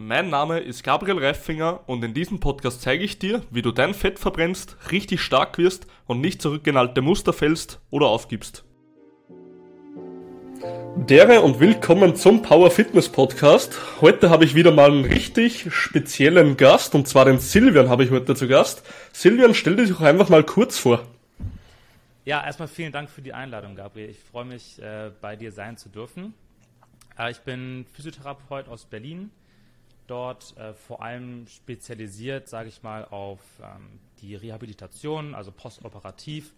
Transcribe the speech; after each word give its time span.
Mein 0.00 0.30
Name 0.30 0.60
ist 0.60 0.84
Gabriel 0.84 1.18
Reifinger 1.18 1.80
und 1.88 2.04
in 2.04 2.14
diesem 2.14 2.38
Podcast 2.38 2.82
zeige 2.82 3.02
ich 3.02 3.18
dir, 3.18 3.42
wie 3.50 3.62
du 3.62 3.72
dein 3.72 3.94
Fett 3.94 4.20
verbrennst, 4.20 4.76
richtig 4.92 5.20
stark 5.20 5.58
wirst 5.58 5.88
und 6.06 6.20
nicht 6.20 6.40
zurück 6.40 6.64
in 6.68 6.76
alte 6.76 7.02
Muster 7.02 7.32
fällst 7.32 7.80
oder 7.90 8.06
aufgibst. 8.06 8.64
Dere 10.94 11.40
und 11.40 11.58
willkommen 11.58 12.14
zum 12.14 12.42
Power 12.42 12.70
Fitness 12.70 13.08
Podcast. 13.08 13.76
Heute 14.00 14.30
habe 14.30 14.44
ich 14.44 14.54
wieder 14.54 14.70
mal 14.70 14.92
einen 14.92 15.04
richtig 15.04 15.74
speziellen 15.74 16.56
Gast 16.56 16.94
und 16.94 17.08
zwar 17.08 17.24
den 17.24 17.40
Silvian 17.40 17.88
habe 17.88 18.04
ich 18.04 18.12
heute 18.12 18.36
zu 18.36 18.46
Gast. 18.46 18.84
Silvian, 19.12 19.52
stell 19.52 19.74
dich 19.74 19.90
doch 19.90 20.02
einfach 20.02 20.28
mal 20.28 20.44
kurz 20.44 20.78
vor. 20.78 21.02
Ja, 22.24 22.44
erstmal 22.46 22.68
vielen 22.68 22.92
Dank 22.92 23.10
für 23.10 23.20
die 23.20 23.32
Einladung, 23.32 23.74
Gabriel. 23.74 24.10
Ich 24.10 24.20
freue 24.20 24.44
mich, 24.44 24.80
äh, 24.80 25.10
bei 25.20 25.34
dir 25.34 25.50
sein 25.50 25.76
zu 25.76 25.88
dürfen. 25.88 26.34
Äh, 27.18 27.32
ich 27.32 27.40
bin 27.40 27.84
Physiotherapeut 27.94 28.68
aus 28.68 28.84
Berlin, 28.84 29.32
dort 30.08 30.56
äh, 30.56 30.74
vor 30.74 31.02
allem 31.02 31.46
spezialisiert, 31.46 32.48
sage 32.48 32.68
ich 32.68 32.82
mal, 32.82 33.04
auf 33.04 33.40
ähm, 33.62 34.00
die 34.20 34.34
Rehabilitation, 34.34 35.34
also 35.34 35.52
postoperativ 35.52 36.52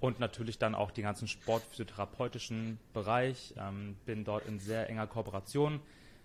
und 0.00 0.20
natürlich 0.20 0.58
dann 0.58 0.74
auch 0.74 0.90
den 0.90 1.04
ganzen 1.04 1.28
sportphysiotherapeutischen 1.28 2.78
Bereich. 2.92 3.54
Ähm, 3.58 3.96
bin 4.06 4.24
dort 4.24 4.46
in 4.46 4.58
sehr 4.58 4.88
enger 4.88 5.06
Kooperation 5.06 5.80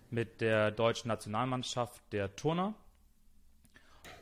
mit 0.10 0.42
der 0.42 0.72
deutschen 0.72 1.08
Nationalmannschaft 1.08 2.02
der 2.12 2.36
Turner, 2.36 2.74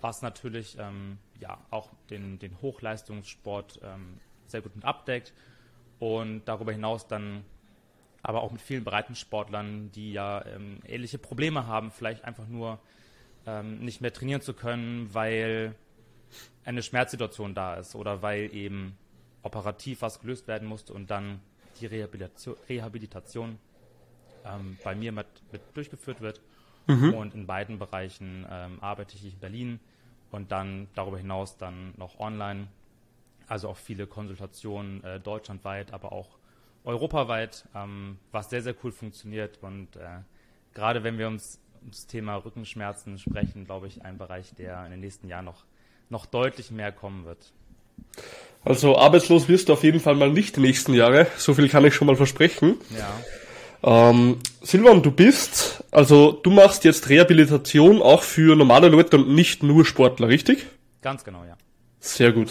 was 0.01 0.21
natürlich 0.21 0.77
ähm, 0.79 1.17
ja 1.39 1.59
auch 1.71 1.89
den, 2.09 2.39
den 2.39 2.61
Hochleistungssport 2.61 3.79
ähm, 3.83 4.19
sehr 4.47 4.61
gut 4.61 4.75
mit 4.75 4.85
abdeckt 4.85 5.33
und 5.99 6.45
darüber 6.45 6.71
hinaus 6.71 7.07
dann 7.07 7.43
aber 8.21 8.43
auch 8.43 8.51
mit 8.51 8.61
vielen 8.61 8.83
Breitensportlern, 8.83 9.91
die 9.91 10.13
ja 10.13 10.45
ähm, 10.45 10.79
ähnliche 10.85 11.17
Probleme 11.17 11.67
haben, 11.67 11.91
vielleicht 11.91 12.25
einfach 12.25 12.47
nur 12.47 12.79
ähm, 13.45 13.79
nicht 13.79 14.01
mehr 14.01 14.13
trainieren 14.13 14.41
zu 14.41 14.53
können, 14.53 15.13
weil 15.13 15.75
eine 16.65 16.83
Schmerzsituation 16.83 17.55
da 17.55 17.75
ist 17.75 17.95
oder 17.95 18.21
weil 18.21 18.53
eben 18.53 18.97
operativ 19.41 20.01
was 20.01 20.19
gelöst 20.19 20.47
werden 20.47 20.67
musste 20.67 20.93
und 20.93 21.09
dann 21.09 21.39
die 21.79 21.85
Rehabilitation, 21.85 22.55
Rehabilitation 22.67 23.57
ähm, 24.45 24.77
bei 24.83 24.95
mir 24.95 25.11
mit, 25.11 25.27
mit 25.51 25.61
durchgeführt 25.73 26.21
wird. 26.21 26.41
Mhm. 26.87 27.13
Und 27.13 27.35
in 27.35 27.47
beiden 27.47 27.79
Bereichen 27.79 28.45
ähm, 28.49 28.79
arbeite 28.81 29.15
ich 29.15 29.25
in 29.25 29.39
Berlin 29.39 29.79
und 30.31 30.51
dann 30.51 30.87
darüber 30.95 31.17
hinaus 31.17 31.57
dann 31.57 31.93
noch 31.97 32.19
online. 32.19 32.67
Also 33.47 33.69
auch 33.69 33.77
viele 33.77 34.07
Konsultationen 34.07 35.03
äh, 35.03 35.19
deutschlandweit, 35.19 35.93
aber 35.93 36.11
auch 36.11 36.38
europaweit, 36.83 37.65
ähm, 37.75 38.17
was 38.31 38.49
sehr, 38.49 38.61
sehr 38.61 38.75
cool 38.83 38.91
funktioniert. 38.91 39.59
Und 39.61 39.95
äh, 39.95 40.19
gerade 40.73 41.03
wenn 41.03 41.17
wir 41.17 41.27
uns 41.27 41.59
ums 41.81 42.07
Thema 42.07 42.35
Rückenschmerzen 42.35 43.17
sprechen, 43.17 43.65
glaube 43.65 43.87
ich, 43.87 44.03
ein 44.03 44.17
Bereich, 44.17 44.53
der 44.57 44.85
in 44.85 44.91
den 44.91 44.99
nächsten 44.99 45.27
Jahren 45.27 45.45
noch, 45.45 45.65
noch 46.09 46.25
deutlich 46.25 46.71
mehr 46.71 46.91
kommen 46.91 47.25
wird. 47.25 47.53
Also 48.63 48.97
arbeitslos 48.97 49.47
wirst 49.47 49.69
du 49.69 49.73
auf 49.73 49.83
jeden 49.83 49.99
Fall 49.99 50.15
mal 50.15 50.29
nicht 50.31 50.57
die 50.57 50.61
nächsten 50.61 50.93
Jahre. 50.93 51.27
So 51.37 51.53
viel 51.53 51.69
kann 51.69 51.85
ich 51.85 51.95
schon 51.95 52.07
mal 52.07 52.15
versprechen. 52.15 52.75
Ja. 52.97 54.09
Ähm, 54.09 54.39
Silvan, 54.61 55.01
du 55.01 55.11
bist, 55.11 55.83
also 55.91 56.33
du 56.33 56.49
machst 56.49 56.83
jetzt 56.83 57.07
Rehabilitation 57.07 58.01
auch 58.01 58.23
für 58.23 58.55
normale 58.55 58.89
Leute 58.89 59.17
und 59.17 59.29
nicht 59.29 59.63
nur 59.63 59.85
Sportler, 59.85 60.27
richtig? 60.27 60.65
Ganz 61.01 61.23
genau, 61.23 61.45
ja. 61.45 61.55
Sehr 62.01 62.33
gut. 62.33 62.49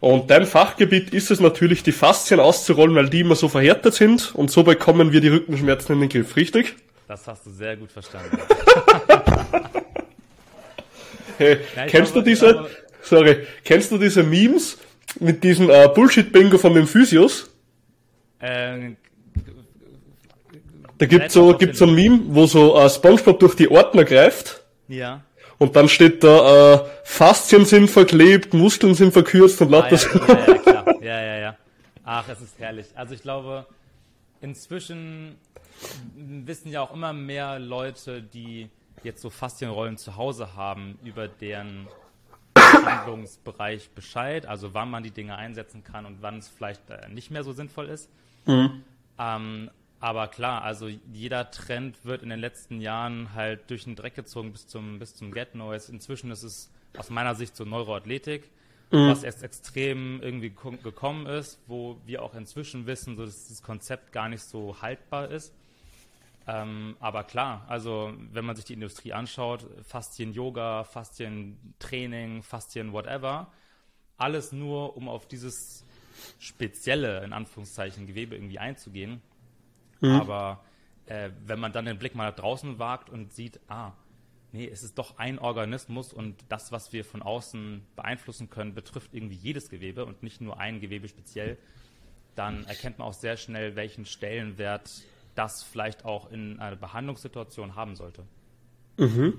Und 0.00 0.30
dein 0.30 0.46
Fachgebiet 0.46 1.12
ist 1.12 1.30
es 1.30 1.40
natürlich, 1.40 1.82
die 1.82 1.92
Faszien 1.92 2.38
auszurollen, 2.38 2.94
weil 2.94 3.08
die 3.08 3.20
immer 3.20 3.34
so 3.34 3.48
verhärtet 3.48 3.94
sind 3.94 4.34
und 4.34 4.50
so 4.50 4.62
bekommen 4.62 5.12
wir 5.12 5.20
die 5.20 5.28
Rückenschmerzen 5.28 5.94
in 5.94 6.00
den 6.00 6.08
Griff, 6.08 6.36
richtig? 6.36 6.76
Das 7.08 7.26
hast 7.26 7.46
du 7.46 7.50
sehr 7.50 7.76
gut 7.76 7.90
verstanden. 7.90 8.38
hey, 11.38 11.58
ja, 11.74 11.86
kennst 11.86 12.12
glaube, 12.12 12.24
du 12.24 12.30
diese, 12.30 12.52
glaube, 12.52 12.70
sorry, 13.02 13.46
kennst 13.64 13.90
du 13.90 13.98
diese 13.98 14.22
Memes 14.22 14.78
mit 15.18 15.42
diesem 15.42 15.68
äh, 15.70 15.88
Bullshit-Bingo 15.88 16.58
von 16.58 16.74
den 16.74 16.86
Physios? 16.86 17.50
Äh, 18.38 18.90
da 20.98 21.06
gibt's 21.06 21.34
so, 21.34 21.56
gibt's 21.56 21.78
so 21.78 21.86
ein 21.86 21.94
Meme, 21.94 22.20
wo 22.28 22.46
so 22.46 22.76
äh, 22.76 22.90
Spongebob 22.90 23.38
durch 23.40 23.54
die 23.54 23.70
Ordner 23.70 24.04
greift. 24.04 24.62
Ja. 24.88 25.22
Und 25.58 25.74
dann 25.74 25.88
steht 25.88 26.22
da, 26.22 26.74
äh, 26.74 26.84
Faszien 27.02 27.64
sind 27.64 27.90
verklebt, 27.90 28.54
Muskeln 28.54 28.94
sind 28.94 29.12
verkürzt 29.12 29.60
und 29.60 29.70
lauter 29.70 29.96
ah, 29.96 30.18
ja, 30.28 30.34
ja, 30.34 30.46
ja, 30.46 30.58
klar. 30.58 30.94
ja, 31.02 31.22
ja, 31.22 31.38
ja. 31.38 31.56
Ach, 32.04 32.28
es 32.28 32.40
ist 32.40 32.58
herrlich. 32.58 32.86
Also 32.94 33.14
ich 33.14 33.22
glaube, 33.22 33.66
inzwischen 34.40 35.36
wissen 36.16 36.70
ja 36.70 36.80
auch 36.80 36.94
immer 36.94 37.12
mehr 37.12 37.58
Leute, 37.58 38.22
die 38.22 38.68
jetzt 39.02 39.20
so 39.20 39.30
Faszienrollen 39.30 39.96
zu 39.96 40.16
Hause 40.16 40.54
haben, 40.56 40.98
über 41.04 41.28
deren 41.28 41.88
Handlungsbereich 42.56 43.90
Bescheid, 43.90 44.46
also 44.46 44.74
wann 44.74 44.90
man 44.90 45.02
die 45.02 45.10
Dinge 45.10 45.36
einsetzen 45.36 45.84
kann 45.84 46.06
und 46.06 46.18
wann 46.20 46.38
es 46.38 46.48
vielleicht 46.48 46.88
äh, 46.90 47.08
nicht 47.08 47.30
mehr 47.30 47.44
so 47.44 47.52
sinnvoll 47.52 47.88
ist. 47.88 48.10
Mhm. 48.46 48.84
Ähm, 49.18 49.70
aber 50.00 50.28
klar, 50.28 50.62
also 50.62 50.88
jeder 51.12 51.50
Trend 51.50 52.04
wird 52.04 52.22
in 52.22 52.28
den 52.28 52.38
letzten 52.38 52.80
Jahren 52.80 53.34
halt 53.34 53.68
durch 53.70 53.84
den 53.84 53.96
Dreck 53.96 54.14
gezogen 54.14 54.52
bis 54.52 54.66
zum, 54.66 54.98
bis 54.98 55.14
zum 55.14 55.32
Get 55.32 55.54
Noise. 55.54 55.90
Inzwischen 55.90 56.30
ist 56.30 56.44
es 56.44 56.70
aus 56.96 57.10
meiner 57.10 57.34
Sicht 57.34 57.56
so 57.56 57.64
Neuroathletik, 57.64 58.48
mhm. 58.90 59.08
was 59.08 59.24
erst 59.24 59.42
extrem 59.42 60.22
irgendwie 60.22 60.50
gekommen 60.50 61.26
ist, 61.26 61.58
wo 61.66 62.00
wir 62.06 62.22
auch 62.22 62.34
inzwischen 62.34 62.86
wissen, 62.86 63.16
so, 63.16 63.24
dass 63.24 63.48
das 63.48 63.62
Konzept 63.62 64.12
gar 64.12 64.28
nicht 64.28 64.42
so 64.42 64.80
haltbar 64.80 65.30
ist. 65.30 65.52
Ähm, 66.46 66.96
aber 67.00 67.24
klar, 67.24 67.66
also 67.68 68.14
wenn 68.32 68.44
man 68.44 68.56
sich 68.56 68.64
die 68.64 68.72
Industrie 68.72 69.12
anschaut, 69.12 69.66
Faszien-Yoga, 69.82 70.84
Faszien-Training, 70.84 72.42
Faszien-whatever, 72.42 73.52
alles 74.16 74.52
nur, 74.52 74.96
um 74.96 75.08
auf 75.08 75.28
dieses 75.28 75.84
spezielle, 76.38 77.22
in 77.24 77.32
Anführungszeichen, 77.32 78.06
Gewebe 78.06 78.34
irgendwie 78.34 78.58
einzugehen. 78.58 79.20
Mhm. 80.00 80.10
Aber 80.10 80.64
äh, 81.06 81.30
wenn 81.46 81.58
man 81.58 81.72
dann 81.72 81.86
den 81.86 81.98
Blick 81.98 82.14
mal 82.14 82.28
nach 82.28 82.36
draußen 82.36 82.78
wagt 82.78 83.10
und 83.10 83.32
sieht, 83.32 83.60
ah, 83.68 83.92
nee, 84.52 84.68
es 84.68 84.82
ist 84.82 84.98
doch 84.98 85.18
ein 85.18 85.38
Organismus 85.38 86.12
und 86.12 86.36
das, 86.48 86.72
was 86.72 86.92
wir 86.92 87.04
von 87.04 87.22
außen 87.22 87.82
beeinflussen 87.96 88.50
können, 88.50 88.74
betrifft 88.74 89.14
irgendwie 89.14 89.36
jedes 89.36 89.70
Gewebe 89.70 90.04
und 90.04 90.22
nicht 90.22 90.40
nur 90.40 90.58
ein 90.58 90.80
Gewebe 90.80 91.08
speziell, 91.08 91.56
dann 92.34 92.64
erkennt 92.66 92.98
man 92.98 93.08
auch 93.08 93.14
sehr 93.14 93.36
schnell, 93.36 93.74
welchen 93.74 94.06
Stellenwert 94.06 94.90
das 95.34 95.62
vielleicht 95.62 96.04
auch 96.04 96.30
in 96.30 96.58
einer 96.60 96.76
Behandlungssituation 96.76 97.74
haben 97.74 97.96
sollte. 97.96 98.24
Mhm. 98.96 99.34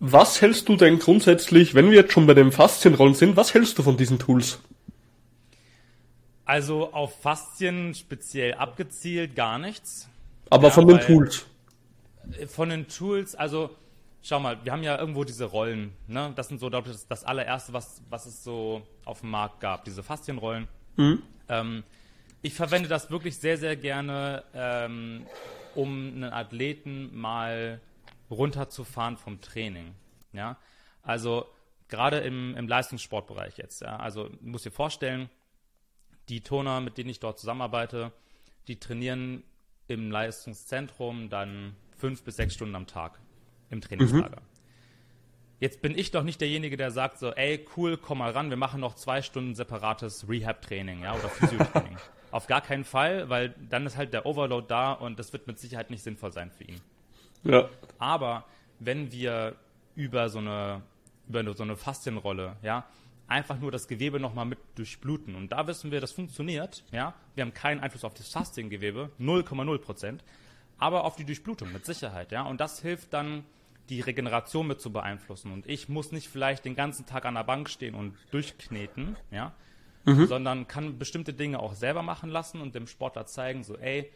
Was 0.00 0.40
hältst 0.40 0.68
du 0.68 0.76
denn 0.76 0.98
grundsätzlich, 0.98 1.74
wenn 1.74 1.90
wir 1.90 1.96
jetzt 1.96 2.12
schon 2.12 2.26
bei 2.26 2.34
den 2.34 2.52
Faszienrollen 2.52 3.14
sind, 3.14 3.36
was 3.36 3.52
hältst 3.52 3.78
du 3.78 3.82
von 3.82 3.96
diesen 3.96 4.18
Tools? 4.18 4.60
Also 6.48 6.94
auf 6.94 7.20
Faszien 7.20 7.94
speziell 7.94 8.54
abgezielt 8.54 9.36
gar 9.36 9.58
nichts. 9.58 10.08
Aber 10.48 10.68
ja, 10.68 10.70
von 10.70 10.88
den 10.88 10.98
Tools? 10.98 11.44
Von 12.46 12.70
den 12.70 12.88
Tools, 12.88 13.34
also 13.34 13.76
schau 14.22 14.40
mal, 14.40 14.58
wir 14.64 14.72
haben 14.72 14.82
ja 14.82 14.98
irgendwo 14.98 15.24
diese 15.24 15.44
Rollen. 15.44 15.92
Ne? 16.06 16.32
Das 16.36 16.48
sind 16.48 16.58
so, 16.58 16.70
glaube 16.70 16.88
ich, 16.88 16.94
das, 16.94 17.06
das 17.06 17.24
allererste, 17.24 17.74
was, 17.74 18.00
was 18.08 18.24
es 18.24 18.42
so 18.42 18.80
auf 19.04 19.20
dem 19.20 19.28
Markt 19.28 19.60
gab, 19.60 19.84
diese 19.84 20.02
Faszienrollen. 20.02 20.68
Mhm. 20.96 21.22
Ähm, 21.50 21.84
ich 22.40 22.54
verwende 22.54 22.88
das 22.88 23.10
wirklich 23.10 23.36
sehr, 23.36 23.58
sehr 23.58 23.76
gerne, 23.76 24.42
ähm, 24.54 25.26
um 25.74 26.14
einen 26.14 26.32
Athleten 26.32 27.14
mal 27.14 27.78
runterzufahren 28.30 29.18
vom 29.18 29.42
Training. 29.42 29.94
Ja, 30.32 30.56
also 31.02 31.44
gerade 31.88 32.20
im, 32.20 32.56
im 32.56 32.66
Leistungssportbereich 32.66 33.58
jetzt. 33.58 33.82
Ja? 33.82 33.98
Also 33.98 34.30
muss 34.40 34.62
dir 34.62 34.70
vorstellen, 34.70 35.28
die 36.28 36.42
Turner, 36.42 36.80
mit 36.80 36.98
denen 36.98 37.10
ich 37.10 37.20
dort 37.20 37.38
zusammenarbeite, 37.38 38.12
die 38.66 38.78
trainieren 38.78 39.42
im 39.88 40.10
Leistungszentrum 40.10 41.30
dann 41.30 41.74
fünf 41.96 42.22
bis 42.22 42.36
sechs 42.36 42.54
Stunden 42.54 42.74
am 42.74 42.86
Tag 42.86 43.18
im 43.70 43.80
Trainingslager. 43.80 44.40
Mhm. 44.40 44.48
Jetzt 45.60 45.82
bin 45.82 45.98
ich 45.98 46.12
doch 46.12 46.22
nicht 46.22 46.40
derjenige, 46.40 46.76
der 46.76 46.92
sagt 46.92 47.18
so, 47.18 47.32
ey, 47.32 47.66
cool, 47.76 47.96
komm 47.96 48.18
mal 48.18 48.30
ran, 48.30 48.50
wir 48.50 48.56
machen 48.56 48.80
noch 48.80 48.94
zwei 48.94 49.22
Stunden 49.22 49.56
separates 49.56 50.28
Rehab-Training, 50.28 51.02
ja, 51.02 51.14
oder 51.14 51.28
Physiotraining. 51.28 51.96
Auf 52.30 52.46
gar 52.46 52.60
keinen 52.60 52.84
Fall, 52.84 53.28
weil 53.28 53.54
dann 53.68 53.86
ist 53.86 53.96
halt 53.96 54.12
der 54.12 54.24
Overload 54.24 54.66
da 54.68 54.92
und 54.92 55.18
das 55.18 55.32
wird 55.32 55.46
mit 55.46 55.58
Sicherheit 55.58 55.90
nicht 55.90 56.04
sinnvoll 56.04 56.30
sein 56.30 56.50
für 56.52 56.64
ihn. 56.64 56.80
Ja. 57.42 57.68
Aber 57.98 58.44
wenn 58.78 59.10
wir 59.10 59.56
über 59.96 60.28
so 60.28 60.38
eine, 60.38 60.82
über 61.26 61.54
so 61.54 61.62
eine 61.64 61.76
Faszienrolle, 61.76 62.56
ja, 62.62 62.86
einfach 63.28 63.60
nur 63.60 63.70
das 63.70 63.86
Gewebe 63.86 64.18
nochmal 64.18 64.46
mit 64.46 64.58
durchbluten. 64.74 65.36
Und 65.36 65.52
da 65.52 65.66
wissen 65.66 65.90
wir, 65.90 66.00
das 66.00 66.12
funktioniert. 66.12 66.82
Ja? 66.90 67.14
Wir 67.34 67.42
haben 67.42 67.54
keinen 67.54 67.80
Einfluss 67.80 68.04
auf 68.04 68.14
das 68.14 68.28
Fasziengewebe, 68.28 69.10
0,0 69.20 69.78
Prozent, 69.78 70.24
aber 70.78 71.04
auf 71.04 71.16
die 71.16 71.24
Durchblutung 71.24 71.72
mit 71.72 71.84
Sicherheit. 71.84 72.32
Ja? 72.32 72.42
Und 72.42 72.60
das 72.60 72.80
hilft 72.80 73.12
dann, 73.12 73.44
die 73.88 74.00
Regeneration 74.00 74.66
mit 74.66 74.80
zu 74.80 74.92
beeinflussen. 74.92 75.52
Und 75.52 75.66
ich 75.66 75.88
muss 75.88 76.12
nicht 76.12 76.28
vielleicht 76.28 76.64
den 76.64 76.74
ganzen 76.74 77.06
Tag 77.06 77.24
an 77.24 77.34
der 77.34 77.44
Bank 77.44 77.70
stehen 77.70 77.94
und 77.94 78.16
durchkneten, 78.30 79.16
ja? 79.30 79.54
Mhm. 80.04 80.26
sondern 80.26 80.68
kann 80.68 80.98
bestimmte 80.98 81.32
Dinge 81.32 81.58
auch 81.60 81.74
selber 81.74 82.02
machen 82.02 82.30
lassen 82.30 82.60
und 82.60 82.74
dem 82.74 82.86
Sportler 82.86 83.26
zeigen, 83.26 83.64
so, 83.64 83.76
ey, 83.76 84.10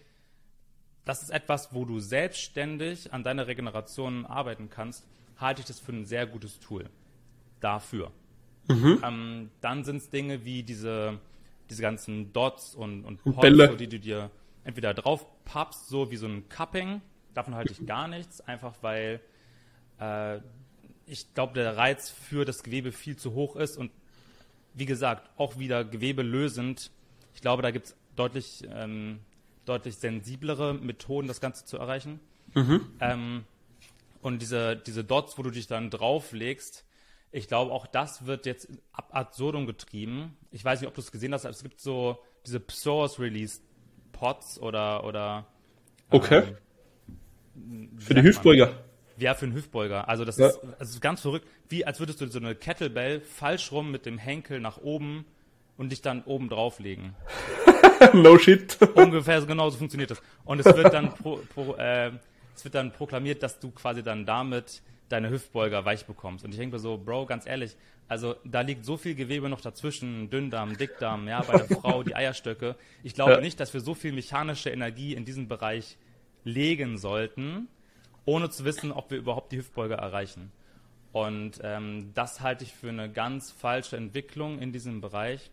das 1.04 1.22
ist 1.22 1.30
etwas, 1.30 1.74
wo 1.74 1.84
du 1.84 2.00
selbstständig 2.00 3.12
an 3.12 3.24
deiner 3.24 3.46
Regeneration 3.46 4.24
arbeiten 4.26 4.70
kannst, 4.70 5.06
halte 5.36 5.60
ich 5.60 5.66
das 5.66 5.80
für 5.80 5.92
ein 5.92 6.04
sehr 6.04 6.26
gutes 6.26 6.60
Tool 6.60 6.88
dafür. 7.60 8.12
Mhm. 8.68 9.02
Ähm, 9.04 9.50
dann 9.60 9.84
sind 9.84 9.96
es 9.96 10.10
Dinge 10.10 10.44
wie 10.44 10.62
diese, 10.62 11.18
diese 11.70 11.82
ganzen 11.82 12.32
Dots 12.32 12.74
und, 12.74 13.04
und 13.04 13.22
Pots, 13.22 13.56
so, 13.56 13.76
die 13.76 13.88
du 13.88 13.98
dir 13.98 14.30
entweder 14.64 14.94
drauf 14.94 15.26
pappst, 15.44 15.88
so 15.88 16.10
wie 16.10 16.16
so 16.16 16.26
ein 16.26 16.48
Cupping. 16.48 17.00
Davon 17.34 17.54
halte 17.54 17.72
ich 17.72 17.86
gar 17.86 18.08
nichts, 18.08 18.40
einfach 18.40 18.74
weil 18.82 19.20
äh, 19.98 20.38
ich 21.06 21.34
glaube, 21.34 21.54
der 21.54 21.76
Reiz 21.76 22.10
für 22.10 22.44
das 22.44 22.62
Gewebe 22.62 22.92
viel 22.92 23.16
zu 23.16 23.34
hoch 23.34 23.56
ist 23.56 23.76
und 23.76 23.90
wie 24.74 24.86
gesagt, 24.86 25.28
auch 25.36 25.58
wieder 25.58 25.84
gewebelösend. 25.84 26.90
Ich 27.34 27.40
glaube, 27.40 27.62
da 27.62 27.70
gibt 27.70 27.86
es 27.86 27.96
deutlich, 28.16 28.64
ähm, 28.70 29.18
deutlich 29.64 29.96
sensiblere 29.96 30.74
Methoden, 30.74 31.28
das 31.28 31.40
Ganze 31.40 31.64
zu 31.64 31.76
erreichen. 31.76 32.20
Mhm. 32.54 32.86
Ähm, 33.00 33.44
und 34.22 34.40
diese, 34.40 34.76
diese 34.76 35.04
Dots, 35.04 35.36
wo 35.36 35.42
du 35.42 35.50
dich 35.50 35.66
dann 35.66 35.90
drauflegst, 35.90 36.84
ich 37.32 37.48
glaube, 37.48 37.72
auch 37.72 37.86
das 37.86 38.26
wird 38.26 38.46
jetzt 38.46 38.68
ab 38.92 39.08
absurdum 39.10 39.66
getrieben. 39.66 40.36
Ich 40.50 40.64
weiß 40.64 40.80
nicht, 40.80 40.88
ob 40.88 40.94
du 40.94 41.00
es 41.00 41.10
gesehen 41.10 41.32
hast, 41.32 41.44
aber 41.44 41.54
es 41.54 41.62
gibt 41.62 41.80
so 41.80 42.18
diese 42.46 42.60
Psoas 42.60 43.18
Release 43.18 43.60
Pots 44.12 44.60
oder, 44.60 45.04
oder 45.04 45.46
Okay. 46.12 46.42
Ähm, 47.56 47.90
Für 47.98 48.14
die 48.14 48.22
Hüftbeuger. 48.22 48.72
Ja, 49.18 49.34
für 49.34 49.46
einen 49.46 49.54
Hüftbeuger. 49.54 50.08
Also 50.08 50.24
das, 50.24 50.38
ja. 50.38 50.48
ist, 50.48 50.60
das 50.78 50.90
ist 50.90 51.00
ganz 51.00 51.20
verrückt. 51.20 51.46
Wie 51.68 51.84
als 51.84 52.00
würdest 52.00 52.20
du 52.20 52.26
so 52.28 52.38
eine 52.38 52.54
Kettlebell 52.54 53.20
falsch 53.20 53.72
rum 53.72 53.90
mit 53.90 54.06
dem 54.06 54.18
Henkel 54.18 54.60
nach 54.60 54.78
oben 54.78 55.26
und 55.76 55.90
dich 55.90 56.02
dann 56.02 56.22
oben 56.24 56.48
drauflegen. 56.48 57.14
no 58.12 58.38
shit. 58.38 58.78
Ungefähr 58.94 59.40
so 59.40 59.46
genau 59.46 59.70
so 59.70 59.78
funktioniert 59.78 60.10
das. 60.10 60.22
Und 60.44 60.60
es 60.60 60.66
wird 60.66 60.92
dann 60.92 61.14
pro, 61.14 61.40
pro, 61.54 61.74
äh, 61.76 62.12
es 62.54 62.64
wird 62.64 62.74
dann 62.74 62.92
proklamiert, 62.92 63.42
dass 63.42 63.58
du 63.58 63.70
quasi 63.70 64.02
dann 64.02 64.26
damit 64.26 64.82
deine 65.12 65.30
Hüftbeuger 65.30 65.84
weich 65.84 66.06
bekommst. 66.06 66.44
Und 66.44 66.52
ich 66.52 66.58
denke 66.58 66.76
mir 66.76 66.80
so, 66.80 66.96
Bro, 66.96 67.26
ganz 67.26 67.46
ehrlich, 67.46 67.76
also 68.08 68.34
da 68.44 68.62
liegt 68.62 68.84
so 68.84 68.96
viel 68.96 69.14
Gewebe 69.14 69.48
noch 69.48 69.60
dazwischen, 69.60 70.30
Dünndarm, 70.30 70.76
Dickdarm, 70.76 71.28
ja, 71.28 71.42
bei 71.42 71.58
der 71.58 71.76
Frau, 71.80 72.02
die 72.02 72.14
Eierstöcke. 72.14 72.76
Ich 73.02 73.14
glaube 73.14 73.32
ja. 73.32 73.40
nicht, 73.40 73.60
dass 73.60 73.72
wir 73.74 73.80
so 73.80 73.94
viel 73.94 74.12
mechanische 74.12 74.70
Energie 74.70 75.14
in 75.14 75.24
diesem 75.24 75.48
Bereich 75.48 75.96
legen 76.44 76.98
sollten, 76.98 77.68
ohne 78.24 78.50
zu 78.50 78.64
wissen, 78.64 78.92
ob 78.92 79.10
wir 79.10 79.18
überhaupt 79.18 79.52
die 79.52 79.58
Hüftbeuger 79.58 79.96
erreichen. 79.96 80.50
Und 81.12 81.60
ähm, 81.62 82.10
das 82.14 82.40
halte 82.40 82.64
ich 82.64 82.72
für 82.72 82.88
eine 82.88 83.10
ganz 83.10 83.50
falsche 83.50 83.96
Entwicklung 83.96 84.58
in 84.58 84.72
diesem 84.72 85.00
Bereich. 85.00 85.50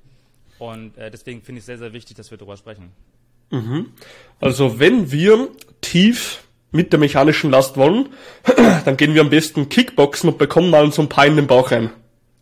Und 0.58 0.98
äh, 0.98 1.12
deswegen 1.12 1.42
finde 1.42 1.60
ich 1.60 1.64
es 1.64 1.66
sehr, 1.68 1.78
sehr 1.78 1.94
wichtig, 1.94 2.16
dass 2.18 2.32
wir 2.32 2.38
darüber 2.38 2.58
sprechen. 2.58 2.92
Mhm. 3.52 3.92
Also 4.40 4.80
wenn 4.80 5.12
wir 5.12 5.50
tief 5.82 6.44
mit 6.72 6.92
der 6.92 7.00
mechanischen 7.00 7.52
Last 7.52 7.78
wollen, 7.78 8.10
dann 8.86 8.98
gehen 8.98 9.14
wir 9.14 9.22
am 9.22 9.30
besten 9.30 9.70
Kickboxen 9.70 10.30
und 10.30 10.38
bekommen 10.38 10.70
mal 10.70 10.92
so 10.92 11.02
ein 11.02 11.10
paar 11.10 11.26
in 11.26 11.36
den 11.36 11.48
Bauch 11.48 11.72
rein. 11.72 11.92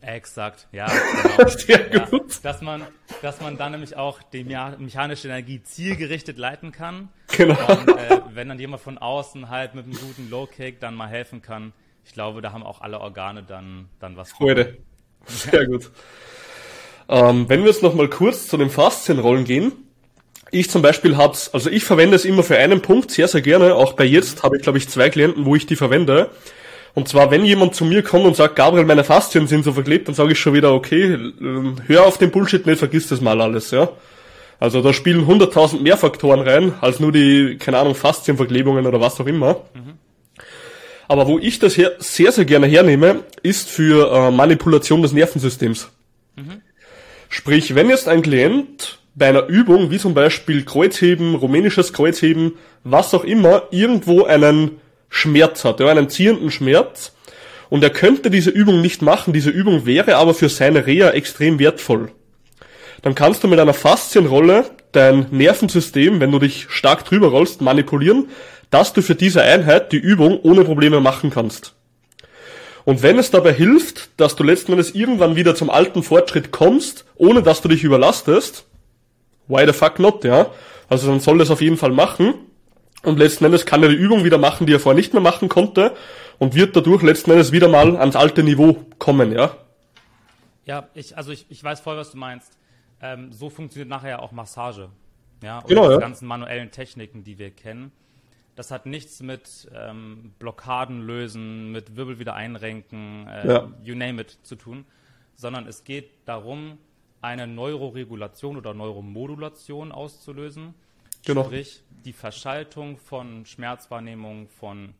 Exakt, 0.02 0.68
ja. 0.72 0.88
Genau. 1.24 1.50
Sehr 1.58 1.94
ja, 1.94 2.06
gut. 2.06 2.40
Dass 2.44 2.62
man, 2.62 2.84
dass 3.22 3.42
man 3.42 3.58
dann 3.58 3.74
nämlich 3.74 3.98
auch 3.98 4.22
die 4.22 4.46
mechanische 4.46 5.28
Energie 5.28 5.62
zielgerichtet 5.64 6.38
leiten 6.38 6.72
kann. 6.72 7.10
Genau. 7.36 7.58
Und 7.68 7.90
äh, 7.90 8.22
wenn 8.34 8.48
dann 8.48 8.58
jemand 8.58 8.82
von 8.82 8.98
außen 8.98 9.50
halt 9.50 9.76
mit 9.76 9.84
einem 9.84 9.96
guten 9.96 10.30
Low 10.30 10.46
Kick 10.46 10.80
dann 10.80 10.96
mal 10.96 11.08
helfen 11.10 11.42
kann, 11.42 11.74
ich 12.06 12.14
glaube, 12.14 12.42
da 12.42 12.54
haben 12.54 12.64
auch 12.64 12.80
alle 12.80 13.02
Organe 13.02 13.44
dann, 13.44 13.90
dann 14.00 14.16
was 14.16 14.32
Freude. 14.32 14.78
Sehr 15.26 15.68
gut. 15.68 15.92
Ähm, 17.10 17.50
wenn 17.50 17.62
wir 17.62 17.70
jetzt 17.70 17.84
nochmal 17.84 18.08
kurz 18.08 18.48
zu 18.48 18.56
den 18.56 18.70
Faszienrollen 18.70 19.44
gehen. 19.44 19.74
Ich 20.52 20.70
zum 20.70 20.82
Beispiel 20.82 21.18
hab's, 21.18 21.50
also 21.54 21.70
ich 21.70 21.84
verwende 21.84 22.16
es 22.16 22.26
immer 22.26 22.44
für 22.44 22.58
einen 22.58 22.82
Punkt 22.82 23.12
sehr, 23.12 23.28
sehr 23.28 23.42
gerne. 23.42 23.76
Auch 23.76 23.94
bei 23.94 24.06
jetzt 24.06 24.44
habe 24.44 24.58
ich, 24.58 24.64
glaube 24.64 24.78
ich, 24.78 24.88
zwei 24.88 25.10
Klienten, 25.10 25.46
wo 25.46 25.56
ich 25.56 25.66
die 25.66 25.76
verwende. 25.76 26.30
Und 26.94 27.08
zwar, 27.08 27.30
wenn 27.30 27.46
jemand 27.46 27.76
zu 27.76 27.86
mir 27.86 28.02
kommt 28.02 28.26
und 28.26 28.36
sagt, 28.36 28.56
Gabriel, 28.56 28.86
meine 28.86 29.04
Faszien 29.04 29.46
sind 29.46 29.64
so 29.64 29.74
verklebt, 29.74 30.08
dann 30.08 30.16
sage 30.16 30.32
ich 30.32 30.40
schon 30.40 30.54
wieder, 30.54 30.74
okay, 30.74 31.14
ähm, 31.14 31.76
hör 31.86 32.06
auf 32.06 32.18
den 32.18 32.32
Bullshit 32.32 32.66
nicht, 32.66 32.80
vergiss 32.80 33.08
das 33.08 33.22
mal 33.22 33.40
alles, 33.40 33.72
ja. 33.72 33.90
Also 34.60 34.82
da 34.82 34.94
spielen 34.94 35.28
100.000 35.28 35.82
mehr 35.82 35.98
Faktoren 35.98 36.40
rein, 36.40 36.74
als 36.82 37.00
nur 37.00 37.12
die, 37.12 37.58
keine 37.60 37.78
Ahnung, 37.78 37.94
Faszienverklebungen 37.94 38.88
oder 38.88 39.00
was 39.00 39.20
auch 39.22 39.28
immer. 39.28 39.62
Mhm. 39.76 39.94
Aber 41.08 41.28
wo 41.28 41.38
ich 41.40 41.60
das 41.60 41.76
sehr, 41.76 42.32
sehr 42.32 42.46
gerne 42.46 42.68
hernehme, 42.68 43.22
ist 43.44 43.70
für 43.70 44.12
äh, 44.12 44.32
Manipulation 44.32 45.02
des 45.02 45.14
Nervensystems. 45.14 45.90
Mhm. 46.36 46.62
Sprich, 47.30 47.76
wenn 47.76 47.90
jetzt 47.90 48.08
ein 48.08 48.22
Klient 48.22 48.97
bei 49.18 49.30
einer 49.30 49.48
Übung, 49.48 49.90
wie 49.90 49.98
zum 49.98 50.14
Beispiel 50.14 50.64
Kreuzheben, 50.64 51.34
rumänisches 51.34 51.92
Kreuzheben, 51.92 52.54
was 52.84 53.16
auch 53.16 53.24
immer, 53.24 53.64
irgendwo 53.72 54.26
einen 54.26 54.80
Schmerz 55.10 55.66
hat, 55.66 55.80
ja, 55.80 55.88
einen 55.88 56.10
ziehenden 56.10 56.52
Schmerz. 56.52 57.14
Und 57.70 57.84
er 57.84 57.90
könnte 57.90 58.30
diese 58.30 58.52
Übung 58.52 58.80
nicht 58.80 59.02
machen, 59.02 59.34
diese 59.34 59.50
Übung 59.50 59.88
wäre 59.88 60.18
aber 60.18 60.36
für 60.36 60.50
seine 60.50 60.86
Reha 60.86 61.10
extrem 61.10 61.58
wertvoll. 61.58 62.12
Dann 63.02 63.16
kannst 63.16 63.44
du 63.44 63.48
mit 63.48 63.60
einer 63.60 63.74
Faszienrolle 63.74 64.66
dein 64.92 65.26
Nervensystem, 65.32 66.20
wenn 66.20 66.32
du 66.32 66.38
dich 66.38 66.68
stark 66.70 67.04
drüber 67.04 67.30
rollst, 67.30 67.60
manipulieren, 67.62 68.30
dass 68.70 68.94
du 68.94 69.02
für 69.02 69.16
diese 69.16 69.42
Einheit 69.42 69.92
die 69.92 69.98
Übung 69.98 70.40
ohne 70.44 70.64
Probleme 70.64 71.00
machen 71.00 71.32
kannst. 71.32 71.74
Und 72.86 73.02
wenn 73.02 73.18
es 73.18 73.32
dabei 73.32 73.54
hilft, 73.54 74.10
dass 74.18 74.36
du 74.36 74.44
letzten 74.44 74.74
Endes 74.74 74.94
irgendwann 74.94 75.36
wieder 75.36 75.56
zum 75.56 75.72
alten 75.72 76.04
Fortschritt 76.04 76.52
kommst, 76.52 77.06
ohne 77.16 77.42
dass 77.42 77.62
du 77.62 77.68
dich 77.68 77.84
überlastest, 77.84 78.67
why 79.48 79.66
the 79.66 79.74
fuck 79.74 80.00
not, 80.00 80.24
ja? 80.24 80.48
Also 80.90 81.08
dann 81.08 81.20
soll 81.20 81.38
das 81.38 81.52
auf 81.52 81.62
jeden 81.62 81.78
Fall 81.78 81.92
machen. 81.92 82.34
Und 83.04 83.20
letzten 83.20 83.46
Endes 83.46 83.66
kann 83.66 83.84
er 83.84 83.90
die 83.90 83.96
Übung 83.96 84.24
wieder 84.24 84.38
machen, 84.38 84.66
die 84.66 84.74
er 84.74 84.80
vorher 84.80 84.98
nicht 84.98 85.14
mehr 85.14 85.22
machen 85.22 85.50
konnte 85.50 85.96
und 86.40 86.56
wird 86.56 86.76
dadurch 86.76 87.04
letzten 87.04 87.32
Endes 87.32 87.52
wieder 87.52 87.68
mal 87.68 87.96
ans 87.96 88.16
alte 88.16 88.44
Niveau 88.44 88.86
kommen, 88.98 89.32
ja? 89.32 89.56
Ja, 90.66 90.90
ich, 90.94 91.16
also 91.16 91.32
ich, 91.32 91.46
ich 91.50 91.64
weiß 91.64 91.80
voll, 91.80 91.96
was 91.96 92.12
du 92.12 92.18
meinst. 92.18 92.58
Ähm, 93.02 93.32
so 93.32 93.50
funktioniert 93.50 93.90
nachher 93.90 94.10
ja 94.10 94.20
auch 94.20 94.32
Massage. 94.32 94.90
Ja, 95.44 95.60
und 95.60 95.68
genau, 95.68 95.88
die 95.88 95.94
ja. 95.94 96.00
ganzen 96.00 96.28
manuellen 96.28 96.72
Techniken, 96.72 97.24
die 97.24 97.38
wir 97.38 97.52
kennen. 97.52 97.92
Das 98.56 98.72
hat 98.72 98.88
nichts 98.88 99.22
mit 99.22 99.70
ähm, 99.74 100.34
Blockaden 100.40 101.06
lösen, 101.06 101.72
mit 101.72 101.96
Wirbel 101.96 102.18
wieder 102.18 102.34
einrenken, 102.34 103.28
äh, 103.28 103.48
ja. 103.48 103.72
you 103.84 103.94
name 103.94 104.20
it 104.20 104.40
zu 104.42 104.56
tun, 104.56 104.86
sondern 105.36 105.68
es 105.68 105.84
geht 105.84 106.10
darum, 106.26 106.80
eine 107.22 107.48
Neuroregulation 107.48 108.58
oder 108.58 108.74
Neuromodulation 108.74 109.92
auszulösen 109.92 110.74
Genau. 111.28 111.44
Sprich, 111.44 111.84
die 111.90 112.14
Verschaltung 112.14 112.98
von 112.98 113.46
Schmerzwahrnehmung, 113.46 114.48
von 114.48 114.94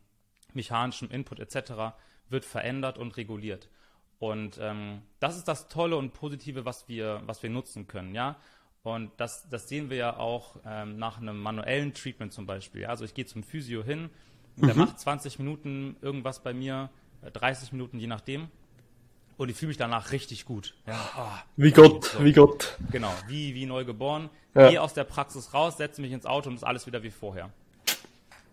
mechanischem 0.52 1.10
Input 1.10 1.40
etc. 1.40 1.96
wird 2.28 2.44
verändert 2.44 2.98
und 2.98 3.16
reguliert. 3.16 3.70
Und 4.18 4.58
ähm, 4.60 5.00
das 5.20 5.38
ist 5.38 5.48
das 5.48 5.68
Tolle 5.68 5.96
und 5.96 6.12
Positive, 6.12 6.66
was 6.66 6.86
wir, 6.86 7.22
was 7.24 7.42
wir 7.42 7.48
nutzen 7.48 7.86
können, 7.86 8.14
ja. 8.14 8.36
Und 8.82 9.10
das, 9.16 9.48
das 9.48 9.68
sehen 9.68 9.88
wir 9.90 9.96
ja 9.96 10.16
auch 10.18 10.56
ähm, 10.66 10.98
nach 10.98 11.18
einem 11.18 11.40
manuellen 11.40 11.94
Treatment 11.94 12.32
zum 12.32 12.46
Beispiel. 12.46 12.82
Ja? 12.82 12.88
Also 12.88 13.04
ich 13.04 13.14
gehe 13.14 13.26
zum 13.26 13.42
Physio 13.42 13.82
hin, 13.82 14.10
der 14.56 14.74
mhm. 14.74 14.80
macht 14.80 15.00
20 15.00 15.38
Minuten 15.38 15.96
irgendwas 16.00 16.42
bei 16.42 16.54
mir, 16.54 16.90
30 17.32 17.70
äh, 17.70 17.74
Minuten 17.74 17.98
je 17.98 18.06
nachdem 18.06 18.48
und 19.38 19.48
ich 19.48 19.56
fühle 19.56 19.68
mich 19.68 19.76
danach 19.76 20.10
richtig 20.12 20.44
gut. 20.44 20.74
Ja, 20.86 21.00
oh, 21.16 21.48
wie 21.56 21.70
Gott, 21.70 22.04
so. 22.04 22.24
wie 22.24 22.32
Gott. 22.32 22.76
Genau, 22.90 23.12
wie, 23.28 23.54
wie 23.54 23.66
neu 23.66 23.84
geboren. 23.84 24.28
Ja. 24.54 24.68
Gehe 24.68 24.82
aus 24.82 24.94
der 24.94 25.04
Praxis 25.04 25.54
raus, 25.54 25.76
setze 25.78 26.02
mich 26.02 26.12
ins 26.12 26.26
Auto 26.26 26.50
und 26.50 26.56
ist 26.56 26.64
alles 26.64 26.86
wieder 26.86 27.02
wie 27.04 27.10
vorher. 27.10 27.50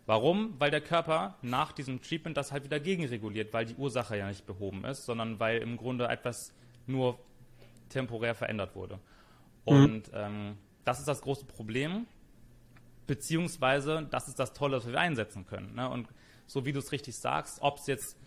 Warum? 0.06 0.54
Weil 0.60 0.70
der 0.70 0.82
Körper 0.82 1.36
nach 1.42 1.72
diesem 1.72 2.02
Treatment 2.04 2.38
das 2.38 2.52
halt 2.52 2.64
wieder 2.64 2.80
gegenreguliert, 2.80 3.52
weil 3.52 3.66
die 3.66 3.74
Ursache 3.74 4.16
ja 4.16 4.28
nicht 4.28 4.46
behoben 4.46 4.86
ist, 4.86 5.06
sondern 5.06 5.40
weil 5.40 5.58
im 5.58 5.78
Grunde 5.78 6.08
etwas 6.08 6.54
nur 6.86 7.18
temporär 7.90 8.36
verändert 8.36 8.76
wurde. 8.76 9.00
Mhm. 9.66 9.74
Und 9.74 10.08
mhm. 10.12 10.14
ähm, 10.14 10.58
das 10.84 11.00
ist 11.00 11.08
das 11.08 11.22
große 11.22 11.46
Problem, 11.46 12.06
beziehungsweise 13.08 14.08
das 14.12 14.28
ist 14.28 14.38
das 14.38 14.54
Tolle, 14.54 14.78
was 14.78 14.88
wir 14.88 15.00
einsetzen 15.00 15.48
können. 15.48 15.74
Ne? 15.74 15.90
Und 15.90 16.08
so 16.48 16.66
wie 16.66 16.72
du 16.72 16.80
es 16.80 16.92
richtig 16.92 17.16
sagst, 17.16 17.60
ob 17.62 17.78
es 17.78 17.88
jetzt 17.88 18.18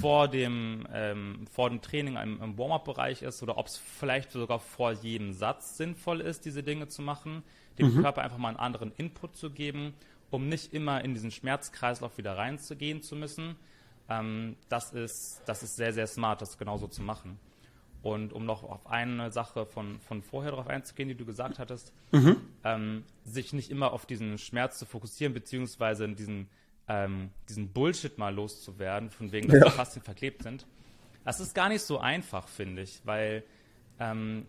vor 0.00 0.28
dem, 0.28 0.86
ähm, 0.92 1.46
vor 1.50 1.70
dem 1.70 1.80
Training 1.80 2.16
im, 2.16 2.42
im 2.42 2.58
Warm-up-Bereich 2.58 3.22
ist 3.22 3.42
oder 3.42 3.56
ob 3.56 3.66
es 3.66 3.76
vielleicht 3.76 4.32
sogar 4.32 4.58
vor 4.58 4.92
jedem 4.92 5.32
Satz 5.32 5.76
sinnvoll 5.76 6.20
ist, 6.20 6.44
diese 6.44 6.62
Dinge 6.62 6.88
zu 6.88 7.02
machen, 7.02 7.42
dem 7.78 7.94
mhm. 7.94 8.02
Körper 8.02 8.22
einfach 8.22 8.38
mal 8.38 8.48
einen 8.48 8.58
anderen 8.58 8.92
Input 8.96 9.36
zu 9.36 9.50
geben, 9.50 9.94
um 10.30 10.48
nicht 10.48 10.74
immer 10.74 11.04
in 11.04 11.14
diesen 11.14 11.30
Schmerzkreislauf 11.30 12.18
wieder 12.18 12.36
reinzugehen 12.36 13.02
zu 13.02 13.14
müssen. 13.16 13.56
Ähm, 14.08 14.56
das, 14.68 14.92
ist, 14.92 15.42
das 15.46 15.62
ist 15.62 15.76
sehr, 15.76 15.92
sehr 15.92 16.06
smart, 16.06 16.42
das 16.42 16.58
genauso 16.58 16.88
zu 16.88 17.02
machen. 17.02 17.38
Und 18.02 18.32
um 18.32 18.44
noch 18.44 18.62
auf 18.62 18.86
eine 18.86 19.32
Sache 19.32 19.66
von, 19.66 19.98
von 20.00 20.22
vorher 20.22 20.52
darauf 20.52 20.68
einzugehen, 20.68 21.08
die 21.08 21.16
du 21.16 21.24
gesagt 21.24 21.58
hattest, 21.58 21.92
mhm. 22.12 22.36
ähm, 22.64 23.04
sich 23.24 23.52
nicht 23.52 23.70
immer 23.70 23.92
auf 23.92 24.06
diesen 24.06 24.38
Schmerz 24.38 24.78
zu 24.78 24.86
fokussieren, 24.86 25.34
beziehungsweise 25.34 26.04
in 26.04 26.14
diesen 26.14 26.48
ähm, 26.88 27.30
diesen 27.48 27.68
Bullshit 27.68 28.16
mal 28.18 28.34
loszuwerden, 28.34 29.10
von 29.10 29.32
wegen, 29.32 29.48
dass 29.48 29.60
ja. 29.60 29.64
die 29.66 29.70
Faszien 29.72 30.02
verklebt 30.02 30.42
sind. 30.42 30.66
Das 31.24 31.40
ist 31.40 31.54
gar 31.54 31.68
nicht 31.68 31.82
so 31.82 31.98
einfach, 31.98 32.48
finde 32.48 32.82
ich, 32.82 33.00
weil 33.04 33.44
ähm, 34.00 34.46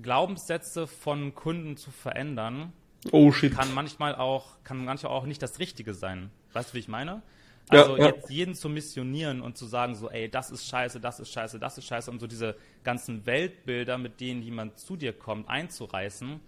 Glaubenssätze 0.00 0.86
von 0.86 1.34
Kunden 1.34 1.76
zu 1.76 1.90
verändern, 1.90 2.72
oh, 3.12 3.32
kann 3.54 3.72
manchmal 3.72 4.14
auch, 4.14 4.62
kann 4.64 4.84
manchmal 4.84 5.12
auch 5.12 5.24
nicht 5.24 5.42
das 5.42 5.58
Richtige 5.58 5.94
sein. 5.94 6.30
Weißt 6.52 6.70
du, 6.70 6.74
wie 6.74 6.80
ich 6.80 6.88
meine? 6.88 7.22
Also 7.68 7.96
ja, 7.96 8.08
jetzt 8.08 8.28
jeden 8.28 8.54
zu 8.54 8.68
missionieren 8.68 9.40
und 9.40 9.56
zu 9.56 9.64
sagen 9.64 9.94
so, 9.94 10.10
ey, 10.10 10.28
das 10.28 10.50
ist 10.50 10.66
scheiße, 10.66 11.00
das 11.00 11.18
ist 11.18 11.32
scheiße, 11.32 11.58
das 11.58 11.78
ist 11.78 11.86
scheiße 11.86 12.10
und 12.10 12.20
so 12.20 12.26
diese 12.26 12.56
ganzen 12.82 13.24
Weltbilder, 13.24 13.96
mit 13.96 14.20
denen 14.20 14.42
jemand 14.42 14.78
zu 14.78 14.96
dir 14.96 15.14
kommt, 15.14 15.48
einzureißen, 15.48 16.40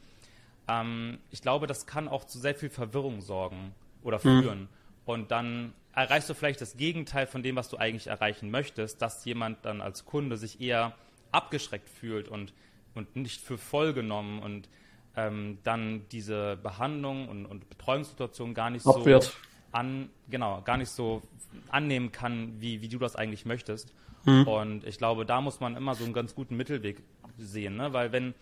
ähm, 0.68 1.18
ich 1.30 1.40
glaube, 1.40 1.66
das 1.66 1.87
kann 1.87 2.08
auch 2.08 2.25
zu 2.25 2.38
sehr 2.38 2.54
viel 2.54 2.70
Verwirrung 2.70 3.20
sorgen 3.20 3.75
oder 4.02 4.18
mhm. 4.18 4.23
führen. 4.23 4.61
Mhm. 4.61 4.68
Und 5.07 5.31
dann 5.31 5.73
erreichst 5.95 6.29
du 6.29 6.35
vielleicht 6.35 6.61
das 6.61 6.77
Gegenteil 6.77 7.27
von 7.27 7.43
dem, 7.43 7.57
was 7.57 7.71
du 7.71 7.79
eigentlich 7.79 8.09
erreichen 8.09 8.51
möchtest, 8.51 9.01
dass 9.01 9.25
jemand 9.25 9.65
dann 9.65 9.81
als 9.81 10.05
Kunde 10.05 10.37
sich 10.37 10.61
eher 10.61 10.95
abgeschreckt 11.33 11.89
fühlt 11.89 12.29
und, 12.29 12.53
und 12.95 13.17
nicht 13.17 13.41
für 13.41 13.57
voll 13.57 13.95
genommen 13.95 14.41
und 14.41 14.69
ähm, 15.17 15.59
dann 15.65 16.07
diese 16.11 16.57
Behandlung 16.57 17.29
und, 17.29 17.47
und 17.47 17.71
Betreuungssituation 17.71 18.53
gar 18.53 18.69
nicht 18.69 18.87
Abwehrt. 18.87 19.25
so 19.25 19.33
an, 19.73 20.11
genau, 20.29 20.61
gar 20.63 20.77
nicht 20.77 20.91
so 20.91 21.23
annehmen 21.69 22.13
kann, 22.13 22.61
wie, 22.61 22.83
wie 22.83 22.89
du 22.89 22.99
das 22.99 23.17
eigentlich 23.17 23.47
möchtest. 23.47 23.95
Mhm. 24.25 24.47
Und 24.47 24.85
ich 24.85 24.99
glaube, 24.99 25.25
da 25.25 25.41
muss 25.41 25.61
man 25.61 25.77
immer 25.77 25.95
so 25.95 26.05
einen 26.05 26.13
ganz 26.13 26.35
guten 26.35 26.57
Mittelweg 26.57 27.03
sehen, 27.39 27.77
ne? 27.77 27.93
weil 27.93 28.13
wenn 28.13 28.35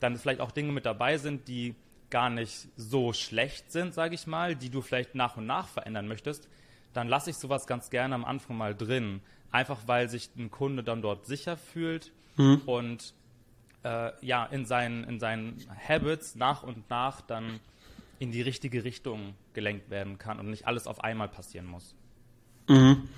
dann 0.00 0.16
vielleicht 0.16 0.40
auch 0.40 0.50
Dinge 0.50 0.72
mit 0.72 0.86
dabei 0.86 1.18
sind, 1.18 1.48
die 1.48 1.74
gar 2.12 2.30
nicht 2.30 2.68
so 2.76 3.12
schlecht 3.12 3.72
sind, 3.72 3.94
sage 3.94 4.14
ich 4.14 4.28
mal, 4.28 4.54
die 4.54 4.68
du 4.70 4.82
vielleicht 4.82 5.16
nach 5.16 5.36
und 5.36 5.46
nach 5.46 5.66
verändern 5.66 6.06
möchtest, 6.06 6.48
dann 6.92 7.08
lasse 7.08 7.30
ich 7.30 7.36
sowas 7.36 7.66
ganz 7.66 7.88
gerne 7.90 8.14
am 8.14 8.24
Anfang 8.24 8.56
mal 8.56 8.74
drin. 8.76 9.20
Einfach 9.50 9.80
weil 9.86 10.08
sich 10.08 10.28
ein 10.36 10.50
Kunde 10.50 10.84
dann 10.84 11.02
dort 11.02 11.26
sicher 11.26 11.56
fühlt 11.56 12.12
mhm. 12.36 12.60
und 12.66 13.14
äh, 13.82 14.12
ja, 14.24 14.44
in 14.44 14.66
seinen, 14.66 15.04
in 15.04 15.18
seinen 15.18 15.66
Habits 15.88 16.36
nach 16.36 16.62
und 16.62 16.88
nach 16.90 17.22
dann 17.22 17.60
in 18.18 18.30
die 18.30 18.42
richtige 18.42 18.84
Richtung 18.84 19.34
gelenkt 19.54 19.90
werden 19.90 20.18
kann 20.18 20.38
und 20.38 20.50
nicht 20.50 20.66
alles 20.66 20.86
auf 20.86 21.02
einmal 21.02 21.28
passieren 21.28 21.66
muss. 21.66 21.94
Mhm. 22.68 23.08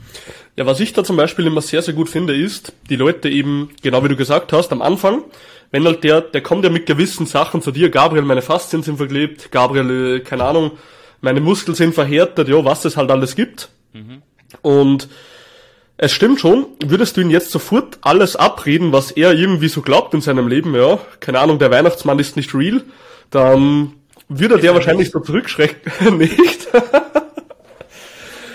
Ja, 0.56 0.66
was 0.66 0.80
ich 0.80 0.92
da 0.92 1.04
zum 1.04 1.16
Beispiel 1.16 1.46
immer 1.46 1.60
sehr, 1.60 1.82
sehr 1.82 1.94
gut 1.94 2.08
finde, 2.08 2.34
ist, 2.34 2.72
die 2.88 2.96
Leute 2.96 3.28
eben, 3.28 3.70
genau 3.82 4.04
wie 4.04 4.08
du 4.08 4.16
gesagt 4.16 4.52
hast, 4.52 4.72
am 4.72 4.82
Anfang, 4.82 5.24
wenn 5.74 5.84
halt 5.86 6.04
der, 6.04 6.20
der 6.20 6.40
kommt 6.40 6.62
ja 6.62 6.70
mit 6.70 6.86
gewissen 6.86 7.26
Sachen 7.26 7.60
zu 7.60 7.72
dir, 7.72 7.90
Gabriel, 7.90 8.22
meine 8.22 8.42
Faszien 8.42 8.84
sind 8.84 8.96
verklebt, 8.96 9.50
Gabriel, 9.50 10.18
äh, 10.18 10.20
keine 10.20 10.44
Ahnung, 10.44 10.78
meine 11.20 11.40
Muskeln 11.40 11.74
sind 11.74 11.96
verhärtet, 11.96 12.48
ja, 12.48 12.64
was 12.64 12.84
es 12.84 12.96
halt 12.96 13.10
alles 13.10 13.34
gibt. 13.34 13.70
Mhm. 13.92 14.22
Und 14.62 15.08
es 15.96 16.12
stimmt 16.12 16.38
schon, 16.38 16.66
würdest 16.86 17.16
du 17.16 17.22
ihn 17.22 17.30
jetzt 17.30 17.50
sofort 17.50 17.98
alles 18.02 18.36
abreden, 18.36 18.92
was 18.92 19.10
er 19.10 19.32
irgendwie 19.32 19.66
so 19.66 19.82
glaubt 19.82 20.14
in 20.14 20.20
seinem 20.20 20.46
Leben, 20.46 20.76
ja, 20.76 21.00
keine 21.18 21.40
Ahnung, 21.40 21.58
der 21.58 21.72
Weihnachtsmann 21.72 22.20
ist 22.20 22.36
nicht 22.36 22.54
real, 22.54 22.84
dann 23.30 23.94
würde 24.28 24.60
der 24.60 24.74
wahrscheinlich 24.74 25.10
so 25.10 25.18
zurückschrecken, 25.18 26.18
nicht? 26.18 26.68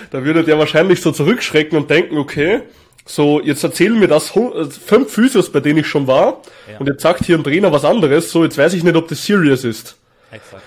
da 0.10 0.24
würde 0.24 0.46
der 0.46 0.58
wahrscheinlich 0.58 1.02
so 1.02 1.12
zurückschrecken 1.12 1.78
und 1.78 1.90
denken, 1.90 2.18
okay, 2.18 2.62
so, 3.10 3.42
jetzt 3.42 3.64
erzählen 3.64 3.98
mir 3.98 4.08
das 4.08 4.36
äh, 4.36 4.66
fünf 4.66 5.12
Physios, 5.12 5.52
bei 5.52 5.60
denen 5.62 5.80
ich 5.80 5.88
schon 5.88 6.06
war, 6.06 6.42
ja. 6.72 6.78
und 6.78 6.88
jetzt 6.88 7.02
sagt 7.02 7.26
hier 7.26 7.38
ein 7.38 7.44
Trainer 7.44 7.72
was 7.72 7.84
anderes, 7.84 8.30
so, 8.30 8.44
jetzt 8.44 8.58
weiß 8.58 8.74
ich 8.74 8.84
nicht, 8.84 8.96
ob 8.96 9.08
das 9.08 9.26
serious 9.26 9.64
ist. 9.64 9.98
Exakt. 10.32 10.62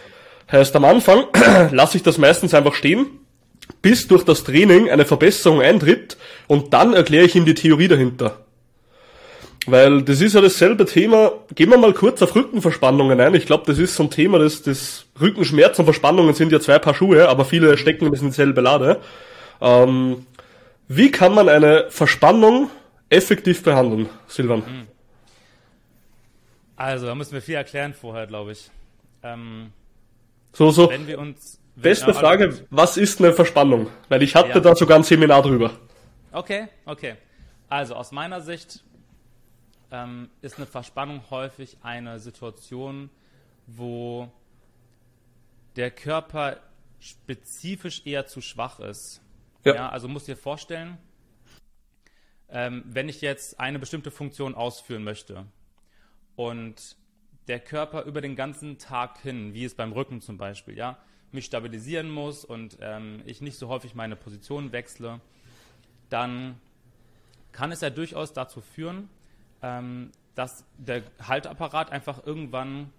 Heißt, 0.51 0.75
am 0.75 0.85
Anfang 0.85 1.27
lasse 1.71 1.97
ich 1.97 2.03
das 2.03 2.19
meistens 2.19 2.53
einfach 2.53 2.75
stehen, 2.75 3.07
bis 3.81 4.09
durch 4.09 4.25
das 4.25 4.43
Training 4.43 4.91
eine 4.91 5.05
Verbesserung 5.05 5.63
eintritt, 5.63 6.17
und 6.49 6.75
dann 6.75 6.95
erkläre 6.95 7.27
ich 7.27 7.37
ihm 7.37 7.45
die 7.45 7.55
Theorie 7.55 7.87
dahinter. 7.87 8.39
Weil 9.67 10.03
das 10.03 10.21
ist 10.21 10.35
ja 10.35 10.41
dasselbe 10.41 10.85
Thema. 10.87 11.31
Gehen 11.55 11.71
wir 11.71 11.79
mal 11.79 11.93
kurz 11.93 12.21
auf 12.23 12.35
Rückenverspannungen 12.35 13.21
ein. 13.21 13.37
Ich 13.37 13.47
glaube, 13.47 13.63
das 13.67 13.79
ist 13.79 13.95
so 13.95 14.03
ein 14.03 14.11
Thema, 14.11 14.41
das, 14.41 14.63
das 14.63 15.05
Rückenschmerz 15.21 15.79
und 15.79 15.85
Verspannungen 15.85 16.35
sind 16.35 16.51
ja 16.51 16.59
zwei 16.59 16.81
Paar 16.81 16.95
Schuhe, 16.95 17.29
aber 17.29 17.45
viele 17.45 17.77
stecken 17.77 18.07
in 18.07 18.13
dieselbe 18.13 18.61
Lade. 18.61 18.99
Ähm, 19.61 20.27
wie 20.97 21.11
kann 21.11 21.35
man 21.35 21.49
eine 21.49 21.91
Verspannung 21.91 22.71
effektiv 23.09 23.63
behandeln, 23.63 24.09
Silvan? 24.27 24.67
Hm. 24.67 24.87
Also, 26.77 27.07
da 27.07 27.15
müssen 27.15 27.33
wir 27.33 27.43
viel 27.43 27.55
erklären 27.55 27.95
vorher, 27.95 28.27
glaube 28.27 28.53
ich. 28.53 28.71
Ähm, 29.23 29.73
so, 30.53 30.71
so. 30.71 30.91
Wenn 30.91 31.07
wir 31.07 31.19
uns, 31.19 31.61
wenn, 31.77 31.83
Beste 31.83 32.13
Frage, 32.13 32.67
was 32.71 32.97
ist 32.97 33.21
eine 33.21 33.33
Verspannung? 33.33 33.89
Weil 34.09 34.23
ich 34.23 34.35
hatte 34.35 34.51
ja. 34.51 34.61
da 34.61 34.75
sogar 34.75 34.99
ein 34.99 35.03
Seminar 35.05 35.43
drüber. 35.43 35.71
Okay, 36.31 36.69
okay. 36.85 37.17
Also 37.69 37.95
aus 37.95 38.13
meiner 38.13 38.43
Sicht 38.43 38.85
ähm, 39.91 40.29
ist 40.43 40.59
eine 40.59 40.67
Verspannung 40.67 41.23
häufig 41.31 41.79
eine 41.83 42.19
Situation, 42.19 43.09
wo 43.67 44.31
der 45.77 45.91
Körper 45.91 46.59
spezifisch 47.01 48.03
eher 48.05 48.27
zu 48.27 48.43
schwach 48.43 48.79
ist. 48.81 49.22
Ja. 49.65 49.75
ja 49.75 49.89
also 49.89 50.09
musst 50.09 50.29
dir 50.29 50.37
vorstellen, 50.37 50.99
ähm, 52.49 52.83
wenn 52.87 53.09
ich 53.09 53.21
jetzt 53.21 53.59
eine 53.59 53.79
bestimmte 53.79 54.11
Funktion 54.11 54.55
ausführen 54.55 55.05
möchte 55.05 55.47
und 56.37 56.97
der 57.49 57.61
Körper 57.61 58.05
über 58.05 58.21
den 58.21 58.37
ganzen 58.37 58.79
Tag 58.79 59.19
hin, 59.19 59.55
wie 59.55 59.65
es 59.65 59.75
beim 59.75 59.93
Rücken 59.93 60.21
zum 60.21 60.39
Beispiel, 60.39 60.77
ja, 60.77 60.99
mich 61.33 61.47
stabilisieren 61.47 62.11
muss 62.11 62.45
und 62.45 62.79
ähm, 62.81 63.23
ich 63.25 63.41
nicht 63.41 63.57
so 63.57 63.69
häufig 63.69 63.95
meine 63.95 64.17
Position 64.17 64.73
wechsle, 64.73 65.21
dann 66.11 66.61
kann 67.53 67.73
es 67.73 67.81
ja 67.81 67.91
durchaus 67.91 68.33
dazu 68.33 68.61
führen, 68.61 69.09
ähm, 69.63 70.13
dass 70.35 70.65
der 70.79 71.03
Haltapparat 71.27 71.91
einfach 71.91 72.27
irgendwann 72.27 72.93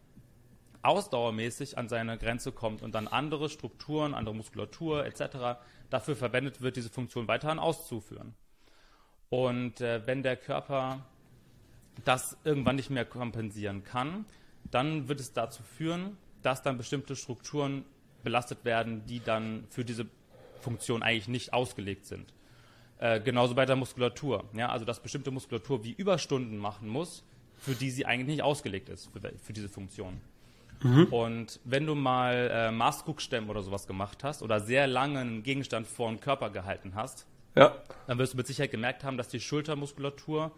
ausdauermäßig 0.84 1.78
an 1.78 1.90
seine 1.90 2.18
Grenze 2.18 2.52
kommt 2.52 2.82
und 2.82 2.94
dann 2.94 3.08
andere 3.08 3.50
Strukturen, 3.50 4.14
andere 4.14 4.36
Muskulatur 4.36 5.06
etc. 5.06 5.60
dafür 5.90 6.16
verwendet 6.16 6.62
wird, 6.62 6.76
diese 6.76 6.90
Funktion 6.90 7.28
weiterhin 7.28 7.60
auszuführen. 7.60 8.36
Und 9.30 9.82
äh, 9.82 10.06
wenn 10.06 10.22
der 10.22 10.38
Körper 10.38 11.06
das 12.06 12.38
irgendwann 12.44 12.76
nicht 12.76 12.90
mehr 12.90 13.06
kompensieren 13.06 13.84
kann, 13.84 14.26
dann 14.70 15.08
wird 15.08 15.20
es 15.20 15.34
dazu 15.34 15.64
führen, 15.64 16.18
dass 16.42 16.62
dann 16.62 16.78
bestimmte 16.78 17.16
Strukturen 17.16 17.86
belastet 18.24 18.66
werden, 18.66 19.06
die 19.06 19.20
dann 19.20 19.66
für 19.70 19.86
diese 19.86 20.06
Funktion 20.62 21.04
eigentlich 21.04 21.28
nicht 21.28 21.54
ausgelegt 21.54 22.06
sind. 22.06 22.34
Äh, 23.00 23.20
genauso 23.22 23.56
bei 23.56 23.66
der 23.66 23.76
Muskulatur. 23.76 24.46
Ja? 24.54 24.70
Also 24.70 24.86
dass 24.86 25.02
bestimmte 25.02 25.32
Muskulatur 25.32 25.84
wie 25.84 25.92
Überstunden 25.92 26.58
machen 26.58 26.88
muss, 26.88 27.24
für 27.58 27.76
die 27.76 27.92
sie 27.92 28.06
eigentlich 28.06 28.28
nicht 28.28 28.44
ausgelegt 28.44 28.90
ist, 28.90 29.10
für, 29.12 29.20
für 29.38 29.54
diese 29.54 29.70
Funktion. 29.70 30.22
Mhm. 30.82 31.06
Und 31.06 31.60
wenn 31.64 31.86
du 31.86 31.96
mal 31.96 32.50
äh, 32.52 32.72
Maßkrugstämmen 32.72 33.50
oder 33.50 33.62
sowas 33.62 33.88
gemacht 33.88 34.24
hast 34.24 34.42
oder 34.42 34.60
sehr 34.60 34.88
lange 34.88 35.20
einen 35.20 35.44
Gegenstand 35.44 35.88
vor 35.88 36.10
den 36.10 36.20
Körper 36.20 36.50
gehalten 36.50 36.94
hast, 36.96 37.26
ja. 37.56 37.76
dann 38.08 38.18
wirst 38.18 38.34
du 38.34 38.38
mit 38.38 38.48
Sicherheit 38.48 38.72
gemerkt 38.72 39.04
haben, 39.04 39.18
dass 39.18 39.30
die 39.30 39.40
Schultermuskulatur 39.40 40.52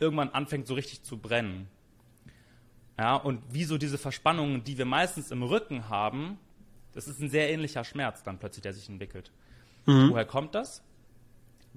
irgendwann 0.00 0.30
anfängt 0.30 0.66
so 0.66 0.74
richtig 0.74 1.02
zu 1.02 1.18
brennen. 1.18 1.68
Ja, 2.98 3.14
und 3.16 3.42
wieso 3.50 3.78
diese 3.78 3.98
Verspannungen, 3.98 4.64
die 4.64 4.78
wir 4.78 4.84
meistens 4.84 5.30
im 5.30 5.42
Rücken 5.42 5.88
haben, 5.88 6.38
das 6.94 7.06
ist 7.06 7.20
ein 7.20 7.30
sehr 7.30 7.50
ähnlicher 7.50 7.84
Schmerz 7.84 8.22
dann 8.24 8.38
plötzlich, 8.38 8.62
der 8.62 8.72
sich 8.72 8.88
entwickelt. 8.88 9.30
Mhm. 9.86 10.10
Woher 10.10 10.24
kommt 10.24 10.54
das? 10.54 10.82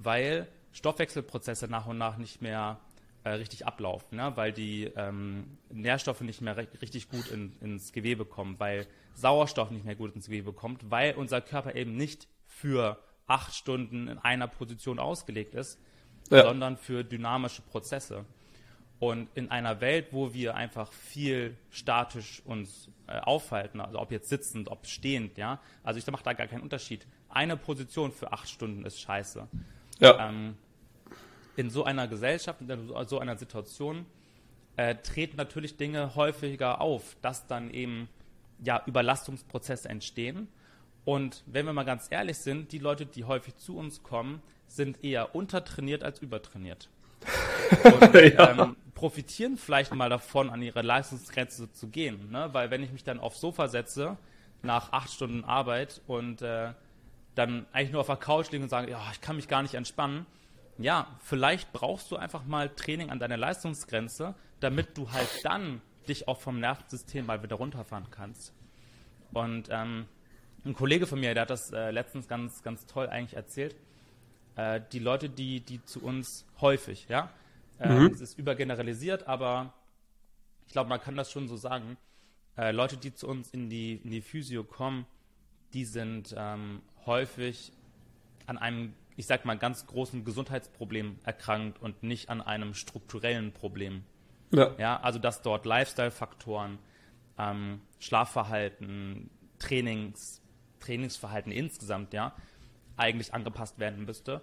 weil 0.03 0.48
Stoffwechselprozesse 0.74 1.67
nach 1.67 1.86
und 1.86 1.98
nach 1.98 2.17
nicht 2.17 2.41
mehr 2.41 2.79
äh, 3.23 3.29
richtig 3.31 3.67
ablaufen, 3.67 4.17
ne? 4.17 4.31
weil 4.35 4.51
die 4.51 4.85
ähm, 4.95 5.57
Nährstoffe 5.69 6.21
nicht 6.21 6.41
mehr 6.41 6.57
richtig 6.57 7.09
gut 7.09 7.27
in, 7.27 7.53
ins 7.61 7.91
Gewebe 7.91 8.25
kommen, 8.25 8.59
weil 8.59 8.87
Sauerstoff 9.13 9.71
nicht 9.71 9.85
mehr 9.85 9.95
gut 9.95 10.15
ins 10.15 10.25
Gewebe 10.25 10.53
kommt, 10.53 10.89
weil 10.89 11.13
unser 11.15 11.41
Körper 11.41 11.75
eben 11.75 11.95
nicht 11.95 12.27
für 12.47 12.97
acht 13.27 13.53
Stunden 13.53 14.07
in 14.07 14.17
einer 14.17 14.47
Position 14.47 14.99
ausgelegt 14.99 15.55
ist, 15.55 15.79
ja. 16.29 16.43
sondern 16.43 16.77
für 16.77 17.03
dynamische 17.03 17.61
Prozesse. 17.61 18.25
Und 18.99 19.29
in 19.33 19.49
einer 19.49 19.81
Welt, 19.81 20.09
wo 20.11 20.33
wir 20.33 20.55
einfach 20.55 20.91
viel 20.91 21.57
statisch 21.71 22.41
uns 22.45 22.89
äh, 23.07 23.19
aufhalten, 23.19 23.81
also 23.81 23.99
ob 23.99 24.11
jetzt 24.11 24.29
sitzend, 24.29 24.69
ob 24.69 24.85
stehend, 24.85 25.37
ja, 25.37 25.59
also 25.83 25.97
ich 25.97 26.05
mache 26.07 26.23
da 26.23 26.33
gar 26.33 26.45
keinen 26.45 26.61
Unterschied. 26.61 27.07
Eine 27.29 27.57
Position 27.57 28.11
für 28.11 28.31
acht 28.31 28.47
Stunden 28.47 28.85
ist 28.85 29.01
scheiße. 29.01 29.47
Ja. 29.99 30.29
Ähm, 30.29 30.55
in 31.55 31.70
so 31.70 31.84
einer 31.84 32.08
Gesellschaft, 32.08 32.62
in 32.62 32.91
so 33.08 33.20
einer 33.20 33.38
Situation 33.38 34.05
äh, 34.77 34.96
treten 34.96 35.38
natürlich 35.38 35.77
Dinge 35.77 36.15
häufiger 36.15 36.81
auf, 36.81 37.15
dass 37.22 37.48
dann 37.48 37.72
eben 37.72 38.08
ja, 38.63 38.81
Überlastungsprozesse 38.86 39.89
entstehen. 39.89 40.48
Und 41.03 41.43
wenn 41.46 41.65
wir 41.65 41.74
mal 41.74 41.84
ganz 41.84 42.08
ehrlich 42.10 42.38
sind, 42.38 42.72
die 42.72 42.77
Leute, 42.77 43.05
die 43.05 43.25
häufig 43.25 43.55
zu 43.58 43.77
uns 43.77 44.03
kommen, 44.03 44.41
sind 44.67 45.03
eher 45.03 45.36
untertrainiert 45.36 46.03
als 46.03 46.20
übertrainiert. 46.20 46.89
Und 47.84 48.13
ja. 48.13 48.51
ähm, 48.51 48.75
profitieren 48.93 49.58
vielleicht 49.58 49.93
mal 49.93 50.10
davon, 50.10 50.50
an 50.50 50.62
ihre 50.62 50.81
Leistungsgrenze 50.81 51.72
zu 51.72 51.88
gehen. 51.88 52.29
Ne? 52.31 52.50
Weil 52.51 52.70
wenn 52.70 52.84
ich 52.84 52.91
mich 52.91 53.03
dann 53.03 53.20
aufs 53.20 53.41
Sofa 53.41 53.67
setze, 53.67 54.17
nach 54.63 54.91
acht 54.91 55.12
Stunden 55.12 55.43
Arbeit 55.43 56.01
und 56.08 56.41
äh, 56.41 56.74
dann 57.36 57.65
eigentlich 57.74 57.91
nur 57.91 58.01
auf 58.01 58.08
der 58.08 58.17
Couch 58.17 58.51
liegen 58.51 58.63
und 58.63 58.70
sagen, 58.70 58.89
ja, 58.89 59.01
ich 59.12 59.22
kann 59.22 59.36
mich 59.36 59.48
gar 59.48 59.63
nicht 59.63 59.74
entspannen. 59.74 60.25
Ja, 60.83 61.07
vielleicht 61.19 61.71
brauchst 61.73 62.11
du 62.11 62.17
einfach 62.17 62.45
mal 62.45 62.69
Training 62.69 63.09
an 63.09 63.19
deiner 63.19 63.38
Leistungsgrenze, 63.38 64.35
damit 64.59 64.97
du 64.97 65.11
halt 65.11 65.29
dann 65.43 65.81
dich 66.07 66.27
auch 66.27 66.39
vom 66.39 66.59
Nervensystem 66.59 67.25
mal 67.25 67.43
wieder 67.43 67.55
runterfahren 67.55 68.07
kannst. 68.11 68.53
Und 69.33 69.69
ähm, 69.69 70.05
ein 70.65 70.73
Kollege 70.73 71.07
von 71.07 71.19
mir, 71.19 71.33
der 71.33 71.43
hat 71.43 71.50
das 71.50 71.71
äh, 71.71 71.91
letztens 71.91 72.27
ganz, 72.27 72.61
ganz 72.63 72.85
toll 72.85 73.07
eigentlich 73.07 73.35
erzählt. 73.35 73.75
Äh, 74.55 74.81
die 74.91 75.00
Leute, 75.00 75.29
die, 75.29 75.61
die 75.61 75.83
zu 75.83 76.01
uns 76.01 76.45
häufig, 76.59 77.07
ja, 77.09 77.31
äh, 77.79 77.89
mhm. 77.89 78.07
es 78.07 78.21
ist 78.21 78.38
übergeneralisiert, 78.38 79.27
aber 79.27 79.73
ich 80.67 80.73
glaube, 80.73 80.89
man 80.89 81.01
kann 81.01 81.15
das 81.15 81.31
schon 81.31 81.47
so 81.47 81.57
sagen. 81.57 81.97
Äh, 82.57 82.71
Leute, 82.71 82.97
die 82.97 83.13
zu 83.13 83.27
uns 83.27 83.50
in 83.51 83.69
die, 83.69 83.95
in 84.03 84.11
die 84.11 84.21
Physio 84.21 84.63
kommen, 84.63 85.05
die 85.73 85.85
sind 85.85 86.35
ähm, 86.38 86.81
häufig 87.05 87.71
an 88.45 88.57
einem, 88.57 88.93
ich 89.17 89.25
sag 89.25 89.45
mal, 89.45 89.57
ganz 89.57 89.85
großen 89.87 90.23
Gesundheitsproblem 90.23 91.19
erkrankt 91.23 91.81
und 91.81 92.03
nicht 92.03 92.29
an 92.29 92.41
einem 92.41 92.73
strukturellen 92.73 93.51
Problem. 93.51 94.03
Ja. 94.51 94.75
ja 94.77 94.99
also, 94.99 95.19
dass 95.19 95.41
dort 95.41 95.65
Lifestyle-Faktoren, 95.65 96.79
ähm, 97.37 97.81
Schlafverhalten, 97.99 99.29
Trainings, 99.59 100.41
Trainingsverhalten 100.79 101.51
insgesamt, 101.51 102.13
ja, 102.13 102.33
eigentlich 102.97 103.33
angepasst 103.33 103.79
werden 103.79 104.05
müsste 104.05 104.41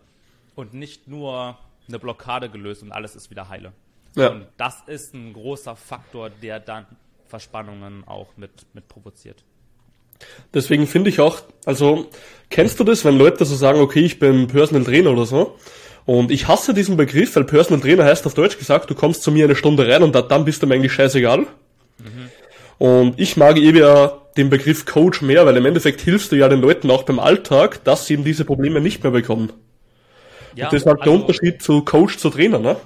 und 0.55 0.75
nicht 0.75 1.09
nur 1.09 1.59
eine 1.87 1.99
Blockade 1.99 2.51
gelöst 2.51 2.83
und 2.83 2.93
alles 2.93 3.17
ist 3.17 3.31
wieder 3.31 3.49
heile. 3.49 3.73
Ja. 4.15 4.31
Und 4.31 4.49
das 4.57 4.83
ist 4.87 5.15
ein 5.15 5.33
großer 5.33 5.77
Faktor, 5.77 6.31
der 6.31 6.61
dann 6.61 6.87
Verspannungen 7.27 8.07
auch 8.07 8.37
mit, 8.37 8.67
mit 8.75 8.89
provoziert. 8.89 9.45
Deswegen 10.55 10.87
finde 10.87 11.11
ich 11.11 11.21
auch, 11.21 11.41
also 11.65 12.07
kennst 12.51 12.81
du 12.81 12.85
das, 12.85 13.05
wenn 13.05 13.19
Leute 13.19 13.45
so 13.45 13.55
sagen, 13.55 13.81
okay, 13.81 14.01
ich 14.01 14.19
bin 14.19 14.47
Personal 14.49 14.85
Trainer 14.85 15.11
oder 15.11 15.27
so, 15.27 15.57
und 16.09 16.31
ich 16.31 16.49
hasse 16.49 16.73
diesen 16.73 16.97
Begriff, 16.97 17.37
weil 17.37 17.45
Personal 17.45 17.83
Trainer 17.83 18.05
heißt 18.05 18.25
auf 18.25 18.33
Deutsch 18.33 18.57
gesagt, 18.57 18.89
du 18.89 18.95
kommst 18.95 19.23
zu 19.23 19.31
mir 19.31 19.45
eine 19.45 19.55
Stunde 19.55 19.87
rein 19.87 20.03
und 20.03 20.15
dann 20.15 20.45
bist 20.47 20.63
du 20.63 20.67
mir 20.67 20.75
eigentlich 20.75 20.95
scheißegal. 20.95 21.41
Mhm. 21.41 21.47
Und 22.79 23.21
ich 23.21 23.37
mag 23.37 23.59
eben 23.59 23.77
ja 23.77 24.19
den 24.39 24.49
Begriff 24.49 24.87
Coach 24.87 25.21
mehr, 25.21 25.45
weil 25.45 25.55
im 25.59 25.67
Endeffekt 25.67 26.01
hilfst 26.01 26.33
du 26.33 26.37
ja 26.37 26.49
den 26.49 26.63
Leuten 26.63 26.91
auch 26.91 27.03
beim 27.03 27.19
Alltag, 27.19 27.85
dass 27.85 28.07
sie 28.07 28.15
eben 28.15 28.25
diese 28.25 28.47
Probleme 28.47 28.81
nicht 28.81 29.03
mehr 29.03 29.13
bekommen. 29.13 29.53
Ja, 30.55 30.65
und 30.65 30.73
das 30.73 30.81
ist 30.81 30.87
halt 30.87 31.01
also, 31.01 31.13
der 31.13 31.21
Unterschied 31.21 31.63
zu 31.63 31.85
Coach 31.85 32.17
zu 32.17 32.31
Trainer, 32.31 32.59
ne? 32.59 32.77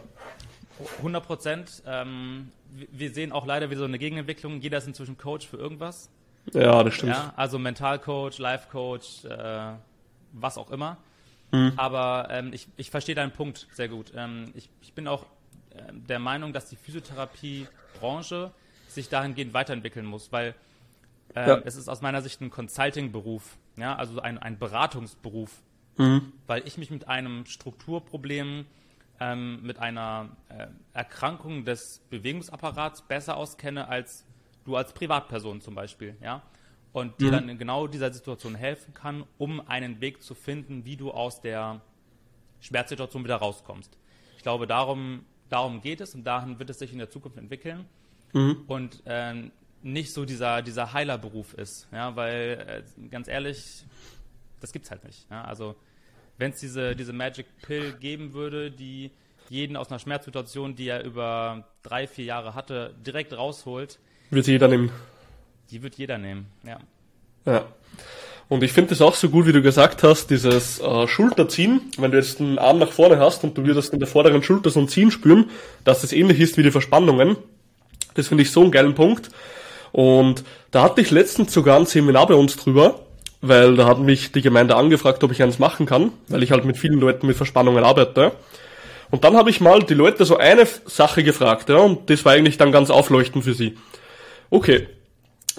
100 0.98 1.24
Prozent. 1.24 1.82
Ähm, 1.86 2.48
wir 2.90 3.10
sehen 3.12 3.30
auch 3.30 3.46
leider 3.46 3.70
wie 3.70 3.76
so 3.76 3.84
eine 3.84 4.00
Gegenentwicklung. 4.00 4.60
Jeder 4.60 4.78
ist 4.78 4.88
inzwischen 4.88 5.16
Coach 5.16 5.46
für 5.46 5.58
irgendwas. 5.58 6.10
Ja, 6.52 6.82
das 6.82 6.94
stimmt. 6.94 7.12
Ja, 7.12 7.32
also 7.36 7.58
Mentalcoach, 7.58 8.38
Life-Coach, 8.38 9.24
äh, 9.24 9.72
was 10.32 10.58
auch 10.58 10.70
immer. 10.70 10.98
Mhm. 11.52 11.72
Aber 11.76 12.28
ähm, 12.30 12.52
ich, 12.52 12.68
ich 12.76 12.90
verstehe 12.90 13.14
deinen 13.14 13.32
Punkt 13.32 13.68
sehr 13.72 13.88
gut. 13.88 14.12
Ähm, 14.16 14.52
ich, 14.54 14.68
ich 14.80 14.92
bin 14.94 15.06
auch 15.06 15.26
äh, 15.70 15.92
der 15.92 16.18
Meinung, 16.18 16.52
dass 16.52 16.68
die 16.68 16.76
Physiotherapie-Branche 16.76 18.50
sich 18.88 19.08
dahingehend 19.08 19.54
weiterentwickeln 19.54 20.06
muss, 20.06 20.32
weil 20.32 20.54
äh, 21.34 21.48
ja. 21.48 21.58
es 21.64 21.76
ist 21.76 21.88
aus 21.88 22.02
meiner 22.02 22.22
Sicht 22.22 22.40
ein 22.40 22.50
Consulting-Beruf, 22.50 23.56
ja, 23.76 23.94
also 23.96 24.20
ein, 24.20 24.38
ein 24.38 24.58
Beratungsberuf, 24.58 25.50
mhm. 25.96 26.32
weil 26.46 26.66
ich 26.66 26.76
mich 26.78 26.90
mit 26.90 27.08
einem 27.08 27.46
Strukturproblem, 27.46 28.66
ähm, 29.20 29.62
mit 29.62 29.78
einer 29.78 30.30
äh, 30.48 30.66
Erkrankung 30.92 31.64
des 31.64 32.02
Bewegungsapparats 32.10 33.02
besser 33.02 33.36
auskenne 33.36 33.88
als 33.88 34.26
du 34.64 34.76
als 34.76 34.92
Privatperson 34.92 35.60
zum 35.60 35.74
Beispiel, 35.74 36.16
ja, 36.22 36.42
und 36.92 37.20
dir 37.20 37.28
mhm. 37.28 37.32
dann 37.32 37.48
in 37.48 37.58
genau 37.58 37.86
dieser 37.86 38.12
Situation 38.12 38.54
helfen 38.54 38.94
kann, 38.94 39.24
um 39.38 39.66
einen 39.66 40.00
Weg 40.00 40.22
zu 40.22 40.34
finden, 40.34 40.84
wie 40.84 40.96
du 40.96 41.10
aus 41.10 41.40
der 41.40 41.80
Schmerzsituation 42.60 43.24
wieder 43.24 43.36
rauskommst. 43.36 43.96
Ich 44.36 44.42
glaube, 44.42 44.66
darum, 44.66 45.24
darum 45.48 45.80
geht 45.80 46.00
es 46.00 46.14
und 46.14 46.24
dahin 46.24 46.58
wird 46.58 46.70
es 46.70 46.78
sich 46.78 46.92
in 46.92 46.98
der 46.98 47.10
Zukunft 47.10 47.38
entwickeln. 47.38 47.86
Mhm. 48.32 48.64
Und 48.66 49.02
äh, 49.06 49.50
nicht 49.82 50.12
so 50.12 50.24
dieser, 50.24 50.62
dieser 50.62 50.92
Heilerberuf 50.92 51.54
ist, 51.54 51.88
ja, 51.92 52.14
weil 52.14 52.84
äh, 52.98 53.08
ganz 53.08 53.28
ehrlich, 53.28 53.84
das 54.60 54.72
gibt's 54.72 54.90
halt 54.90 55.04
nicht. 55.04 55.28
Ja? 55.30 55.44
Also 55.44 55.76
wenn 56.38 56.52
es 56.52 56.60
diese, 56.60 56.94
diese 56.94 57.12
Magic 57.12 57.46
Pill 57.62 57.92
geben 57.94 58.32
würde, 58.32 58.70
die 58.70 59.10
jeden 59.48 59.76
aus 59.76 59.90
einer 59.90 59.98
Schmerzsituation, 59.98 60.76
die 60.76 60.88
er 60.88 61.04
über 61.04 61.68
drei, 61.82 62.06
vier 62.06 62.24
Jahre 62.24 62.54
hatte, 62.54 62.94
direkt 63.04 63.32
rausholt, 63.32 63.98
wird 64.32 64.46
jeder 64.46 64.68
nehmen. 64.68 64.90
Die 65.70 65.82
wird 65.82 65.96
jeder 65.96 66.18
nehmen, 66.18 66.46
ja. 66.66 66.78
Ja. 67.46 67.64
Und 68.48 68.62
ich 68.62 68.72
finde 68.72 68.90
das 68.90 69.00
auch 69.00 69.14
so 69.14 69.30
gut, 69.30 69.46
wie 69.46 69.52
du 69.52 69.62
gesagt 69.62 70.02
hast, 70.02 70.28
dieses 70.28 70.78
äh, 70.80 71.08
Schulterziehen, 71.08 71.80
wenn 71.96 72.10
du 72.10 72.18
jetzt 72.18 72.40
einen 72.40 72.58
Arm 72.58 72.78
nach 72.78 72.92
vorne 72.92 73.18
hast 73.18 73.44
und 73.44 73.56
du 73.56 73.64
würdest 73.64 73.94
in 73.94 73.98
der 73.98 74.08
vorderen 74.08 74.42
Schulter 74.42 74.68
so 74.68 74.80
ein 74.80 74.88
Ziehen 74.88 75.10
spüren, 75.10 75.48
dass 75.84 76.02
das 76.02 76.12
ähnlich 76.12 76.38
ist 76.40 76.58
wie 76.58 76.62
die 76.62 76.70
Verspannungen. 76.70 77.36
Das 78.14 78.28
finde 78.28 78.42
ich 78.42 78.50
so 78.50 78.60
einen 78.60 78.70
geilen 78.70 78.94
Punkt. 78.94 79.30
Und 79.92 80.44
da 80.70 80.82
hatte 80.82 81.00
ich 81.00 81.10
letztens 81.10 81.52
sogar 81.52 81.78
ein 81.78 81.86
Seminar 81.86 82.26
bei 82.26 82.34
uns 82.34 82.56
drüber, 82.56 83.00
weil 83.40 83.76
da 83.76 83.86
hat 83.86 84.00
mich 84.00 84.32
die 84.32 84.42
Gemeinde 84.42 84.76
angefragt, 84.76 85.24
ob 85.24 85.32
ich 85.32 85.42
eins 85.42 85.58
machen 85.58 85.86
kann, 85.86 86.12
weil 86.28 86.42
ich 86.42 86.50
halt 86.50 86.64
mit 86.64 86.76
vielen 86.76 87.00
Leuten 87.00 87.26
mit 87.26 87.36
Verspannungen 87.36 87.84
arbeite. 87.84 88.32
Und 89.10 89.24
dann 89.24 89.36
habe 89.36 89.50
ich 89.50 89.60
mal 89.60 89.82
die 89.82 89.94
Leute 89.94 90.24
so 90.24 90.38
eine 90.38 90.66
Sache 90.86 91.22
gefragt, 91.22 91.68
ja, 91.68 91.76
und 91.76 92.08
das 92.08 92.24
war 92.24 92.32
eigentlich 92.32 92.56
dann 92.56 92.72
ganz 92.72 92.90
aufleuchtend 92.90 93.44
für 93.44 93.54
sie. 93.54 93.76
Okay, 94.52 94.86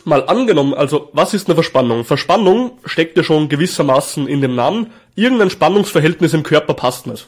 mal 0.05 0.23
angenommen, 0.27 0.75
also 0.75 1.09
was 1.13 1.33
ist 1.33 1.47
eine 1.47 1.55
Verspannung? 1.55 2.05
Verspannung 2.05 2.77
steckt 2.85 3.17
ja 3.17 3.23
schon 3.23 3.49
gewissermaßen 3.49 4.27
in 4.27 4.39
dem 4.39 4.53
Namen. 4.53 4.91
Irgendein 5.15 5.49
Spannungsverhältnis 5.49 6.35
im 6.35 6.43
Körper 6.43 6.75
passt 6.75 7.07
nicht. 7.07 7.27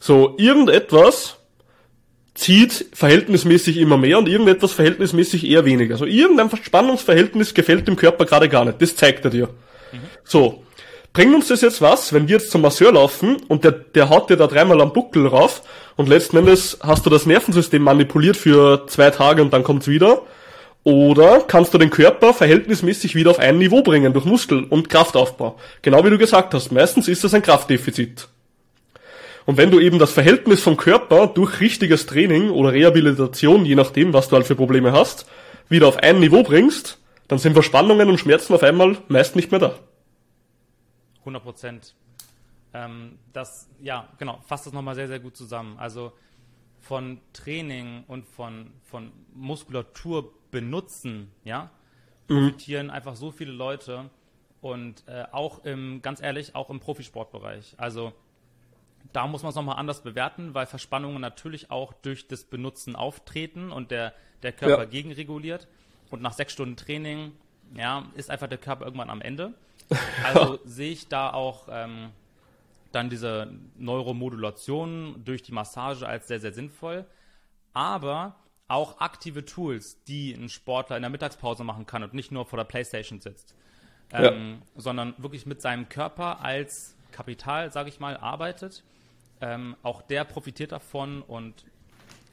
So, 0.00 0.34
irgendetwas 0.38 1.36
zieht 2.32 2.86
verhältnismäßig 2.94 3.76
immer 3.76 3.98
mehr 3.98 4.16
und 4.16 4.30
irgendetwas 4.30 4.72
verhältnismäßig 4.72 5.46
eher 5.46 5.66
weniger. 5.66 5.92
Also 5.92 6.06
irgendein 6.06 6.48
Spannungsverhältnis 6.56 7.52
gefällt 7.52 7.86
dem 7.86 7.96
Körper 7.96 8.24
gerade 8.24 8.48
gar 8.48 8.64
nicht. 8.64 8.80
Das 8.80 8.96
zeigt 8.96 9.26
er 9.26 9.30
dir. 9.30 9.50
So. 10.24 10.62
Bringt 11.12 11.34
uns 11.34 11.48
das 11.48 11.60
jetzt 11.60 11.82
was, 11.82 12.14
wenn 12.14 12.28
wir 12.28 12.38
jetzt 12.38 12.50
zum 12.50 12.62
Masseur 12.62 12.92
laufen 12.92 13.36
und 13.48 13.62
der, 13.62 13.72
der 13.72 14.08
haut 14.08 14.30
dir 14.30 14.36
da 14.36 14.46
dreimal 14.46 14.80
am 14.80 14.94
Buckel 14.94 15.26
rauf 15.26 15.62
und 15.96 16.08
letzten 16.08 16.38
Endes 16.38 16.78
hast 16.80 17.04
du 17.04 17.10
das 17.10 17.26
Nervensystem 17.26 17.82
manipuliert 17.82 18.38
für 18.38 18.86
zwei 18.86 19.10
Tage 19.10 19.42
und 19.42 19.52
dann 19.52 19.62
kommt's 19.62 19.86
wieder 19.86 20.22
oder 20.84 21.40
kannst 21.40 21.72
du 21.72 21.78
den 21.78 21.90
Körper 21.90 22.34
verhältnismäßig 22.34 23.14
wieder 23.14 23.30
auf 23.30 23.38
ein 23.38 23.58
Niveau 23.58 23.82
bringen 23.82 24.12
durch 24.12 24.26
Muskel- 24.26 24.64
und 24.64 24.90
Kraftaufbau. 24.90 25.58
Genau 25.80 26.04
wie 26.04 26.10
du 26.10 26.18
gesagt 26.18 26.52
hast, 26.52 26.70
meistens 26.70 27.08
ist 27.08 27.24
das 27.24 27.32
ein 27.32 27.42
Kraftdefizit. 27.42 28.28
Und 29.46 29.56
wenn 29.56 29.70
du 29.70 29.80
eben 29.80 29.98
das 29.98 30.12
Verhältnis 30.12 30.62
vom 30.62 30.76
Körper 30.76 31.26
durch 31.26 31.60
richtiges 31.60 32.06
Training 32.06 32.50
oder 32.50 32.72
Rehabilitation, 32.72 33.64
je 33.64 33.74
nachdem, 33.74 34.12
was 34.12 34.28
du 34.28 34.36
halt 34.36 34.46
für 34.46 34.54
Probleme 34.54 34.92
hast, 34.92 35.26
wieder 35.68 35.88
auf 35.88 35.96
ein 35.96 36.20
Niveau 36.20 36.42
bringst, 36.42 36.98
dann 37.28 37.38
sind 37.38 37.54
Verspannungen 37.54 38.08
und 38.08 38.18
Schmerzen 38.18 38.54
auf 38.54 38.62
einmal 38.62 38.98
meist 39.08 39.36
nicht 39.36 39.50
mehr 39.50 39.60
da. 39.60 39.78
100 41.20 41.42
Prozent. 41.42 41.94
Ähm, 42.74 43.18
das, 43.32 43.68
ja, 43.80 44.08
genau, 44.18 44.40
fasst 44.46 44.66
das 44.66 44.72
nochmal 44.72 44.94
sehr, 44.94 45.08
sehr 45.08 45.20
gut 45.20 45.36
zusammen. 45.36 45.76
Also 45.78 46.12
von 46.84 47.20
Training 47.32 48.04
und 48.08 48.26
von, 48.26 48.70
von 48.82 49.10
Muskulatur 49.32 50.32
benutzen, 50.50 51.30
ja, 51.42 51.70
mhm. 52.28 52.34
profitieren 52.34 52.86
mhm. 52.86 52.92
einfach 52.92 53.16
so 53.16 53.30
viele 53.30 53.52
Leute 53.52 54.10
und 54.60 55.02
äh, 55.06 55.24
auch 55.32 55.64
im, 55.64 56.02
ganz 56.02 56.22
ehrlich, 56.22 56.54
auch 56.54 56.68
im 56.68 56.80
Profisportbereich. 56.80 57.74
Also 57.78 58.12
da 59.12 59.26
muss 59.26 59.42
man 59.42 59.50
es 59.50 59.56
nochmal 59.56 59.76
anders 59.76 60.02
bewerten, 60.02 60.54
weil 60.54 60.66
Verspannungen 60.66 61.20
natürlich 61.20 61.70
auch 61.70 61.92
durch 61.94 62.28
das 62.28 62.44
Benutzen 62.44 62.96
auftreten 62.96 63.72
und 63.72 63.90
der, 63.90 64.12
der 64.42 64.52
Körper 64.52 64.84
ja. 64.84 64.88
gegenreguliert. 64.88 65.68
Und 66.10 66.20
nach 66.20 66.32
sechs 66.34 66.52
Stunden 66.52 66.76
Training, 66.76 67.32
ja, 67.74 68.06
ist 68.14 68.30
einfach 68.30 68.48
der 68.48 68.58
Körper 68.58 68.84
irgendwann 68.84 69.10
am 69.10 69.22
Ende. 69.22 69.54
Also 70.24 70.58
sehe 70.64 70.92
ich 70.92 71.08
da 71.08 71.32
auch 71.32 71.68
ähm, 71.70 72.10
dann 72.94 73.10
diese 73.10 73.52
Neuromodulation 73.76 75.22
durch 75.24 75.42
die 75.42 75.52
Massage 75.52 76.06
als 76.06 76.28
sehr, 76.28 76.40
sehr 76.40 76.52
sinnvoll. 76.52 77.06
Aber 77.72 78.36
auch 78.68 79.00
aktive 79.00 79.44
Tools, 79.44 80.02
die 80.04 80.32
ein 80.32 80.48
Sportler 80.48 80.96
in 80.96 81.02
der 81.02 81.10
Mittagspause 81.10 81.64
machen 81.64 81.86
kann 81.86 82.02
und 82.02 82.14
nicht 82.14 82.32
nur 82.32 82.46
vor 82.46 82.56
der 82.56 82.64
Playstation 82.64 83.20
sitzt, 83.20 83.54
ähm, 84.12 84.62
ja. 84.74 84.80
sondern 84.80 85.14
wirklich 85.18 85.46
mit 85.46 85.60
seinem 85.60 85.88
Körper 85.88 86.42
als 86.42 86.96
Kapital, 87.12 87.70
sage 87.72 87.88
ich 87.88 88.00
mal, 88.00 88.16
arbeitet. 88.16 88.82
Ähm, 89.40 89.76
auch 89.82 90.02
der 90.02 90.24
profitiert 90.24 90.72
davon 90.72 91.22
und 91.22 91.64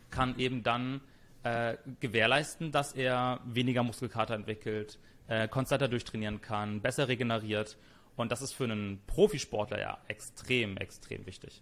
kann 0.10 0.38
eben 0.38 0.63
dann 0.63 1.02
äh, 1.43 1.76
gewährleisten, 2.00 2.71
dass 2.71 2.93
er 2.93 3.39
weniger 3.45 3.84
Muskelkater 3.84 4.36
entwickelt, 4.36 5.00
äh, 5.28 5.47
konstanter 5.47 5.88
durchtrainieren 5.88 6.41
kann, 6.41 6.82
besser 6.82 7.08
regeneriert. 7.08 7.78
Und 8.15 8.32
das 8.32 8.41
ist 8.41 8.54
für 8.54 8.65
einen 8.65 9.02
Profisportler 9.08 9.80
ja 9.80 9.97
extrem, 10.08 10.78
extrem 10.78 11.26
wichtig. 11.26 11.62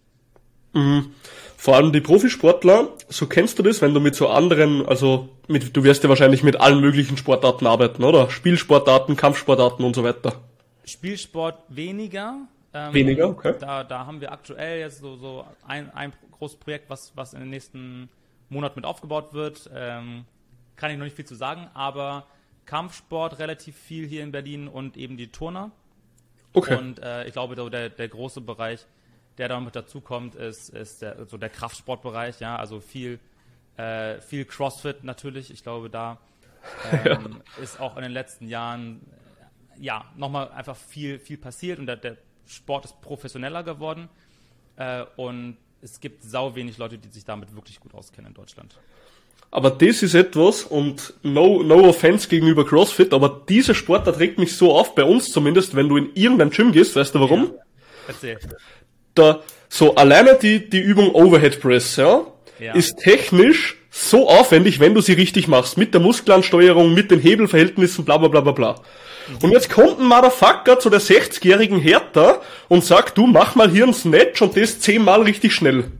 Mhm. 0.72 1.14
Vor 1.56 1.76
allem 1.76 1.92
die 1.92 2.00
Profisportler, 2.00 2.88
so 3.08 3.26
kennst 3.26 3.58
du 3.58 3.62
das, 3.62 3.82
wenn 3.82 3.92
du 3.92 4.00
mit 4.00 4.14
so 4.14 4.28
anderen, 4.28 4.86
also 4.86 5.28
mit, 5.48 5.76
du 5.76 5.82
wirst 5.82 6.02
ja 6.04 6.08
wahrscheinlich 6.08 6.42
mit 6.42 6.60
allen 6.60 6.80
möglichen 6.80 7.16
Sportarten 7.16 7.66
arbeiten, 7.66 8.04
oder? 8.04 8.30
Spielsportarten, 8.30 9.16
Kampfsportarten 9.16 9.84
und 9.84 9.94
so 9.94 10.04
weiter. 10.04 10.34
Spielsport 10.84 11.62
weniger. 11.68 12.46
Ähm, 12.72 12.94
weniger, 12.94 13.28
okay. 13.28 13.54
Da, 13.58 13.82
da 13.82 14.06
haben 14.06 14.20
wir 14.20 14.30
aktuell 14.30 14.80
jetzt 14.80 15.00
so, 15.00 15.16
so 15.16 15.44
ein, 15.66 15.92
ein 15.92 16.12
großes 16.32 16.58
Projekt, 16.58 16.88
was, 16.88 17.12
was 17.16 17.34
in 17.34 17.40
den 17.40 17.50
nächsten 17.50 18.08
Monaten 18.48 18.78
mit 18.78 18.84
aufgebaut 18.84 19.32
wird. 19.32 19.68
Ähm, 19.74 20.24
kann 20.76 20.90
ich 20.90 20.96
noch 20.96 21.04
nicht 21.04 21.16
viel 21.16 21.24
zu 21.24 21.34
sagen, 21.34 21.68
aber 21.74 22.26
Kampfsport 22.64 23.38
relativ 23.40 23.76
viel 23.76 24.06
hier 24.06 24.22
in 24.22 24.30
Berlin 24.30 24.68
und 24.68 24.96
eben 24.96 25.16
die 25.16 25.28
Turner. 25.28 25.72
Okay. 26.52 26.76
Und 26.76 26.98
äh, 27.00 27.26
ich 27.26 27.32
glaube, 27.32 27.54
der, 27.54 27.88
der 27.90 28.08
große 28.08 28.40
Bereich, 28.40 28.86
der 29.38 29.48
damit 29.48 29.76
dazu 29.76 30.00
kommt, 30.00 30.34
ist, 30.34 30.70
ist 30.70 31.02
der, 31.02 31.26
so 31.26 31.36
der 31.36 31.48
Kraftsportbereich, 31.48 32.40
ja, 32.40 32.56
also 32.56 32.80
viel, 32.80 33.20
äh, 33.76 34.20
viel 34.20 34.44
CrossFit 34.44 35.04
natürlich. 35.04 35.50
Ich 35.50 35.62
glaube, 35.62 35.90
da 35.90 36.18
ähm, 36.92 37.42
ja. 37.56 37.62
ist 37.62 37.80
auch 37.80 37.96
in 37.96 38.02
den 38.02 38.12
letzten 38.12 38.48
Jahren 38.48 39.00
äh, 39.78 39.84
ja 39.84 40.04
nochmal 40.16 40.50
einfach 40.50 40.76
viel, 40.76 41.18
viel 41.18 41.38
passiert 41.38 41.78
und 41.78 41.86
der, 41.86 41.96
der 41.96 42.16
Sport 42.46 42.84
ist 42.84 43.00
professioneller 43.00 43.62
geworden. 43.62 44.08
Äh, 44.76 45.04
und 45.16 45.56
es 45.80 46.00
gibt 46.00 46.22
sau 46.22 46.54
wenig 46.54 46.78
Leute, 46.78 46.98
die 46.98 47.08
sich 47.08 47.24
damit 47.24 47.54
wirklich 47.54 47.80
gut 47.80 47.94
auskennen 47.94 48.30
in 48.30 48.34
Deutschland. 48.34 48.78
Aber 49.52 49.70
das 49.70 50.02
ist 50.02 50.14
etwas, 50.14 50.62
und 50.62 51.14
no, 51.22 51.62
no 51.62 51.88
offense 51.88 52.28
gegenüber 52.28 52.64
CrossFit, 52.64 53.12
aber 53.12 53.42
dieser 53.48 53.74
Sport, 53.74 54.06
der 54.06 54.14
trägt 54.14 54.38
mich 54.38 54.56
so 54.56 54.72
auf, 54.72 54.94
bei 54.94 55.02
uns 55.02 55.32
zumindest, 55.32 55.74
wenn 55.74 55.88
du 55.88 55.96
in 55.96 56.10
irgendein 56.14 56.50
Gym 56.50 56.70
gehst, 56.70 56.94
weißt 56.94 57.14
du 57.14 57.20
warum? 57.20 57.46
Ja. 57.46 57.62
Erzähl. 58.08 58.38
Da, 59.14 59.40
so 59.68 59.96
alleine 59.96 60.38
die, 60.40 60.70
die 60.70 60.80
Übung 60.80 61.10
Overhead 61.14 61.60
Press, 61.60 61.96
ja, 61.96 62.26
ja, 62.60 62.74
ist 62.74 62.98
technisch 62.98 63.76
so 63.90 64.28
aufwendig, 64.28 64.78
wenn 64.78 64.94
du 64.94 65.00
sie 65.00 65.14
richtig 65.14 65.48
machst, 65.48 65.76
mit 65.76 65.94
der 65.94 66.00
Muskelansteuerung, 66.00 66.94
mit 66.94 67.10
den 67.10 67.18
Hebelverhältnissen, 67.20 68.04
bla 68.04 68.18
bla 68.18 68.28
bla 68.28 68.40
bla 68.40 68.52
bla. 68.52 68.74
Mhm. 69.28 69.36
Und 69.42 69.50
jetzt 69.50 69.70
kommt 69.70 69.98
ein 69.98 70.06
Motherfucker 70.06 70.78
zu 70.78 70.90
der 70.90 71.00
60-jährigen 71.00 71.80
Hertha 71.80 72.40
und 72.68 72.84
sagt, 72.84 73.18
du 73.18 73.26
mach 73.26 73.56
mal 73.56 73.68
hier 73.68 73.84
ein 73.84 73.94
Snatch 73.94 74.42
und 74.42 74.56
das 74.56 74.78
zehnmal 74.78 75.22
richtig 75.22 75.52
schnell. 75.54 75.90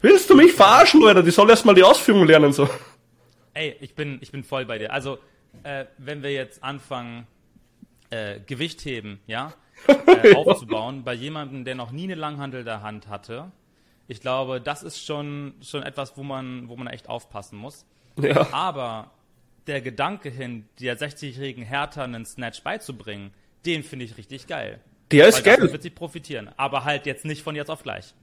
Willst 0.00 0.30
du 0.30 0.34
mich 0.34 0.52
verarschen, 0.52 1.00
Leute? 1.00 1.22
Die 1.22 1.30
soll 1.30 1.50
erstmal 1.50 1.74
die 1.74 1.82
Ausführung 1.82 2.26
lernen, 2.26 2.52
so. 2.52 2.68
Ey, 3.52 3.76
ich 3.80 3.94
bin, 3.94 4.18
ich 4.22 4.32
bin 4.32 4.44
voll 4.44 4.64
bei 4.64 4.78
dir. 4.78 4.92
Also, 4.92 5.18
äh, 5.62 5.84
wenn 5.98 6.22
wir 6.22 6.32
jetzt 6.32 6.64
anfangen, 6.64 7.26
äh, 8.08 8.40
Gewicht 8.40 8.84
heben, 8.84 9.20
ja, 9.26 9.52
äh, 10.06 10.34
aufzubauen, 10.34 11.04
bei 11.04 11.14
jemandem, 11.14 11.64
der 11.64 11.74
noch 11.74 11.90
nie 11.90 12.04
eine 12.04 12.14
Langhandel 12.14 12.64
der 12.64 12.82
Hand 12.82 13.08
hatte, 13.08 13.52
ich 14.08 14.20
glaube, 14.20 14.60
das 14.60 14.82
ist 14.82 15.04
schon, 15.04 15.54
schon 15.62 15.82
etwas, 15.82 16.16
wo 16.16 16.22
man, 16.22 16.68
wo 16.68 16.76
man 16.76 16.86
echt 16.86 17.08
aufpassen 17.08 17.58
muss. 17.58 17.84
Ja. 18.20 18.52
Aber 18.52 19.10
der 19.66 19.80
Gedanke 19.80 20.30
hin, 20.30 20.66
der 20.80 20.98
60-jährigen 20.98 21.64
Hertha 21.64 22.02
einen 22.02 22.24
Snatch 22.24 22.62
beizubringen, 22.62 23.32
den 23.66 23.84
finde 23.84 24.06
ich 24.06 24.16
richtig 24.16 24.46
geil. 24.46 24.80
Der 25.12 25.28
ist 25.28 25.44
geil. 25.44 25.60
wird 25.60 25.82
sie 25.82 25.90
profitieren. 25.90 26.50
Aber 26.56 26.84
halt 26.84 27.06
jetzt 27.06 27.24
nicht 27.24 27.42
von 27.42 27.54
jetzt 27.54 27.70
auf 27.70 27.82
gleich 27.82 28.14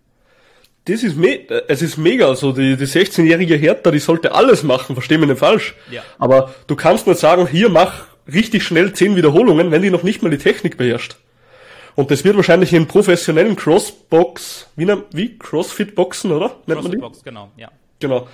das 0.88 1.04
ist 1.04 1.18
me 1.18 1.40
es 1.68 1.82
ist 1.82 1.98
mega, 1.98 2.28
also 2.28 2.52
die, 2.52 2.78
die 2.78 2.86
16-jährige 2.86 3.56
Hertha, 3.56 3.92
die 3.92 4.00
sollte 4.00 4.34
alles 4.34 4.64
machen, 4.64 4.96
versteh 4.96 5.18
mich 5.18 5.28
nicht 5.28 5.40
falsch. 5.40 5.76
Ja. 5.92 6.02
Aber 6.18 6.54
du 6.68 6.76
kannst 6.76 7.08
nicht 7.08 7.20
sagen, 7.20 7.48
hier 7.48 7.70
mach 7.70 8.06
richtig 8.32 8.64
schnell 8.64 8.94
10 8.94 9.16
Wiederholungen, 9.16 9.72
wenn 9.72 9.82
die 9.82 9.90
noch 9.90 10.04
nicht 10.04 10.24
mal 10.24 10.30
die 10.30 10.38
Technik 10.38 10.78
beherrscht. 10.78 11.18
Und 11.96 12.12
das 12.12 12.24
wird 12.24 12.36
wahrscheinlich 12.36 12.74
in 12.74 12.88
professionellen 12.88 13.56
Crossbox, 13.56 14.68
wie, 14.76 14.88
wie 15.12 15.38
Crossfit-Boxen, 15.38 16.32
oder? 16.32 16.56
Nennt 16.68 16.82
Crossfit-Box, 16.82 17.24
genau, 17.24 17.50
ja. 17.58 17.70
Genau. 18.00 18.28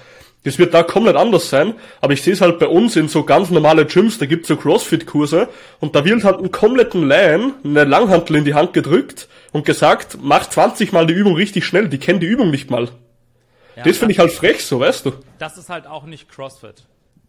Das 0.43 0.59
wird 0.59 0.73
da 0.73 0.83
komplett 0.83 1.15
anders 1.15 1.49
sein, 1.49 1.73
aber 2.01 2.11
ich 2.11 2.21
sehe 2.21 2.33
es 2.33 2.41
halt 2.41 2.59
bei 2.59 2.67
uns 2.67 2.97
in 2.97 3.07
so 3.07 3.23
ganz 3.23 3.49
normale 3.49 3.85
Gyms, 3.85 4.17
da 4.17 4.25
gibt's 4.25 4.49
so 4.49 4.57
Crossfit-Kurse 4.57 5.47
und 5.79 5.95
da 5.95 6.03
wird 6.03 6.25
halt 6.25 6.39
einen 6.39 6.51
kompletten 6.51 7.07
Laien 7.07 7.53
eine 7.63 7.85
Langhantel 7.85 8.35
in 8.35 8.43
die 8.43 8.53
Hand 8.53 8.73
gedrückt 8.73 9.29
und 9.53 9.65
gesagt, 9.65 10.17
mach 10.21 10.49
20 10.49 10.91
Mal 10.91 11.07
die 11.07 11.13
Übung 11.13 11.35
richtig 11.35 11.65
schnell, 11.65 11.87
die 11.87 11.99
kennen 11.99 12.19
die 12.19 12.27
Übung 12.27 12.51
nicht 12.51 12.69
mal. 12.69 12.89
Ja, 13.75 13.83
das 13.83 13.97
finde 13.97 14.11
ich 14.11 14.19
halt 14.19 14.31
frech, 14.31 14.65
so 14.65 14.79
weißt 14.79 15.05
du. 15.05 15.13
Das 15.39 15.57
ist 15.57 15.69
halt 15.69 15.87
auch 15.87 16.03
nicht 16.03 16.29
CrossFit. 16.29 16.83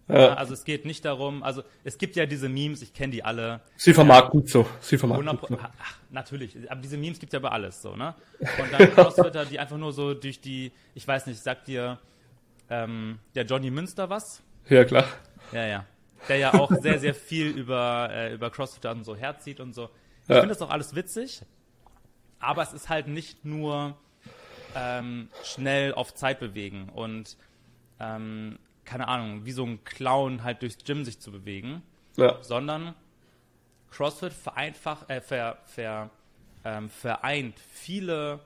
Ja. 0.09 0.35
Also 0.35 0.53
es 0.53 0.65
geht 0.65 0.85
nicht 0.85 1.05
darum, 1.05 1.43
also 1.43 1.63
es 1.83 1.97
gibt 1.97 2.17
ja 2.17 2.27
diese 2.27 2.51
Memes, 2.51 2.83
ich 2.83 2.93
kenne 2.93 3.13
die 3.13 3.25
alle. 3.25 3.61
Sie 3.77 3.95
vermarkten 3.95 4.43
ja, 4.43 4.47
so, 4.47 4.67
sie 4.81 4.99
vermarkten 4.99 5.39
so. 5.49 5.59
Ach, 5.63 5.97
natürlich, 6.11 6.71
aber 6.71 6.81
diese 6.83 6.99
Memes 6.99 7.19
gibt 7.19 7.33
ja 7.33 7.39
bei 7.39 7.49
alles 7.49 7.81
so, 7.81 7.97
ne? 7.97 8.15
Und 8.39 8.73
dann 8.73 8.91
Crossfitter, 8.95 9.47
die 9.47 9.59
einfach 9.59 9.79
nur 9.79 9.95
so 9.95 10.13
durch 10.13 10.41
die, 10.41 10.73
ich 10.95 11.09
weiß 11.09 11.27
nicht, 11.27 11.43
sagt 11.43 11.69
dir 11.69 11.99
ähm, 12.69 13.19
der 13.35 13.45
Johnny 13.45 13.71
Münster 13.71 14.11
was? 14.11 14.43
Ja, 14.69 14.85
klar. 14.85 15.07
Ja, 15.53 15.67
ja. 15.67 15.87
Der 16.29 16.37
ja 16.37 16.53
auch 16.53 16.71
sehr, 16.83 16.99
sehr 16.99 17.15
viel 17.15 17.49
über, 17.49 18.11
äh, 18.13 18.35
über 18.35 18.51
Crossfitter 18.51 18.93
und 18.93 19.05
so 19.05 19.17
herzieht 19.17 19.61
und 19.61 19.75
so. 19.75 19.89
Ich 20.25 20.29
ja. 20.29 20.41
finde 20.41 20.49
das 20.49 20.61
auch 20.61 20.71
alles 20.71 20.95
witzig, 20.95 21.43
aber 22.45 22.63
es 22.63 22.73
ist 22.73 22.89
halt 22.89 23.09
nicht 23.09 23.45
nur 23.45 23.99
ähm, 24.75 25.29
schnell 25.43 25.93
auf 25.95 26.15
Zeit 26.15 26.41
bewegen 26.41 26.89
und 26.89 27.37
ähm, 28.01 28.59
keine 28.85 29.09
Ahnung, 29.09 29.47
wie 29.47 29.53
so 29.53 29.65
ein 29.65 29.85
Clown 29.85 30.43
halt 30.43 30.63
durchs 30.63 30.85
Gym 30.85 31.05
sich 31.05 31.21
zu 31.21 31.31
bewegen, 31.33 31.83
ja. 32.17 32.43
sondern 32.43 32.95
CrossFit 33.91 34.33
vereinfacht, 34.33 35.11
äh, 35.11 35.21
ver, 35.21 35.59
ver, 35.65 36.11
ähm, 36.65 36.89
vereint 36.91 37.59
viele 37.59 38.41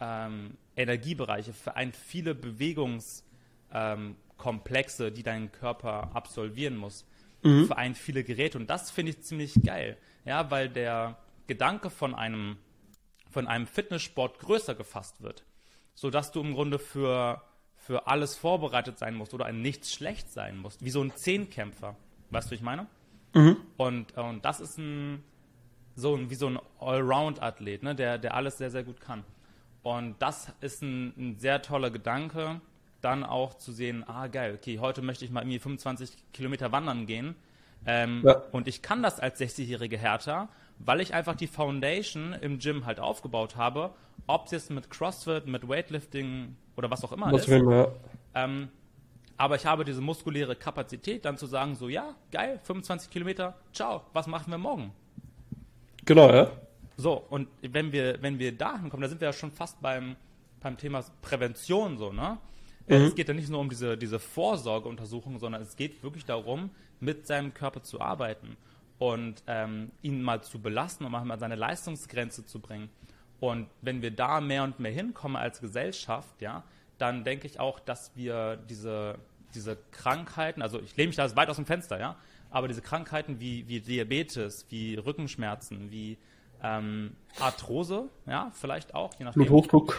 ähm, 0.00 0.56
Energiebereiche, 0.76 1.52
vereint 1.52 1.96
viele 1.96 2.34
Bewegungskomplexe, 2.34 5.08
ähm, 5.08 5.14
die 5.14 5.22
dein 5.22 5.52
Körper 5.52 6.10
absolvieren 6.14 6.76
muss, 6.76 7.06
mhm. 7.42 7.66
vereint 7.66 7.98
viele 7.98 8.24
Geräte 8.24 8.58
und 8.58 8.70
das 8.70 8.90
finde 8.90 9.10
ich 9.10 9.22
ziemlich 9.22 9.54
geil, 9.62 9.98
ja, 10.24 10.50
weil 10.50 10.68
der 10.68 11.18
Gedanke 11.46 11.90
von 11.90 12.14
einem 12.14 12.56
von 13.30 13.46
einem 13.46 13.66
Fitnesssport 13.66 14.38
größer 14.38 14.74
gefasst 14.74 15.22
wird, 15.22 15.44
sodass 15.94 16.32
du 16.32 16.40
im 16.40 16.54
Grunde 16.54 16.78
für 16.78 17.42
für 17.88 18.06
alles 18.06 18.36
vorbereitet 18.36 18.98
sein 18.98 19.14
musst 19.14 19.32
oder 19.32 19.46
ein 19.46 19.62
nichts 19.62 19.94
schlecht 19.94 20.30
sein 20.30 20.58
musst, 20.58 20.84
wie 20.84 20.90
so 20.90 21.00
ein 21.02 21.16
Zehnkämpfer. 21.16 21.96
Weißt 22.28 22.50
du, 22.50 22.54
ich 22.54 22.60
meine? 22.60 22.86
Mhm. 23.34 23.56
Und, 23.78 24.14
und 24.18 24.44
das 24.44 24.60
ist 24.60 24.76
ein, 24.76 25.24
so 25.94 26.14
ein, 26.14 26.28
wie 26.28 26.34
so 26.34 26.48
ein 26.48 26.58
Allround-Athlet, 26.80 27.82
ne, 27.82 27.94
der, 27.94 28.18
der 28.18 28.34
alles 28.34 28.58
sehr, 28.58 28.70
sehr 28.70 28.82
gut 28.82 29.00
kann. 29.00 29.24
Und 29.82 30.16
das 30.20 30.52
ist 30.60 30.82
ein, 30.82 31.14
ein, 31.16 31.38
sehr 31.38 31.62
toller 31.62 31.90
Gedanke, 31.90 32.60
dann 33.00 33.24
auch 33.24 33.54
zu 33.54 33.72
sehen, 33.72 34.04
ah 34.06 34.26
geil, 34.26 34.54
okay, 34.54 34.80
heute 34.80 35.00
möchte 35.00 35.24
ich 35.24 35.30
mal 35.30 35.40
irgendwie 35.40 35.58
25 35.58 36.10
Kilometer 36.34 36.72
wandern 36.72 37.06
gehen. 37.06 37.36
Ähm, 37.86 38.22
ja. 38.22 38.42
Und 38.52 38.68
ich 38.68 38.82
kann 38.82 39.02
das 39.02 39.18
als 39.18 39.40
60-jährige 39.40 39.96
Hertha, 39.96 40.50
weil 40.78 41.00
ich 41.00 41.14
einfach 41.14 41.34
die 41.34 41.46
Foundation 41.46 42.32
im 42.34 42.58
Gym 42.58 42.86
halt 42.86 43.00
aufgebaut 43.00 43.56
habe, 43.56 43.90
ob 44.26 44.46
es 44.46 44.52
jetzt 44.52 44.70
mit 44.70 44.90
CrossFit, 44.90 45.46
mit 45.46 45.68
Weightlifting 45.68 46.56
oder 46.76 46.90
was 46.90 47.04
auch 47.04 47.12
immer 47.12 47.32
was 47.32 47.46
ist. 47.46 47.62
Ja. 47.62 47.88
ähm, 48.34 48.68
aber 49.36 49.54
ich 49.54 49.66
habe 49.66 49.84
diese 49.84 50.00
muskuläre 50.00 50.56
Kapazität, 50.56 51.24
dann 51.24 51.38
zu 51.38 51.46
sagen, 51.46 51.76
so 51.76 51.88
ja, 51.88 52.14
geil, 52.32 52.60
25 52.64 53.10
Kilometer, 53.10 53.54
ciao, 53.72 54.02
was 54.12 54.26
machen 54.26 54.50
wir 54.50 54.58
morgen? 54.58 54.92
Genau, 56.04 56.32
ja. 56.32 56.50
So, 56.96 57.24
und 57.30 57.48
wenn 57.62 57.92
wir, 57.92 58.20
wenn 58.20 58.38
wir 58.40 58.56
dahin 58.56 58.90
kommen, 58.90 59.02
da 59.02 59.08
sind 59.08 59.20
wir 59.20 59.28
ja 59.28 59.32
schon 59.32 59.52
fast 59.52 59.80
beim, 59.80 60.16
beim 60.60 60.76
Thema 60.76 61.04
Prävention 61.22 61.96
so, 61.96 62.12
ne? 62.12 62.38
Äh, 62.88 62.98
mhm. 62.98 63.04
Es 63.04 63.14
geht 63.14 63.28
ja 63.28 63.34
nicht 63.34 63.50
nur 63.50 63.60
um 63.60 63.68
diese, 63.68 63.96
diese 63.96 64.18
Vorsorgeuntersuchung, 64.18 65.38
sondern 65.38 65.62
es 65.62 65.76
geht 65.76 66.02
wirklich 66.02 66.24
darum, 66.24 66.70
mit 66.98 67.26
seinem 67.26 67.54
Körper 67.54 67.82
zu 67.82 68.00
arbeiten 68.00 68.56
und 68.98 69.42
ähm, 69.46 69.92
ihn 70.02 70.22
mal 70.22 70.42
zu 70.42 70.60
belasten 70.60 71.04
und 71.04 71.12
mal 71.12 71.38
seine 71.38 71.54
Leistungsgrenze 71.54 72.44
zu 72.44 72.60
bringen. 72.60 72.90
Und 73.40 73.68
wenn 73.82 74.02
wir 74.02 74.10
da 74.10 74.40
mehr 74.40 74.64
und 74.64 74.80
mehr 74.80 74.90
hinkommen 74.90 75.36
als 75.36 75.60
Gesellschaft, 75.60 76.40
ja, 76.42 76.64
dann 76.98 77.22
denke 77.24 77.46
ich 77.46 77.60
auch, 77.60 77.78
dass 77.78 78.16
wir 78.16 78.56
diese, 78.68 79.18
diese 79.54 79.78
Krankheiten, 79.92 80.62
also 80.62 80.80
ich 80.80 80.96
lehne 80.96 81.08
mich 81.08 81.16
da 81.16 81.36
weit 81.36 81.48
aus 81.48 81.56
dem 81.56 81.66
Fenster, 81.66 82.00
ja, 82.00 82.16
aber 82.50 82.66
diese 82.66 82.82
Krankheiten 82.82 83.40
wie, 83.40 83.68
wie 83.68 83.80
Diabetes, 83.80 84.66
wie 84.70 84.96
Rückenschmerzen, 84.96 85.92
wie 85.92 86.18
ähm, 86.62 87.14
Arthrose, 87.38 88.08
ja, 88.26 88.50
vielleicht 88.54 88.94
auch, 88.94 89.14
je 89.18 89.24
nachdem. 89.24 89.44
Bluthochdruck. 89.44 89.98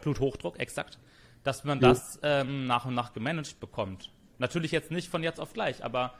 Bluthochdruck, 0.00 0.58
exakt. 0.58 0.98
Dass 1.44 1.62
man 1.64 1.80
ja. 1.80 1.88
das 1.88 2.18
ähm, 2.22 2.66
nach 2.66 2.84
und 2.86 2.94
nach 2.94 3.12
gemanagt 3.12 3.60
bekommt. 3.60 4.10
Natürlich 4.38 4.72
jetzt 4.72 4.90
nicht 4.90 5.08
von 5.08 5.22
jetzt 5.22 5.38
auf 5.38 5.52
gleich, 5.52 5.84
aber 5.84 6.14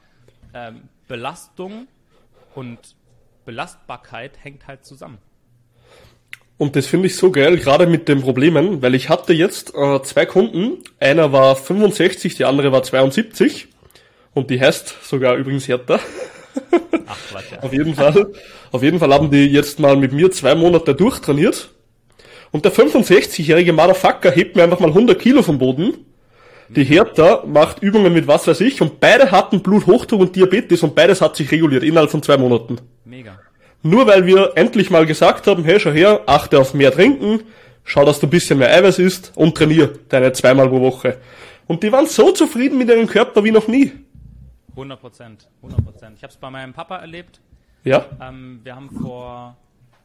ähm, 0.55 0.89
Belastung 1.09 1.89
und 2.55 2.79
Belastbarkeit 3.45 4.33
hängt 4.43 4.67
halt 4.67 4.85
zusammen. 4.85 5.19
Und 6.59 6.77
das 6.77 6.87
finde 6.87 7.09
ich 7.09 7.17
so 7.17 7.33
geil, 7.33 7.57
gerade 7.57 7.87
mit 7.87 8.09
den 8.09 8.21
Problemen, 8.21 8.83
weil 8.83 8.95
ich 8.95 9.09
hatte 9.09 9.33
jetzt 9.33 9.75
äh, 9.75 10.01
zwei 10.03 10.27
Kunden. 10.27 10.79
Einer 11.01 11.33
war 11.33 11.57
65, 11.57 12.37
die 12.37 12.45
andere 12.45 12.71
war 12.71 12.83
72. 12.83 13.69
Und 14.35 14.51
die 14.51 14.61
heißt 14.61 14.95
sogar 15.03 15.37
übrigens 15.37 15.67
Hertha. 15.67 15.99
Ach, 17.07 17.19
Quatsch, 17.31 17.53
ja. 17.53 17.63
auf 17.63 17.73
jeden 17.73 17.95
Fall. 17.95 18.33
Auf 18.71 18.83
jeden 18.83 18.99
Fall 18.99 19.13
haben 19.13 19.31
die 19.31 19.47
jetzt 19.47 19.81
mal 19.81 19.97
mit 19.97 20.13
mir 20.13 20.31
zwei 20.31 20.55
Monate 20.55 20.95
durchtrainiert. 20.95 21.71
Und 22.53 22.65
der 22.65 22.73
65-jährige 22.73 23.73
Motherfucker 23.73 24.31
hebt 24.31 24.55
mir 24.57 24.63
einfach 24.63 24.79
mal 24.79 24.89
100 24.89 25.19
Kilo 25.19 25.43
vom 25.43 25.59
Boden. 25.59 26.07
Die 26.75 26.85
Hertha 26.85 27.45
macht 27.47 27.83
Übungen 27.83 28.13
mit 28.13 28.27
was 28.27 28.47
weiß 28.47 28.61
ich 28.63 28.81
und 28.81 28.99
beide 29.01 29.31
hatten 29.31 29.63
Bluthochdruck 29.63 30.21
und 30.21 30.37
Diabetes 30.37 30.83
und 30.83 30.95
beides 30.95 31.21
hat 31.21 31.37
sich 31.37 31.51
reguliert 31.51 31.83
innerhalb 31.83 32.11
von 32.11 32.23
zwei 32.23 32.37
Monaten. 32.37 32.79
Mega. 33.05 33.39
Nur 33.83 34.07
weil 34.07 34.27
wir 34.27 34.53
endlich 34.55 34.91
mal 34.91 35.05
gesagt 35.07 35.47
haben, 35.47 35.65
hey, 35.65 35.79
schau 35.81 35.91
her, 35.91 36.23
achte 36.27 36.59
auf 36.59 36.73
mehr 36.73 36.93
Trinken, 36.93 37.43
schau, 37.85 38.05
dass 38.05 38.21
du 38.21 38.27
ein 38.27 38.31
bisschen 38.31 38.59
mehr 38.59 38.73
Eiweiß 38.73 38.99
isst 39.01 39.33
und 39.35 39.57
trainier 39.57 39.93
deine 40.09 40.33
zweimal 40.33 40.69
pro 40.69 40.81
Woche. 40.81 41.19
Und 41.67 41.83
die 41.83 41.93
waren 41.93 42.07
so 42.07 42.31
zufrieden 42.33 42.79
mit 42.79 42.89
ihrem 42.89 43.07
Körper 43.07 43.43
wie 43.45 43.51
noch 43.51 43.69
nie. 43.69 43.93
100 44.71 45.01
Prozent, 45.01 45.49
100 45.63 45.85
Prozent. 45.85 46.17
Ich 46.17 46.23
habe 46.23 46.33
es 46.33 46.37
bei 46.39 46.51
meinem 46.51 46.73
Papa 46.73 46.97
erlebt. 46.99 47.41
Ja. 47.85 48.07
Ähm, 48.21 48.61
wir 48.63 48.77
haben 48.77 48.91
vor, 48.91 49.57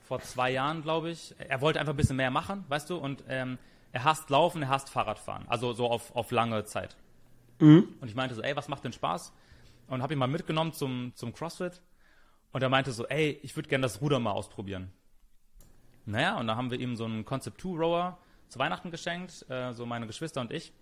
vor 0.08 0.20
zwei 0.22 0.52
Jahren, 0.52 0.82
glaube 0.82 1.12
ich, 1.12 1.34
er 1.48 1.62
wollte 1.62 1.80
einfach 1.80 1.94
ein 1.94 1.98
bisschen 1.98 2.18
mehr 2.18 2.32
machen, 2.32 2.66
weißt 2.68 2.90
du, 2.90 2.98
und 2.98 3.24
ähm, 3.30 3.58
er 3.98 4.04
hasst 4.04 4.30
Laufen, 4.30 4.62
er 4.62 4.70
hasst 4.70 4.90
Fahrradfahren, 4.90 5.48
also 5.48 5.74
so 5.74 5.90
auf, 5.90 6.16
auf 6.16 6.30
lange 6.30 6.64
Zeit. 6.66 6.96
Mhm. 7.60 7.96
Und 8.00 8.08
ich 8.08 8.14
meinte 8.14 8.36
so, 8.36 8.44
ey, 8.44 8.56
was 8.56 8.68
macht 8.68 8.84
denn 8.84 8.94
Spaß? 8.94 9.34
Und 9.88 10.04
habe 10.04 10.14
ihn 10.14 10.20
mal 10.20 10.28
mitgenommen 10.28 10.72
zum, 10.72 11.14
zum 11.16 11.34
CrossFit. 11.34 11.82
Und 12.52 12.62
er 12.62 12.70
meinte 12.70 12.92
so, 12.92 13.08
ey, 13.08 13.40
ich 13.42 13.56
würde 13.56 13.70
gerne 13.70 13.82
das 13.82 14.00
Ruder 14.00 14.20
mal 14.20 14.34
ausprobieren. 14.34 14.92
Naja, 16.06 16.38
und 16.38 16.46
da 16.46 16.56
haben 16.56 16.70
wir 16.70 16.80
ihm 16.80 16.96
so 16.96 17.06
einen 17.06 17.26
Concept 17.26 17.60
2 17.60 17.70
Rower 17.70 18.20
zu 18.50 18.60
Weihnachten 18.60 18.92
geschenkt, 18.92 19.50
äh, 19.50 19.74
so 19.74 19.88
meine 19.88 20.06
Geschwister 20.06 20.42
und 20.42 20.54
ich. 20.54 20.74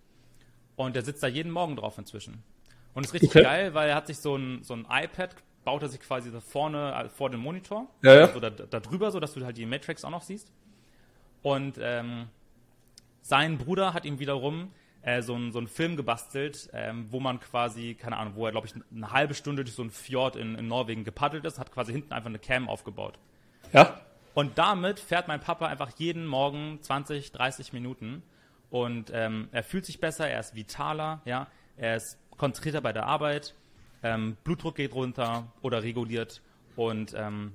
Und 0.76 0.98
der 0.98 1.04
sitzt 1.04 1.24
da 1.24 1.28
jeden 1.28 1.54
Morgen 1.54 1.78
drauf 1.78 1.98
inzwischen. 1.98 2.44
Und 2.94 3.06
ist 3.06 3.14
richtig 3.14 3.30
okay. 3.30 3.44
geil, 3.44 3.74
weil 3.74 3.88
er 3.88 3.96
hat 3.96 4.08
sich 4.08 4.18
so 4.18 4.36
ein, 4.36 4.62
so 4.62 4.74
ein 4.74 4.86
iPad, 4.90 5.36
baut 5.64 5.84
er 5.84 5.88
sich 5.88 6.02
quasi 6.02 6.34
da 6.34 6.42
vorne 6.42 6.94
äh, 6.94 7.10
vor 7.10 7.30
dem 7.30 7.40
Monitor. 7.40 7.88
Ja, 8.04 8.14
ja. 8.14 8.26
Also 8.26 8.42
da, 8.42 8.50
da 8.50 8.80
drüber, 8.82 9.12
so 9.12 9.22
dass 9.22 9.34
du 9.34 9.46
halt 9.46 9.56
die 9.56 9.66
Matrix 9.66 10.04
auch 10.04 10.12
noch 10.12 10.22
siehst. 10.22 10.52
Und 11.44 11.78
ähm, 11.80 12.28
sein 13.26 13.58
Bruder 13.58 13.96
hat 13.96 14.06
ihm 14.06 14.20
wiederum 14.20 14.72
äh, 15.02 15.24
so, 15.24 15.34
ein, 15.36 15.52
so 15.52 15.58
einen 15.58 15.68
Film 15.68 15.98
gebastelt, 15.98 16.70
ähm, 16.74 17.08
wo 17.10 17.20
man 17.20 17.40
quasi, 17.40 17.96
keine 17.96 18.18
Ahnung, 18.18 18.36
wo 18.36 18.46
er, 18.46 18.52
glaube 18.52 18.68
ich, 18.68 18.74
eine 18.96 19.12
halbe 19.12 19.34
Stunde 19.34 19.64
durch 19.64 19.76
so 19.76 19.82
einen 19.82 19.90
Fjord 19.90 20.36
in, 20.36 20.54
in 20.54 20.68
Norwegen 20.68 21.04
gepaddelt 21.04 21.44
ist, 21.44 21.58
hat 21.58 21.72
quasi 21.72 21.92
hinten 21.92 22.14
einfach 22.14 22.30
eine 22.30 22.38
Cam 22.38 22.70
aufgebaut. 22.70 23.18
Ja. 23.74 24.00
Und 24.36 24.60
damit 24.60 25.00
fährt 25.00 25.28
mein 25.28 25.40
Papa 25.40 25.66
einfach 25.66 25.90
jeden 25.98 26.28
Morgen 26.28 26.78
20, 26.84 27.32
30 27.32 27.74
Minuten 27.74 28.22
und 28.70 29.10
ähm, 29.12 29.50
er 29.52 29.64
fühlt 29.64 29.88
sich 29.88 30.00
besser, 30.00 30.30
er 30.30 30.40
ist 30.40 30.54
vitaler, 30.54 31.22
ja, 31.26 31.48
er 31.78 31.96
ist 31.96 32.20
konzentrierter 32.38 32.82
bei 32.82 32.94
der 32.94 33.08
Arbeit, 33.08 33.56
ähm, 34.04 34.38
Blutdruck 34.44 34.76
geht 34.76 34.94
runter 34.94 35.52
oder 35.64 35.82
reguliert 35.82 36.44
und 36.76 37.16
ähm, 37.18 37.54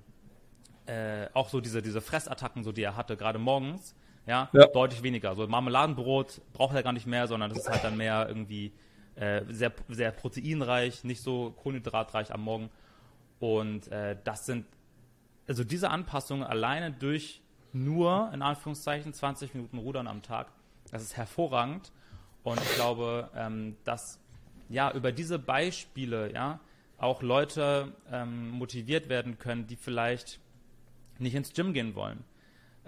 äh, 0.87 1.29
auch 1.33 1.49
so 1.49 1.61
diese, 1.61 1.81
diese 1.81 2.01
Fressattacken, 2.01 2.65
so 2.65 2.73
die 2.73 2.83
er 2.83 2.97
hatte, 2.97 3.17
gerade 3.17 3.39
morgens, 3.39 3.95
ja, 4.27 4.49
ja, 4.53 4.67
deutlich 4.67 5.03
weniger. 5.03 5.35
So 5.35 5.47
Marmeladenbrot 5.47 6.41
braucht 6.53 6.75
er 6.75 6.83
gar 6.83 6.93
nicht 6.93 7.07
mehr, 7.07 7.27
sondern 7.27 7.51
das 7.51 7.61
ist 7.61 7.69
halt 7.69 7.85
dann 7.85 7.97
mehr 7.97 8.27
irgendwie 8.29 8.73
äh, 9.17 9.43
sehr, 9.49 9.73
sehr 9.89 10.13
proteinreich, 10.13 11.05
nicht 11.05 11.23
so 11.23 11.53
kohlenhydratreich 11.63 12.33
am 12.33 12.43
Morgen. 12.43 12.71
Und 13.39 13.89
äh, 13.89 14.17
das 14.25 14.47
sind, 14.47 14.67
also 15.49 15.65
diese 15.65 15.91
Anpassungen 15.91 16.45
alleine 16.45 16.93
durch 16.93 17.43
nur, 17.73 18.31
in 18.35 18.43
Anführungszeichen, 18.43 19.13
20 19.13 19.55
Minuten 19.55 19.79
Rudern 19.79 20.07
am 20.07 20.23
Tag, 20.23 20.49
das 20.91 21.03
ist 21.03 21.17
hervorragend. 21.17 21.93
Und 22.43 22.61
ich 22.61 22.75
glaube, 22.75 23.31
ähm, 23.35 23.77
dass 23.85 24.21
ja 24.69 24.93
über 24.93 25.13
diese 25.13 25.39
Beispiele 25.39 26.33
ja 26.33 26.61
auch 26.99 27.23
Leute 27.23 27.93
ähm, 28.11 28.51
motiviert 28.51 29.09
werden 29.09 29.39
können, 29.39 29.67
die 29.67 29.77
vielleicht 29.77 30.41
nicht 31.19 31.35
ins 31.35 31.53
Gym 31.53 31.73
gehen 31.73 31.95
wollen 31.95 32.25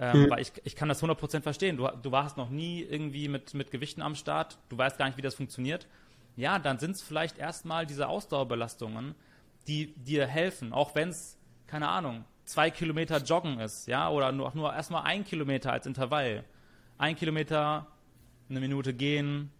ähm, 0.02 0.22
mhm. 0.22 0.30
Weil 0.30 0.40
ich, 0.40 0.52
ich 0.64 0.74
kann 0.74 0.88
das 0.88 1.00
100% 1.00 1.42
verstehen. 1.42 1.76
Du, 1.76 1.86
du 1.86 2.10
warst 2.10 2.36
noch 2.36 2.50
nie 2.50 2.82
irgendwie 2.82 3.28
mit, 3.28 3.54
mit 3.54 3.70
Gewichten 3.70 4.02
am 4.02 4.16
Start, 4.16 4.58
du 4.68 4.76
weißt 4.76 4.98
gar 4.98 5.06
nicht, 5.06 5.16
wie 5.16 5.22
das 5.22 5.36
funktioniert. 5.36 5.86
Ja, 6.34 6.58
dann 6.58 6.80
sind 6.80 6.96
es 6.96 7.02
vielleicht 7.02 7.38
erstmal 7.38 7.86
diese 7.86 8.08
Ausdauerbelastungen, 8.08 9.14
die 9.68 9.94
dir 9.94 10.26
helfen, 10.26 10.72
auch 10.72 10.96
wenn 10.96 11.10
es, 11.10 11.38
keine 11.68 11.88
Ahnung, 11.88 12.24
zwei 12.44 12.68
Kilometer 12.72 13.18
Joggen 13.18 13.60
ist, 13.60 13.86
ja, 13.86 14.10
oder 14.10 14.32
nur, 14.32 14.50
nur 14.56 14.74
erstmal 14.74 15.04
ein 15.04 15.24
Kilometer 15.24 15.72
als 15.72 15.86
Intervall. 15.86 16.42
Ein 16.98 17.14
Kilometer, 17.14 17.86
eine 18.50 18.58
Minute 18.58 18.94
gehen, 18.94 19.52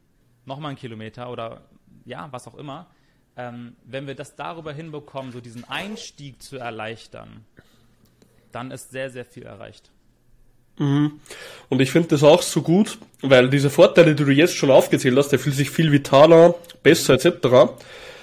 nochmal 0.45 0.73
ein 0.73 0.77
Kilometer 0.77 1.31
oder 1.31 1.61
ja, 2.05 2.27
was 2.33 2.49
auch 2.49 2.57
immer. 2.57 2.89
Ähm, 3.37 3.77
wenn 3.85 4.09
wir 4.09 4.17
das 4.17 4.35
darüber 4.35 4.73
hinbekommen, 4.73 5.31
so 5.31 5.41
diesen 5.41 5.63
Einstieg 5.69 6.43
zu 6.43 6.57
erleichtern, 6.57 7.47
dann 8.51 8.73
ist 8.73 8.91
sehr, 8.91 9.09
sehr 9.09 9.25
viel 9.25 9.45
erreicht. 9.45 9.92
Mhm. 10.79 11.13
Und 11.69 11.81
ich 11.81 11.91
finde 11.91 12.09
das 12.09 12.23
auch 12.23 12.43
so 12.43 12.63
gut, 12.63 12.99
weil 13.23 13.49
diese 13.49 13.71
Vorteile, 13.71 14.15
die 14.15 14.25
du 14.25 14.31
jetzt 14.31 14.55
schon 14.55 14.71
aufgezählt 14.71 15.17
hast, 15.17 15.29
der 15.29 15.39
fühlt 15.39 15.57
sich 15.57 15.71
viel 15.71 15.91
vitaler, 15.93 16.55
besser 16.83 17.15
etc. 17.15 17.73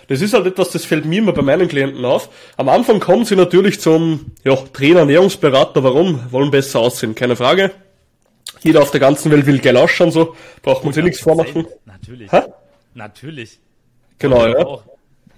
Das 0.07 0.21
ist 0.21 0.33
halt 0.33 0.45
etwas, 0.47 0.71
das 0.71 0.85
fällt 0.85 1.05
mir 1.05 1.19
immer 1.19 1.33
bei 1.33 1.41
meinen 1.41 1.67
Klienten 1.67 2.03
auf. 2.03 2.29
Am 2.57 2.67
Anfang 2.69 2.99
kommen 2.99 3.25
sie 3.25 3.35
natürlich 3.35 3.79
zum 3.79 4.31
ja, 4.43 4.55
Trainer, 4.55 5.01
Ernährungsberater. 5.01 5.83
Warum? 5.83 6.31
Wollen 6.31 6.51
besser 6.51 6.79
aussehen, 6.79 7.15
keine 7.15 7.35
Frage. 7.35 7.71
Jeder 8.61 8.81
auf 8.81 8.91
der 8.91 8.99
ganzen 8.99 9.31
Welt 9.31 9.45
will 9.45 9.59
geil 9.59 9.77
ausschauen, 9.77 10.11
so 10.11 10.35
braucht 10.61 10.83
man 10.83 10.93
sich 10.93 11.03
nichts 11.03 11.21
vormachen. 11.21 11.67
Natürlich. 11.85 12.31
Hä? 12.31 12.41
Natürlich. 12.93 13.59
Genau, 14.17 14.45
ja. 14.45 14.65
Auch. 14.65 14.83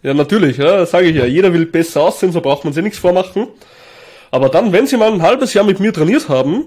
Ja, 0.03 0.13
natürlich, 0.13 0.57
ja, 0.57 0.85
sage 0.85 1.07
ich 1.07 1.15
ja. 1.15 1.25
Jeder 1.25 1.53
will 1.53 1.65
besser 1.65 2.01
aussehen, 2.01 2.31
so 2.31 2.41
braucht 2.41 2.63
man 2.63 2.73
sich 2.73 2.83
nichts 2.83 2.97
vormachen. 2.97 3.47
Aber 4.31 4.49
dann, 4.49 4.71
wenn 4.71 4.87
sie 4.87 4.97
mal 4.97 5.11
ein 5.11 5.21
halbes 5.21 5.53
Jahr 5.53 5.65
mit 5.65 5.79
mir 5.79 5.93
trainiert 5.93 6.29
haben, 6.29 6.65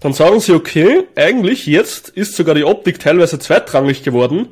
dann 0.00 0.12
sagen 0.12 0.40
sie, 0.40 0.52
okay, 0.52 1.04
eigentlich 1.14 1.66
jetzt 1.66 2.08
ist 2.08 2.34
sogar 2.34 2.54
die 2.54 2.64
Optik 2.64 2.98
teilweise 2.98 3.38
zweitrangig 3.38 4.02
geworden, 4.02 4.48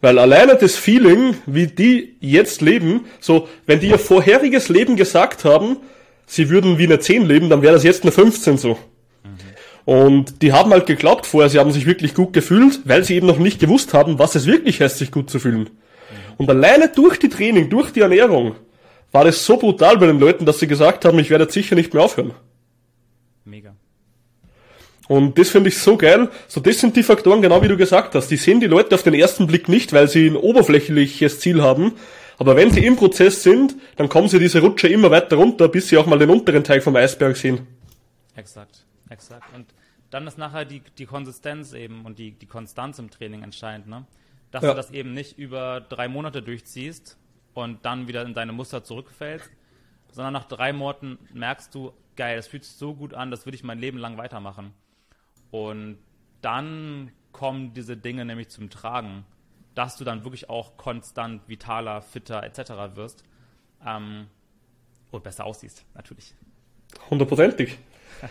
weil 0.00 0.18
alleine 0.18 0.56
das 0.56 0.76
Feeling, 0.76 1.36
wie 1.46 1.66
die 1.66 2.16
jetzt 2.20 2.60
leben, 2.60 3.06
so, 3.18 3.48
wenn 3.66 3.80
die 3.80 3.88
ihr 3.88 3.98
vorheriges 3.98 4.68
Leben 4.68 4.96
gesagt 4.96 5.44
haben, 5.44 5.78
sie 6.26 6.48
würden 6.48 6.78
wie 6.78 6.84
eine 6.84 7.00
10 7.00 7.26
leben, 7.26 7.50
dann 7.50 7.62
wäre 7.62 7.74
das 7.74 7.84
jetzt 7.84 8.02
eine 8.02 8.12
15 8.12 8.58
so. 8.58 8.78
Und 9.84 10.42
die 10.42 10.52
haben 10.52 10.70
halt 10.70 10.86
geglaubt 10.86 11.26
vorher, 11.26 11.50
sie 11.50 11.58
haben 11.58 11.72
sich 11.72 11.86
wirklich 11.86 12.14
gut 12.14 12.32
gefühlt, 12.32 12.80
weil 12.84 13.04
sie 13.04 13.16
eben 13.16 13.26
noch 13.26 13.38
nicht 13.38 13.58
gewusst 13.58 13.94
haben, 13.94 14.18
was 14.18 14.34
es 14.34 14.46
wirklich 14.46 14.80
heißt, 14.80 14.98
sich 14.98 15.10
gut 15.10 15.30
zu 15.30 15.38
fühlen. 15.38 15.70
Und 16.36 16.48
alleine 16.48 16.88
durch 16.88 17.18
die 17.18 17.28
Training, 17.28 17.68
durch 17.70 17.90
die 17.90 18.00
Ernährung, 18.00 18.54
war 19.12 19.24
das 19.24 19.44
so 19.44 19.56
brutal 19.56 19.98
bei 19.98 20.06
den 20.06 20.20
Leuten, 20.20 20.46
dass 20.46 20.60
sie 20.60 20.66
gesagt 20.66 21.04
haben, 21.04 21.18
ich 21.18 21.30
werde 21.30 21.50
sicher 21.50 21.74
nicht 21.74 21.92
mehr 21.92 22.02
aufhören. 22.02 22.32
Und 25.10 25.36
das 25.38 25.48
finde 25.48 25.70
ich 25.70 25.78
so 25.78 25.96
geil. 25.96 26.28
So, 26.46 26.60
das 26.60 26.78
sind 26.78 26.94
die 26.94 27.02
Faktoren, 27.02 27.42
genau 27.42 27.60
wie 27.64 27.66
du 27.66 27.76
gesagt 27.76 28.14
hast. 28.14 28.28
Die 28.28 28.36
sehen 28.36 28.60
die 28.60 28.68
Leute 28.68 28.94
auf 28.94 29.02
den 29.02 29.12
ersten 29.12 29.48
Blick 29.48 29.68
nicht, 29.68 29.92
weil 29.92 30.06
sie 30.06 30.28
ein 30.28 30.36
oberflächliches 30.36 31.40
Ziel 31.40 31.62
haben. 31.62 31.96
Aber 32.38 32.54
wenn 32.54 32.70
sie 32.70 32.86
im 32.86 32.94
Prozess 32.94 33.42
sind, 33.42 33.74
dann 33.96 34.08
kommen 34.08 34.28
sie 34.28 34.38
diese 34.38 34.60
Rutsche 34.60 34.86
immer 34.86 35.10
weiter 35.10 35.34
runter, 35.34 35.66
bis 35.66 35.88
sie 35.88 35.98
auch 35.98 36.06
mal 36.06 36.20
den 36.20 36.30
unteren 36.30 36.62
Teil 36.62 36.80
vom 36.80 36.94
Eisberg 36.94 37.36
sehen. 37.36 37.66
Exakt, 38.36 38.86
exakt. 39.08 39.52
Und 39.52 39.66
dann 40.10 40.28
ist 40.28 40.38
nachher 40.38 40.64
die, 40.64 40.80
die 40.96 41.06
Konsistenz 41.06 41.72
eben 41.72 42.04
und 42.04 42.20
die, 42.20 42.30
die 42.30 42.46
Konstanz 42.46 43.00
im 43.00 43.10
Training 43.10 43.42
entscheidend, 43.42 43.88
ne? 43.88 44.06
Dass 44.52 44.62
ja. 44.62 44.70
du 44.70 44.76
das 44.76 44.92
eben 44.92 45.12
nicht 45.12 45.36
über 45.36 45.80
drei 45.80 46.06
Monate 46.06 46.40
durchziehst 46.40 47.18
und 47.52 47.84
dann 47.84 48.06
wieder 48.06 48.22
in 48.22 48.34
deine 48.34 48.52
Muster 48.52 48.84
zurückfällst, 48.84 49.50
sondern 50.12 50.34
nach 50.34 50.46
drei 50.46 50.72
Monaten 50.72 51.18
merkst 51.34 51.74
du, 51.74 51.94
geil, 52.14 52.36
das 52.36 52.46
fühlt 52.46 52.62
sich 52.62 52.76
so 52.76 52.94
gut 52.94 53.12
an, 53.12 53.32
das 53.32 53.44
würde 53.44 53.56
ich 53.56 53.64
mein 53.64 53.80
Leben 53.80 53.98
lang 53.98 54.16
weitermachen. 54.16 54.72
Und 55.50 55.98
dann 56.42 57.12
kommen 57.32 57.72
diese 57.74 57.96
Dinge 57.96 58.24
nämlich 58.24 58.48
zum 58.48 58.70
Tragen, 58.70 59.24
dass 59.74 59.96
du 59.96 60.04
dann 60.04 60.24
wirklich 60.24 60.48
auch 60.48 60.76
konstant 60.76 61.42
vitaler, 61.48 62.02
fitter 62.02 62.42
etc. 62.42 62.96
wirst 62.96 63.24
ähm, 63.86 64.26
und 65.10 65.22
besser 65.22 65.44
aussiehst, 65.44 65.84
natürlich. 65.94 66.34
Hundertprozentig. 67.08 67.78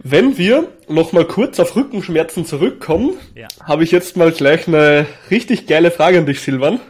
Wenn 0.00 0.38
wir 0.38 0.68
nochmal 0.88 1.26
kurz 1.26 1.58
auf 1.58 1.74
Rückenschmerzen 1.74 2.46
zurückkommen, 2.46 3.18
ja. 3.34 3.48
habe 3.64 3.82
ich 3.82 3.90
jetzt 3.90 4.16
mal 4.16 4.30
gleich 4.30 4.68
eine 4.68 5.06
richtig 5.30 5.66
geile 5.66 5.90
Frage 5.90 6.18
an 6.18 6.26
dich, 6.26 6.40
Silvan. 6.40 6.80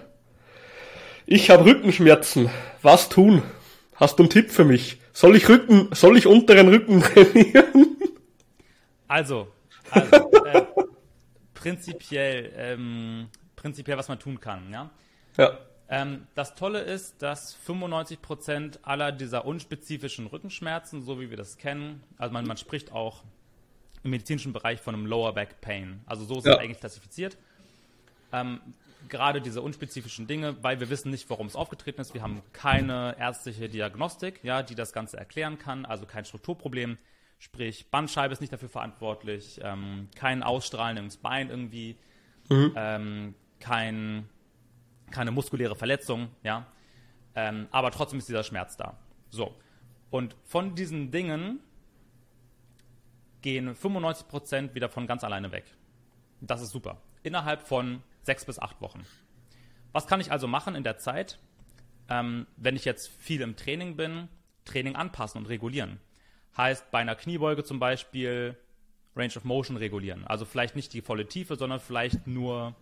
Ich 1.24 1.48
habe 1.51 1.64
Rückenschmerzen. 1.64 2.51
Was 2.83 3.09
tun? 3.09 3.42
Hast 3.94 4.18
du 4.18 4.24
einen 4.24 4.31
Tipp 4.31 4.51
für 4.51 4.64
mich? 4.64 4.98
Soll 5.12 5.37
ich 5.37 5.48
Rücken, 5.48 5.88
soll 5.92 6.16
ich 6.16 6.27
unteren 6.27 6.68
Rücken 6.68 7.03
trainieren? 7.14 7.97
Also, 9.09 9.49
also 9.90 10.31
äh, 10.44 10.66
prinzipiell, 11.55 12.53
ähm, 12.57 13.29
prinzipiell, 13.57 13.99
was 13.99 14.09
man 14.09 14.18
tun 14.18 14.40
kann, 14.40 14.71
ja. 14.73 14.90
Ja. 15.37 15.59
Ähm, 15.90 16.27
das 16.35 16.55
Tolle 16.55 16.81
ist, 16.81 17.23
dass 17.23 17.57
95% 17.66 18.81
aller 18.83 19.11
dieser 19.11 19.47
unspezifischen 19.47 20.27
Rückenschmerzen, 20.27 21.03
so 21.03 21.18
wie 21.18 21.31
wir 21.31 21.37
das 21.37 21.57
kennen, 21.57 22.03
also 22.18 22.33
man, 22.33 22.47
man 22.47 22.59
spricht 22.59 22.92
auch 22.92 23.25
im 24.03 24.11
medizinischen 24.11 24.53
Bereich 24.53 24.81
von 24.81 24.94
einem 24.94 25.07
Lower 25.07 25.33
Back 25.33 25.61
Pain. 25.61 26.03
Also 26.07 26.25
so 26.25 26.38
ist 26.38 26.47
ja. 26.47 26.53
es 26.53 26.59
eigentlich 26.59 26.81
klassifiziert. 26.81 27.38
Ähm, 28.33 28.61
gerade 29.09 29.40
diese 29.40 29.62
unspezifischen 29.62 30.27
Dinge, 30.27 30.62
weil 30.62 30.81
wir 30.81 30.90
wissen 30.90 31.11
nicht, 31.11 31.31
warum 31.31 31.47
es 31.47 31.57
aufgetreten 31.57 32.01
ist. 32.01 32.14
Wir 32.14 32.23
haben 32.23 32.42
keine 32.53 33.16
ärztliche 33.18 33.68
Diagnostik, 33.68 34.40
ja, 34.42 34.62
die 34.62 34.75
das 34.75 34.92
Ganze 34.92 35.16
erklären 35.16 35.59
kann, 35.59 35.87
also 35.87 36.05
kein 36.05 36.25
Strukturproblem. 36.25 36.99
Sprich, 37.38 37.90
Bandscheibe 37.90 38.33
ist 38.33 38.40
nicht 38.40 38.53
dafür 38.53 38.68
verantwortlich, 38.68 39.61
ähm, 39.62 40.09
kein 40.16 40.42
Ausstrahlen 40.42 40.96
ins 40.96 41.16
Bein 41.16 41.51
irgendwie, 41.51 41.96
mhm. 42.48 42.72
ähm, 42.77 43.35
kein, 43.61 44.29
keine 45.11 45.31
muskuläre 45.31 45.77
Verletzung, 45.77 46.29
ja. 46.42 46.66
Ähm, 47.35 47.68
aber 47.70 47.90
trotzdem 47.90 48.18
ist 48.18 48.29
dieser 48.29 48.42
Schmerz 48.42 48.77
da. 48.77 48.98
So. 49.31 49.55
Und 50.11 50.35
von 50.42 50.74
diesen 50.74 51.11
Dingen 51.11 51.61
gehen 53.42 53.74
95% 53.74 54.74
wieder 54.74 54.88
von 54.88 55.07
ganz 55.07 55.22
alleine 55.22 55.53
weg. 55.53 55.64
Das 56.40 56.61
ist 56.61 56.70
super. 56.70 57.01
Innerhalb 57.22 57.62
von 57.62 58.03
sechs 58.22 58.44
bis 58.44 58.59
acht 58.59 58.81
Wochen. 58.81 59.05
Was 59.92 60.07
kann 60.07 60.20
ich 60.20 60.33
also 60.33 60.48
machen 60.48 60.74
in 60.74 60.83
der 60.83 60.98
Zeit? 60.98 61.38
ähm, 62.09 62.46
wenn 62.57 62.77
ich 62.77 62.85
jetzt 62.85 63.09
viel 63.09 63.40
im 63.40 63.57
Training 63.57 63.96
bin, 63.96 64.29
Training 64.64 64.96
anpassen 64.96 65.38
und 65.38 65.48
regulieren. 65.48 66.01
Heißt 66.56 66.90
bei 66.90 66.98
einer 66.98 67.14
Kniebeuge 67.14 67.64
zum 67.64 67.78
Beispiel 67.78 68.56
Range 69.14 69.34
of 69.37 69.44
Motion 69.44 69.76
regulieren. 69.76 70.26
Also 70.26 70.44
vielleicht 70.44 70.76
nicht 70.76 70.92
die 70.92 71.02
volle 71.02 71.26
Tiefe, 71.26 71.56
sondern 71.56 71.80
vielleicht 71.80 72.26
nur 72.26 72.74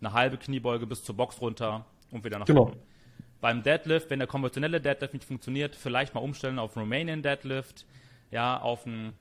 eine 0.00 0.12
halbe 0.12 0.36
Kniebeuge 0.36 0.86
bis 0.86 1.04
zur 1.04 1.16
Box 1.16 1.40
runter 1.40 1.86
und 2.10 2.24
wieder 2.24 2.38
nach 2.38 2.46
genau. 2.46 2.62
oben. 2.62 2.76
Beim 3.40 3.62
Deadlift, 3.62 4.10
wenn 4.10 4.18
der 4.18 4.28
konventionelle 4.28 4.80
Deadlift 4.80 5.14
nicht 5.14 5.24
funktioniert, 5.24 5.76
vielleicht 5.76 6.14
mal 6.14 6.20
umstellen 6.20 6.58
auf 6.58 6.76
Romanian 6.76 7.22
Deadlift, 7.22 7.86
ja, 8.30 8.60
auf 8.60 8.86
einen, 8.86 9.12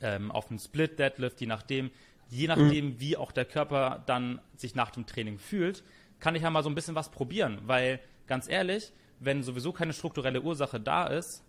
ähm, 0.00 0.30
auf 0.30 0.50
einen 0.50 0.58
Split 0.58 0.98
Deadlift, 0.98 1.40
je 1.40 1.46
nachdem, 1.46 1.90
je 2.30 2.46
nachdem, 2.46 2.86
mhm. 2.86 3.00
wie 3.00 3.16
auch 3.16 3.32
der 3.32 3.44
Körper 3.44 4.02
dann 4.06 4.40
sich 4.56 4.74
nach 4.74 4.90
dem 4.90 5.04
Training 5.06 5.38
fühlt, 5.38 5.84
kann 6.20 6.34
ich 6.34 6.42
ja 6.42 6.50
mal 6.50 6.62
so 6.62 6.70
ein 6.70 6.74
bisschen 6.74 6.94
was 6.94 7.10
probieren, 7.10 7.58
weil 7.66 8.00
ganz 8.26 8.48
ehrlich, 8.48 8.92
wenn 9.20 9.42
sowieso 9.42 9.72
keine 9.72 9.92
strukturelle 9.92 10.40
Ursache 10.40 10.80
da 10.80 11.06
ist, 11.06 11.44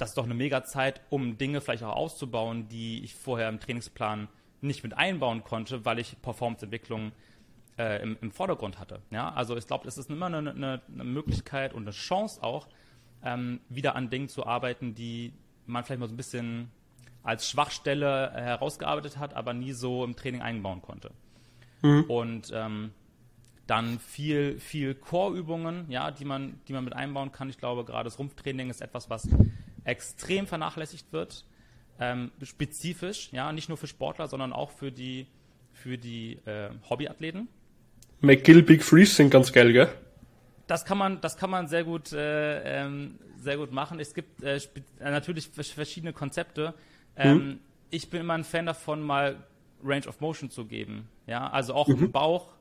das 0.00 0.10
ist 0.10 0.18
doch 0.18 0.24
eine 0.24 0.34
mega 0.34 0.64
Zeit, 0.64 1.00
um 1.10 1.36
Dinge 1.36 1.60
vielleicht 1.60 1.82
auch 1.82 1.94
auszubauen, 1.94 2.68
die 2.68 3.04
ich 3.04 3.14
vorher 3.14 3.48
im 3.48 3.60
Trainingsplan 3.60 4.28
nicht 4.62 4.82
mit 4.82 4.96
einbauen 4.96 5.44
konnte, 5.44 5.84
weil 5.84 5.98
ich 5.98 6.20
Performanceentwicklung 6.22 7.12
äh, 7.78 8.02
im, 8.02 8.16
im, 8.20 8.30
Vordergrund 8.30 8.78
hatte. 8.78 9.00
Ja? 9.10 9.32
Also 9.32 9.56
ich 9.56 9.66
glaube, 9.66 9.86
es 9.88 9.98
ist 9.98 10.10
immer 10.10 10.26
eine, 10.26 10.38
eine, 10.38 10.82
eine, 10.92 11.04
Möglichkeit 11.04 11.74
und 11.74 11.82
eine 11.82 11.92
Chance 11.92 12.42
auch, 12.42 12.68
ähm, 13.22 13.60
wieder 13.68 13.94
an 13.94 14.10
Dingen 14.10 14.28
zu 14.28 14.46
arbeiten, 14.46 14.94
die 14.94 15.32
man 15.66 15.84
vielleicht 15.84 16.00
mal 16.00 16.08
so 16.08 16.14
ein 16.14 16.18
bisschen 16.18 16.70
als 17.22 17.48
Schwachstelle 17.48 18.32
herausgearbeitet 18.32 19.18
hat, 19.18 19.34
aber 19.34 19.52
nie 19.52 19.72
so 19.72 20.04
im 20.04 20.16
Training 20.16 20.40
einbauen 20.40 20.80
konnte. 20.80 21.10
Mhm. 21.82 22.04
Und 22.04 22.50
ähm, 22.54 22.92
dann 23.66 23.98
viel, 23.98 24.58
viel 24.58 24.94
Core-Übungen, 24.94 25.90
ja, 25.90 26.10
die 26.10 26.24
man, 26.24 26.60
die 26.66 26.72
man 26.72 26.84
mit 26.84 26.94
einbauen 26.94 27.30
kann. 27.30 27.48
Ich 27.50 27.58
glaube, 27.58 27.84
gerade 27.84 28.04
das 28.04 28.18
Rumpftraining 28.18 28.68
ist 28.68 28.80
etwas, 28.80 29.10
was 29.10 29.28
extrem 29.84 30.46
vernachlässigt 30.46 31.12
wird. 31.12 31.44
Ähm, 31.98 32.30
spezifisch, 32.42 33.28
ja, 33.32 33.52
nicht 33.52 33.68
nur 33.68 33.76
für 33.76 33.86
Sportler, 33.86 34.26
sondern 34.26 34.52
auch 34.52 34.70
für 34.70 34.90
die, 34.90 35.26
für 35.72 35.98
die 35.98 36.38
äh, 36.46 36.70
Hobbyathleten. 36.88 37.48
McGill 38.20 38.62
Big 38.62 38.82
Freeze 38.82 39.14
sind 39.14 39.30
ganz 39.30 39.52
geil, 39.52 39.72
gell? 39.72 39.88
Das 40.66 40.84
kann 40.84 40.98
man, 40.98 41.20
das 41.20 41.36
kann 41.36 41.50
man 41.50 41.68
sehr 41.68 41.84
gut, 41.84 42.12
äh, 42.12 42.84
ähm, 42.84 43.18
sehr 43.36 43.56
gut 43.56 43.72
machen. 43.72 43.98
Es 43.98 44.14
gibt 44.14 44.42
äh, 44.42 44.60
natürlich 45.00 45.48
verschiedene 45.48 46.12
Konzepte. 46.12 46.74
Ähm, 47.16 47.36
mhm. 47.36 47.58
Ich 47.90 48.08
bin 48.08 48.20
immer 48.20 48.34
ein 48.34 48.44
Fan 48.44 48.66
davon, 48.66 49.02
mal 49.02 49.36
Range 49.82 50.06
of 50.06 50.20
Motion 50.20 50.50
zu 50.50 50.66
geben. 50.66 51.08
Ja, 51.26 51.50
also 51.50 51.74
auch 51.74 51.88
mhm. 51.88 52.04
im 52.04 52.12
Bauch, 52.12 52.52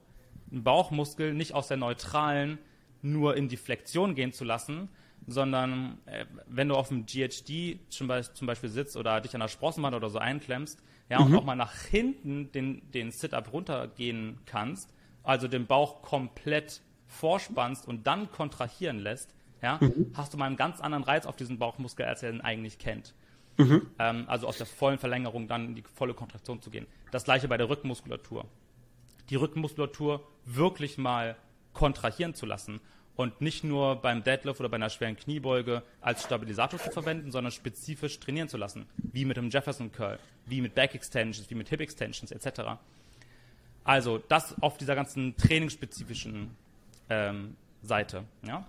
einen 0.51 0.63
Bauchmuskel 0.63 1.34
nicht 1.34 1.53
aus 1.53 1.67
der 1.67 1.77
neutralen 1.77 2.58
nur 3.01 3.38
in 3.38 3.47
die 3.47 3.58
Flexion 3.58 4.15
gehen 4.15 4.34
zu 4.34 4.43
lassen, 4.43 4.89
sondern 5.32 5.98
äh, 6.06 6.26
wenn 6.48 6.70
du 6.70 6.76
auf 6.76 6.89
dem 6.89 7.06
GHD 7.06 7.80
zum 7.89 8.08
Beispiel, 8.08 8.36
zum 8.36 8.48
Beispiel, 8.48 8.70
sitzt 8.70 8.98
oder 8.98 9.22
dich 9.22 9.34
an 9.34 9.42
der 9.42 9.48
Sprossenwand 9.48 9.96
oder 9.96 10.10
so 10.10 10.20
einklemmst, 10.20 10.82
ja, 11.10 11.20
mhm. 11.20 11.28
und 11.28 11.36
auch 11.36 11.44
mal 11.44 11.56
nach 11.56 11.74
hinten 11.74 12.52
den, 12.52 12.92
den 12.92 13.12
Sit-Up 13.12 13.52
runtergehen 13.52 14.39
kannst, 14.46 14.94
also 15.24 15.48
den 15.48 15.65
Bauch 15.65 16.02
komplett 16.02 16.82
vorspannst 17.08 17.88
und 17.88 18.06
dann 18.06 18.32
kontrahieren 18.32 19.00
lässt, 19.00 19.34
ja, 19.62 19.80
mhm. 19.82 20.12
hast 20.13 20.34
du 20.34 20.38
mal 20.38 20.46
einen 20.46 20.56
ganz 20.56 20.80
anderen 20.80 21.04
Reiz 21.04 21.26
auf 21.26 21.36
diesen 21.36 21.58
Bauchmuskel, 21.58 22.06
als 22.06 22.24
er 22.24 22.32
ihn 22.32 22.42
eigentlich 22.42 22.78
kennt. 22.78 23.13
Mhm. 23.58 23.88
Ähm, 24.00 24.26
also 24.28 24.48
aus 24.48 24.58
der 24.58 24.68
vollen 24.68 25.00
Verlängerung 25.00 25.48
dann 25.48 25.65
in 25.70 25.76
die 25.76 25.84
volle 25.94 26.13
Kontraktion 26.13 26.62
zu 26.62 26.70
gehen. 26.70 26.88
Das 27.12 27.26
gleiche 27.26 27.48
bei 27.48 27.58
der 27.58 27.70
Rückenmuskulatur. 27.70 28.46
Die 29.30 29.36
Rückenmuskulatur 29.36 30.26
wirklich 30.46 30.98
mal 30.98 31.36
kontrahieren 31.74 32.34
zu 32.34 32.46
lassen 32.46 32.80
und 33.19 33.41
nicht 33.41 33.65
nur 33.65 33.97
beim 33.97 34.23
Deadlift 34.23 34.62
oder 34.62 34.69
bei 34.69 34.77
einer 34.77 34.89
schweren 34.89 35.17
Kniebeuge 35.17 35.84
als 35.99 36.23
Stabilisator 36.23 36.79
zu 36.79 36.89
verwenden, 36.89 37.34
sondern 37.34 37.51
spezifisch 37.51 38.17
trainieren 38.21 38.47
zu 38.47 38.55
lassen, 38.55 38.86
wie 38.95 39.25
mit 39.25 39.36
dem 39.36 39.49
Jefferson 39.49 39.91
Curl, 39.91 40.17
wie 40.45 40.62
mit 40.62 40.73
Back 40.73 40.95
Extensions, 40.95 41.49
wie 41.49 41.55
mit 41.55 41.67
Hip 41.67 41.82
Extensions 41.82 42.32
etc. 42.32 42.79
Also 43.84 44.23
das 44.29 44.55
auf 44.62 44.77
dieser 44.77 44.95
ganzen 44.95 45.36
trainingsspezifischen 45.36 46.51
ähm, 47.10 47.58
Seite. 47.84 48.23
Ja? 48.47 48.65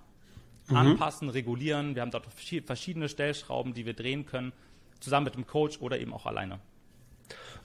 Mhm. 0.67 0.77
Anpassen, 0.77 1.29
regulieren. 1.29 1.95
Wir 1.95 2.03
haben 2.03 2.11
dort 2.11 2.27
verschiedene 2.35 3.09
Stellschrauben, 3.09 3.73
die 3.73 3.87
wir 3.87 3.95
drehen 3.95 4.27
können, 4.27 4.53
zusammen 4.99 5.27
mit 5.27 5.37
dem 5.37 5.47
Coach 5.47 5.79
oder 5.81 6.01
eben 6.01 6.13
auch 6.13 6.27
alleine. 6.27 6.59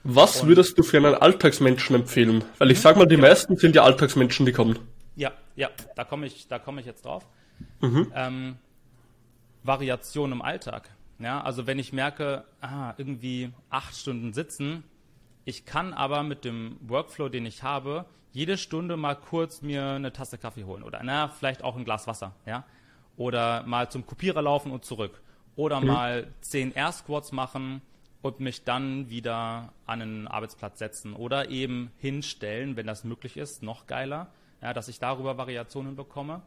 Was 0.04 0.42
Und 0.42 0.50
würdest 0.50 0.78
du 0.78 0.84
für 0.84 0.98
einen 0.98 1.16
Alltagsmenschen 1.16 1.96
empfehlen? 1.96 2.44
Weil 2.60 2.70
ich 2.70 2.78
mhm. 2.78 2.82
sag 2.84 2.96
mal, 2.96 3.08
die 3.08 3.18
meisten 3.18 3.58
sind 3.58 3.76
ja 3.76 3.82
Alltagsmenschen, 3.82 4.46
die 4.46 4.52
kommen. 4.52 4.78
Ja, 5.16 5.32
ja, 5.56 5.70
da 5.96 6.04
komme 6.04 6.26
ich, 6.26 6.48
da 6.48 6.60
komme 6.60 6.82
ich 6.82 6.88
jetzt 6.88 7.06
drauf. 7.06 7.28
Mhm. 7.82 8.12
Ähm, 8.14 8.58
Variation 9.64 10.32
im 10.32 10.42
Alltag. 10.42 10.90
Ja, 11.20 11.42
also 11.42 11.66
wenn 11.66 11.80
ich 11.80 11.94
merke, 11.94 12.44
ah, 12.62 12.94
irgendwie 12.98 13.52
acht 13.70 13.96
Stunden 13.96 14.34
sitzen, 14.34 14.84
ich 15.46 15.66
kann 15.66 15.94
aber 15.94 16.24
mit 16.24 16.44
dem 16.44 16.78
Workflow, 16.82 17.30
den 17.30 17.46
ich 17.46 17.64
habe, 17.64 18.06
jede 18.34 18.58
Stunde 18.58 18.98
mal 18.98 19.16
kurz 19.16 19.62
mir 19.62 19.92
eine 19.92 20.12
Tasse 20.12 20.38
Kaffee 20.38 20.66
holen 20.66 20.84
oder 20.84 21.02
na, 21.04 21.30
vielleicht 21.30 21.64
auch 21.64 21.78
ein 21.78 21.86
Glas 21.86 22.06
Wasser, 22.06 22.34
ja, 22.46 22.66
oder 23.16 23.64
mal 23.64 23.90
zum 23.90 24.06
Kopierer 24.06 24.42
laufen 24.42 24.72
und 24.72 24.84
zurück 24.84 25.22
oder 25.56 25.80
mhm. 25.80 25.88
mal 25.88 26.28
zehn 26.42 26.74
Air 26.74 26.92
Squats 26.92 27.32
machen 27.32 27.82
und 28.22 28.42
mich 28.42 28.66
dann 28.66 29.10
wieder 29.10 29.72
an 29.86 30.02
einen 30.02 30.28
Arbeitsplatz 30.28 30.80
setzen 30.80 31.14
oder 31.14 31.50
eben 31.50 31.92
hinstellen, 32.00 32.76
wenn 32.76 32.88
das 32.88 33.06
möglich 33.06 33.38
ist, 33.38 33.64
noch 33.64 33.88
geiler 33.88 34.28
ja, 34.66 34.74
dass 34.74 34.88
ich 34.88 34.98
darüber 34.98 35.38
Variationen 35.38 35.96
bekomme. 35.96 36.42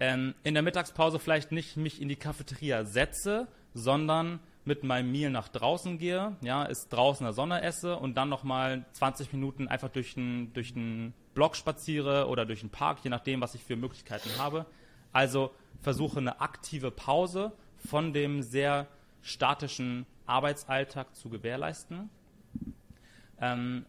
Ähm, 0.00 0.34
in 0.42 0.54
der 0.54 0.62
Mittagspause 0.62 1.18
vielleicht 1.18 1.52
nicht 1.52 1.76
mich 1.76 2.00
in 2.00 2.08
die 2.08 2.16
Cafeteria 2.16 2.86
setze, 2.86 3.46
sondern 3.74 4.40
mit 4.64 4.84
meinem 4.84 5.12
Meal 5.12 5.30
nach 5.30 5.48
draußen 5.48 5.98
gehe, 5.98 6.34
ja, 6.40 6.64
ist 6.64 6.88
draußen 6.88 7.24
in 7.24 7.26
der 7.26 7.34
Sonne 7.34 7.60
esse 7.60 7.96
und 7.96 8.16
dann 8.16 8.30
nochmal 8.30 8.86
20 8.92 9.34
Minuten 9.34 9.68
einfach 9.68 9.90
durch 9.90 10.14
den, 10.14 10.54
durch 10.54 10.72
den 10.72 11.12
Block 11.34 11.56
spaziere 11.56 12.26
oder 12.28 12.46
durch 12.46 12.60
den 12.60 12.70
Park, 12.70 13.00
je 13.02 13.10
nachdem, 13.10 13.42
was 13.42 13.54
ich 13.54 13.62
für 13.62 13.76
Möglichkeiten 13.76 14.30
habe. 14.38 14.64
Also 15.12 15.50
versuche 15.82 16.18
eine 16.18 16.40
aktive 16.40 16.90
Pause 16.90 17.52
von 17.76 18.14
dem 18.14 18.40
sehr 18.40 18.86
statischen 19.20 20.06
Arbeitsalltag 20.24 21.14
zu 21.14 21.28
gewährleisten. 21.28 22.08
Ähm, 23.38 23.84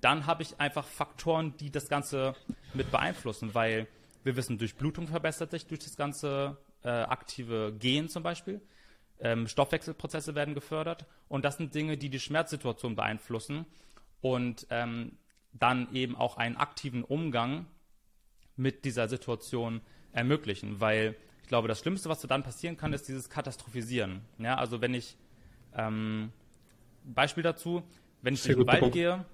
dann 0.00 0.26
habe 0.26 0.42
ich 0.42 0.60
einfach 0.60 0.86
Faktoren, 0.86 1.56
die 1.58 1.70
das 1.70 1.88
Ganze 1.88 2.34
mit 2.74 2.90
beeinflussen, 2.90 3.54
weil 3.54 3.86
wir 4.24 4.36
wissen, 4.36 4.58
Durchblutung 4.58 5.08
verbessert 5.08 5.50
sich 5.50 5.66
durch 5.66 5.80
das 5.80 5.96
ganze 5.96 6.56
äh, 6.82 6.88
aktive 6.88 7.72
Gehen 7.78 8.08
zum 8.08 8.22
Beispiel. 8.22 8.60
Ähm, 9.18 9.48
Stoffwechselprozesse 9.48 10.34
werden 10.34 10.54
gefördert 10.54 11.06
und 11.28 11.44
das 11.44 11.58
sind 11.58 11.74
Dinge, 11.74 11.98
die 11.98 12.08
die 12.08 12.20
Schmerzsituation 12.20 12.96
beeinflussen 12.96 13.66
und 14.22 14.66
ähm, 14.70 15.18
dann 15.52 15.92
eben 15.92 16.16
auch 16.16 16.36
einen 16.36 16.56
aktiven 16.56 17.04
Umgang 17.04 17.66
mit 18.56 18.84
dieser 18.84 19.08
Situation 19.08 19.80
ermöglichen, 20.12 20.80
weil 20.80 21.16
ich 21.42 21.48
glaube, 21.48 21.68
das 21.68 21.80
Schlimmste, 21.80 22.08
was 22.08 22.20
dann 22.20 22.42
passieren 22.42 22.76
kann, 22.76 22.92
ist 22.92 23.08
dieses 23.08 23.28
Katastrophisieren. 23.28 24.22
Ja, 24.38 24.56
also 24.56 24.80
wenn 24.80 24.94
ich 24.94 25.16
ähm, 25.74 26.32
Beispiel 27.04 27.42
dazu, 27.42 27.82
wenn 28.22 28.34
ich 28.34 28.42
Sehr 28.42 28.54
durch 28.54 28.64
den 28.64 28.68
Wald 28.68 28.80
Punkt. 28.80 28.94
gehe 28.94 29.24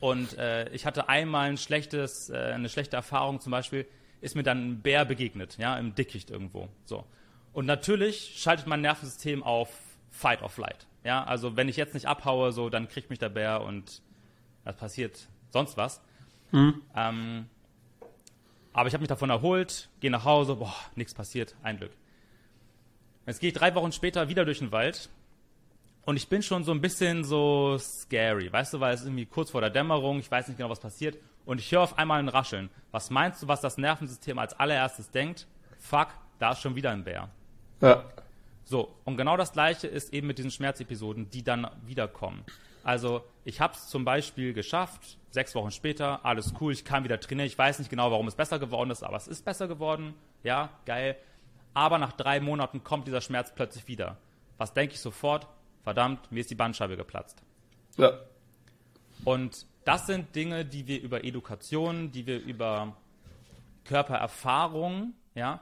und 0.00 0.36
äh, 0.38 0.68
ich 0.70 0.86
hatte 0.86 1.08
einmal 1.08 1.48
ein 1.48 1.56
schlechtes, 1.56 2.30
äh, 2.30 2.36
eine 2.36 2.68
schlechte 2.68 2.96
Erfahrung, 2.96 3.40
zum 3.40 3.50
Beispiel 3.50 3.86
ist 4.20 4.34
mir 4.34 4.42
dann 4.42 4.70
ein 4.70 4.82
Bär 4.82 5.04
begegnet, 5.04 5.58
ja, 5.58 5.76
im 5.76 5.94
Dickicht 5.94 6.30
irgendwo. 6.30 6.68
So. 6.84 7.04
Und 7.52 7.66
natürlich 7.66 8.34
schaltet 8.36 8.66
mein 8.66 8.80
Nervensystem 8.80 9.42
auf 9.42 9.70
Fight 10.10 10.42
or 10.42 10.48
Flight. 10.48 10.86
Ja, 11.04 11.24
also 11.24 11.56
wenn 11.56 11.68
ich 11.68 11.76
jetzt 11.76 11.94
nicht 11.94 12.06
abhaue, 12.06 12.52
so, 12.52 12.68
dann 12.68 12.88
kriegt 12.88 13.10
mich 13.10 13.18
der 13.18 13.28
Bär 13.28 13.62
und 13.62 14.02
es 14.64 14.76
passiert 14.76 15.28
sonst 15.50 15.76
was. 15.76 16.00
Mhm. 16.50 16.82
Ähm, 16.94 17.46
aber 18.72 18.88
ich 18.88 18.94
habe 18.94 19.02
mich 19.02 19.08
davon 19.08 19.30
erholt, 19.30 19.88
gehe 20.00 20.10
nach 20.10 20.24
Hause, 20.24 20.56
boah, 20.56 20.74
nichts 20.96 21.14
passiert, 21.14 21.56
ein 21.62 21.78
Glück. 21.78 21.92
Jetzt 23.26 23.40
gehe 23.40 23.48
ich 23.48 23.54
drei 23.54 23.74
Wochen 23.74 23.92
später 23.92 24.28
wieder 24.28 24.44
durch 24.44 24.58
den 24.58 24.72
Wald 24.72 25.08
und 26.06 26.16
ich 26.16 26.28
bin 26.28 26.40
schon 26.40 26.64
so 26.64 26.72
ein 26.72 26.80
bisschen 26.80 27.24
so 27.24 27.76
scary, 27.78 28.50
weißt 28.50 28.74
du, 28.74 28.80
weil 28.80 28.94
es 28.94 29.02
irgendwie 29.02 29.26
kurz 29.26 29.50
vor 29.50 29.60
der 29.60 29.70
Dämmerung, 29.70 30.20
ich 30.20 30.30
weiß 30.30 30.46
nicht 30.48 30.56
genau, 30.56 30.70
was 30.70 30.80
passiert. 30.80 31.18
Und 31.44 31.60
ich 31.60 31.70
höre 31.70 31.82
auf 31.82 31.98
einmal 31.98 32.20
ein 32.20 32.28
Rascheln. 32.28 32.70
Was 32.92 33.10
meinst 33.10 33.42
du, 33.42 33.48
was 33.48 33.60
das 33.60 33.76
Nervensystem 33.76 34.38
als 34.38 34.58
allererstes 34.58 35.10
denkt? 35.10 35.46
Fuck, 35.78 36.08
da 36.38 36.52
ist 36.52 36.60
schon 36.60 36.76
wieder 36.76 36.90
ein 36.92 37.04
Bär. 37.04 37.28
Ja. 37.80 38.04
So, 38.64 38.94
und 39.04 39.16
genau 39.16 39.36
das 39.36 39.52
gleiche 39.52 39.88
ist 39.88 40.12
eben 40.12 40.28
mit 40.28 40.38
diesen 40.38 40.50
Schmerzepisoden, 40.50 41.28
die 41.30 41.42
dann 41.42 41.68
wiederkommen. 41.84 42.44
Also, 42.84 43.24
ich 43.44 43.60
habe 43.60 43.74
es 43.74 43.88
zum 43.88 44.04
Beispiel 44.04 44.52
geschafft, 44.52 45.18
sechs 45.30 45.56
Wochen 45.56 45.72
später, 45.72 46.24
alles 46.24 46.54
cool, 46.60 46.72
ich 46.72 46.84
kann 46.84 47.02
wieder 47.02 47.18
trainieren. 47.18 47.48
Ich 47.48 47.58
weiß 47.58 47.80
nicht 47.80 47.90
genau, 47.90 48.12
warum 48.12 48.28
es 48.28 48.36
besser 48.36 48.60
geworden 48.60 48.90
ist, 48.90 49.02
aber 49.02 49.16
es 49.16 49.26
ist 49.26 49.44
besser 49.44 49.66
geworden. 49.66 50.14
Ja, 50.44 50.70
geil. 50.84 51.16
Aber 51.74 51.98
nach 51.98 52.12
drei 52.12 52.38
Monaten 52.38 52.84
kommt 52.84 53.08
dieser 53.08 53.20
Schmerz 53.20 53.52
plötzlich 53.52 53.88
wieder. 53.88 54.18
Was 54.56 54.72
denke 54.72 54.94
ich 54.94 55.00
sofort? 55.00 55.48
Verdammt, 55.86 56.32
mir 56.32 56.40
ist 56.40 56.50
die 56.50 56.56
Bandscheibe 56.56 56.96
geplatzt. 56.96 57.44
Ja. 57.96 58.18
Und 59.24 59.66
das 59.84 60.08
sind 60.08 60.34
Dinge, 60.34 60.64
die 60.64 60.88
wir 60.88 61.00
über 61.00 61.22
Education, 61.22 62.10
die 62.10 62.26
wir 62.26 62.40
über 62.40 62.96
Körpererfahrung, 63.84 65.14
ja, 65.36 65.60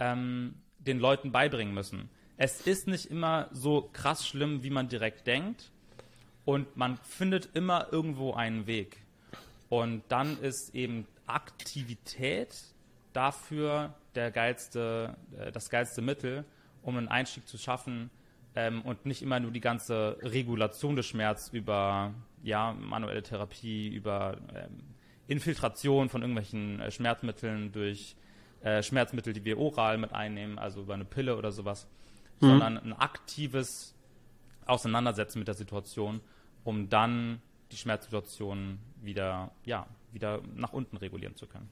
ähm, 0.00 0.56
den 0.80 0.98
Leuten 0.98 1.30
beibringen 1.30 1.72
müssen. 1.72 2.10
Es 2.36 2.62
ist 2.62 2.88
nicht 2.88 3.06
immer 3.06 3.48
so 3.52 3.88
krass 3.92 4.26
schlimm, 4.26 4.64
wie 4.64 4.70
man 4.70 4.88
direkt 4.88 5.28
denkt. 5.28 5.70
Und 6.44 6.76
man 6.76 6.96
findet 6.96 7.50
immer 7.54 7.92
irgendwo 7.92 8.32
einen 8.32 8.66
Weg. 8.66 8.96
Und 9.68 10.02
dann 10.08 10.36
ist 10.40 10.74
eben 10.74 11.06
Aktivität 11.28 12.56
dafür 13.12 13.94
der 14.16 14.32
geilste, 14.32 15.16
äh, 15.38 15.52
das 15.52 15.70
geilste 15.70 16.02
Mittel, 16.02 16.44
um 16.82 16.96
einen 16.96 17.06
Einstieg 17.06 17.46
zu 17.46 17.56
schaffen 17.56 18.10
ähm, 18.54 18.82
und 18.82 19.06
nicht 19.06 19.22
immer 19.22 19.40
nur 19.40 19.50
die 19.50 19.60
ganze 19.60 20.16
Regulation 20.22 20.96
des 20.96 21.06
Schmerz 21.06 21.50
über 21.52 22.12
ja, 22.42 22.72
manuelle 22.72 23.22
Therapie, 23.22 23.88
über 23.88 24.36
ähm, 24.54 24.80
Infiltration 25.28 26.08
von 26.08 26.22
irgendwelchen 26.22 26.80
äh, 26.80 26.90
Schmerzmitteln 26.90 27.72
durch 27.72 28.16
äh, 28.62 28.82
Schmerzmittel, 28.82 29.32
die 29.32 29.44
wir 29.44 29.58
oral 29.58 29.98
mit 29.98 30.12
einnehmen, 30.12 30.58
also 30.58 30.80
über 30.80 30.94
eine 30.94 31.04
Pille 31.04 31.36
oder 31.36 31.52
sowas, 31.52 31.86
mhm. 32.40 32.48
sondern 32.48 32.78
ein 32.78 32.92
aktives 32.92 33.94
Auseinandersetzen 34.66 35.38
mit 35.38 35.48
der 35.48 35.54
Situation, 35.54 36.20
um 36.64 36.88
dann 36.88 37.40
die 37.72 37.76
Schmerzsituation 37.76 38.78
wieder, 39.02 39.50
ja, 39.64 39.86
wieder 40.12 40.40
nach 40.56 40.72
unten 40.72 40.96
regulieren 40.96 41.36
zu 41.36 41.46
können. 41.46 41.68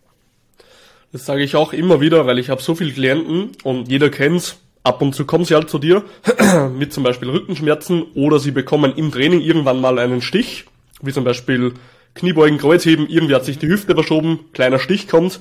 Das 1.13 1.25
sage 1.25 1.43
ich 1.43 1.57
auch 1.57 1.73
immer 1.73 2.01
wieder, 2.01 2.27
weil 2.27 2.39
ich 2.39 2.51
habe 2.51 2.63
so 2.63 2.75
viele 2.75 2.93
Klienten 2.93 3.53
und 3.65 3.89
jeder 3.89 4.11
kennt's. 4.11 4.61
Ab 4.83 5.03
und 5.03 5.15
zu 5.15 5.25
kommen 5.25 5.45
sie 5.45 5.55
halt 5.55 5.69
zu 5.69 5.79
dir 5.79 6.05
mit 6.77 6.93
zum 6.93 7.03
Beispiel 7.03 7.29
Rückenschmerzen 7.31 8.03
oder 8.15 8.39
sie 8.39 8.53
bekommen 8.53 8.95
im 8.97 9.13
Training 9.13 9.41
irgendwann 9.41 9.81
mal 9.81 9.99
einen 9.99 10.23
Stich, 10.23 10.67
wie 11.03 11.13
zum 11.13 11.25
Beispiel 11.25 11.75
Kniebeugen, 12.15 12.59
Kreuzheben, 12.59 13.09
irgendwie 13.09 13.35
hat 13.35 13.45
sich 13.45 13.59
die 13.59 13.69
Hüfte 13.69 13.95
verschoben, 13.95 14.41
kleiner 14.53 14.79
Stich 14.79 15.09
kommt 15.09 15.41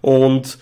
und 0.00 0.58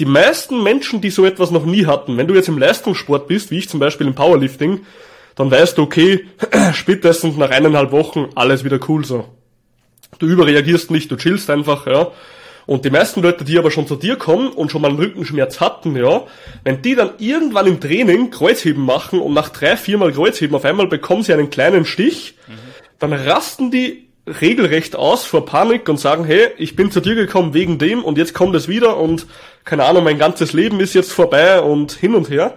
die 0.00 0.06
meisten 0.06 0.62
Menschen, 0.62 1.00
die 1.00 1.10
so 1.10 1.24
etwas 1.24 1.50
noch 1.50 1.64
nie 1.64 1.86
hatten, 1.86 2.16
wenn 2.16 2.26
du 2.26 2.34
jetzt 2.34 2.48
im 2.48 2.58
Leistungssport 2.58 3.28
bist, 3.28 3.50
wie 3.50 3.58
ich 3.58 3.68
zum 3.68 3.78
Beispiel 3.78 4.06
im 4.06 4.14
Powerlifting, 4.14 4.80
dann 5.36 5.50
weißt 5.50 5.78
du, 5.78 5.82
okay, 5.82 6.26
spätestens 6.72 7.36
nach 7.36 7.50
eineinhalb 7.50 7.92
Wochen 7.92 8.28
alles 8.34 8.64
wieder 8.64 8.80
cool 8.88 9.04
so. 9.04 9.28
Du 10.18 10.26
überreagierst 10.26 10.90
nicht, 10.90 11.10
du 11.10 11.16
chillst 11.16 11.50
einfach, 11.50 11.86
ja. 11.86 12.10
Und 12.66 12.84
die 12.84 12.90
meisten 12.90 13.22
Leute, 13.22 13.44
die 13.44 13.58
aber 13.58 13.70
schon 13.70 13.86
zu 13.86 13.96
dir 13.96 14.16
kommen 14.16 14.48
und 14.48 14.70
schon 14.70 14.82
mal 14.82 14.88
einen 14.88 14.98
Rückenschmerz 14.98 15.60
hatten, 15.60 15.96
ja, 15.96 16.22
wenn 16.62 16.82
die 16.82 16.94
dann 16.94 17.10
irgendwann 17.18 17.66
im 17.66 17.80
Training 17.80 18.30
Kreuzheben 18.30 18.84
machen 18.84 19.20
und 19.20 19.34
nach 19.34 19.50
drei, 19.50 19.76
viermal 19.76 20.12
Kreuzheben 20.12 20.56
auf 20.56 20.64
einmal 20.64 20.86
bekommen 20.86 21.22
sie 21.22 21.34
einen 21.34 21.50
kleinen 21.50 21.84
Stich, 21.84 22.36
mhm. 22.48 22.52
dann 22.98 23.12
rasten 23.12 23.70
die 23.70 24.08
regelrecht 24.26 24.96
aus 24.96 25.24
vor 25.24 25.44
Panik 25.44 25.88
und 25.88 25.98
sagen, 25.98 26.24
hey, 26.24 26.48
ich 26.56 26.76
bin 26.76 26.90
zu 26.90 27.00
dir 27.00 27.14
gekommen 27.14 27.52
wegen 27.52 27.78
dem 27.78 28.02
und 28.02 28.16
jetzt 28.16 28.32
kommt 28.32 28.54
es 28.56 28.68
wieder 28.68 28.96
und 28.96 29.26
keine 29.64 29.84
Ahnung, 29.84 30.04
mein 30.04 30.18
ganzes 30.18 30.54
Leben 30.54 30.80
ist 30.80 30.94
jetzt 30.94 31.12
vorbei 31.12 31.60
und 31.60 31.92
hin 31.92 32.14
und 32.14 32.30
her. 32.30 32.56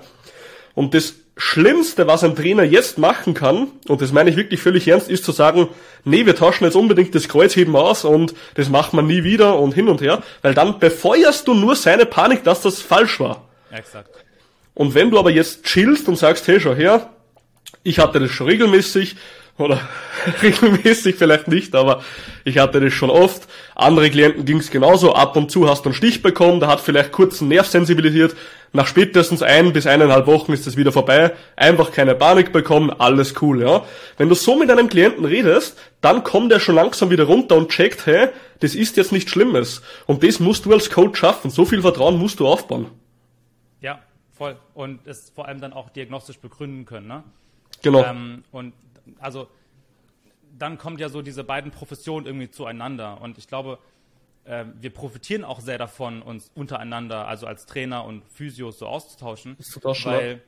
Und 0.73 0.93
das 0.93 1.15
Schlimmste, 1.37 2.07
was 2.07 2.23
ein 2.23 2.35
Trainer 2.35 2.63
jetzt 2.63 2.97
machen 2.97 3.33
kann, 3.35 3.67
und 3.87 4.01
das 4.01 4.11
meine 4.11 4.29
ich 4.29 4.35
wirklich 4.35 4.61
völlig 4.61 4.87
ernst, 4.87 5.09
ist 5.09 5.23
zu 5.23 5.31
sagen, 5.31 5.69
nee, 6.03 6.25
wir 6.25 6.35
tauschen 6.35 6.65
jetzt 6.65 6.75
unbedingt 6.75 7.13
das 7.13 7.29
Kreuzheben 7.29 7.75
aus 7.75 8.05
und 8.05 8.33
das 8.55 8.69
macht 8.69 8.93
man 8.93 9.05
nie 9.05 9.23
wieder 9.23 9.59
und 9.59 9.73
hin 9.73 9.87
und 9.87 10.01
her, 10.01 10.23
weil 10.41 10.55
dann 10.55 10.79
befeuerst 10.79 11.47
du 11.47 11.53
nur 11.53 11.75
seine 11.75 12.07
Panik, 12.07 12.43
dass 12.43 12.61
das 12.61 12.81
falsch 12.81 13.19
war. 13.19 13.47
Exakt. 13.71 14.09
Und 14.73 14.95
wenn 14.95 15.11
du 15.11 15.19
aber 15.19 15.29
jetzt 15.29 15.63
chillst 15.63 16.07
und 16.07 16.17
sagst, 16.17 16.47
hey, 16.47 16.59
schau 16.59 16.73
her, 16.73 17.09
ich 17.83 17.99
hatte 17.99 18.19
das 18.19 18.31
schon 18.31 18.47
regelmäßig, 18.47 19.15
oder 19.57 19.79
regelmäßig 20.41 21.15
vielleicht 21.15 21.47
nicht, 21.47 21.75
aber 21.75 22.03
ich 22.43 22.59
hatte 22.59 22.79
das 22.79 22.93
schon 22.93 23.09
oft. 23.09 23.47
Andere 23.75 24.09
Klienten 24.09 24.45
ging 24.45 24.57
es 24.57 24.71
genauso. 24.71 25.13
Ab 25.13 25.35
und 25.35 25.51
zu 25.51 25.69
hast 25.69 25.83
du 25.83 25.89
einen 25.89 25.95
Stich 25.95 26.21
bekommen, 26.21 26.59
der 26.59 26.69
hat 26.69 26.81
vielleicht 26.81 27.11
kurz 27.11 27.41
einen 27.41 27.49
Nerv 27.49 27.67
sensibilisiert. 27.67 28.35
Nach 28.73 28.85
spätestens 28.85 29.41
ein 29.41 29.73
bis 29.73 29.87
eineinhalb 29.87 30.27
Wochen 30.27 30.53
ist 30.53 30.67
es 30.67 30.77
wieder 30.77 30.91
vorbei. 30.91 31.33
Einfach 31.55 31.91
keine 31.91 32.15
Panik 32.15 32.51
bekommen, 32.51 32.91
alles 32.91 33.41
cool, 33.41 33.61
ja. 33.61 33.85
Wenn 34.17 34.29
du 34.29 34.35
so 34.35 34.55
mit 34.55 34.69
einem 34.69 34.89
Klienten 34.89 35.25
redest, 35.25 35.77
dann 36.01 36.23
kommt 36.23 36.51
er 36.51 36.59
schon 36.59 36.75
langsam 36.75 37.09
wieder 37.09 37.23
runter 37.23 37.55
und 37.55 37.69
checkt, 37.69 38.05
hey, 38.05 38.27
das 38.59 38.75
ist 38.75 38.97
jetzt 38.97 39.11
nichts 39.11 39.31
Schlimmes. 39.31 39.81
Und 40.05 40.23
das 40.23 40.39
musst 40.39 40.65
du 40.65 40.73
als 40.73 40.89
Coach 40.89 41.19
schaffen. 41.19 41.49
So 41.49 41.65
viel 41.65 41.81
Vertrauen 41.81 42.17
musst 42.17 42.39
du 42.39 42.47
aufbauen. 42.47 42.87
Ja, 43.81 43.99
voll. 44.37 44.57
Und 44.73 44.99
es 45.07 45.31
vor 45.33 45.47
allem 45.47 45.61
dann 45.61 45.73
auch 45.73 45.89
diagnostisch 45.89 46.39
begründen 46.39 46.85
können, 46.85 47.07
ne? 47.07 47.23
Genau. 47.83 48.03
Ähm, 48.03 48.43
und 48.51 48.73
also 49.19 49.47
dann 50.57 50.77
kommt 50.77 50.99
ja 50.99 51.09
so 51.09 51.21
diese 51.21 51.43
beiden 51.43 51.71
Professionen 51.71 52.25
irgendwie 52.25 52.49
zueinander. 52.49 53.21
Und 53.21 53.37
ich 53.37 53.47
glaube, 53.47 53.79
äh, 54.45 54.65
wir 54.79 54.89
profitieren 54.89 55.43
auch 55.43 55.59
sehr 55.59 55.77
davon, 55.77 56.21
uns 56.21 56.51
untereinander, 56.55 57.27
also 57.27 57.47
als 57.47 57.65
Trainer 57.65 58.05
und 58.05 58.23
Physios 58.29 58.79
so 58.79 58.87
auszutauschen. 58.87 59.57
Auszutauschen, 59.59 60.11
weil 60.11 60.41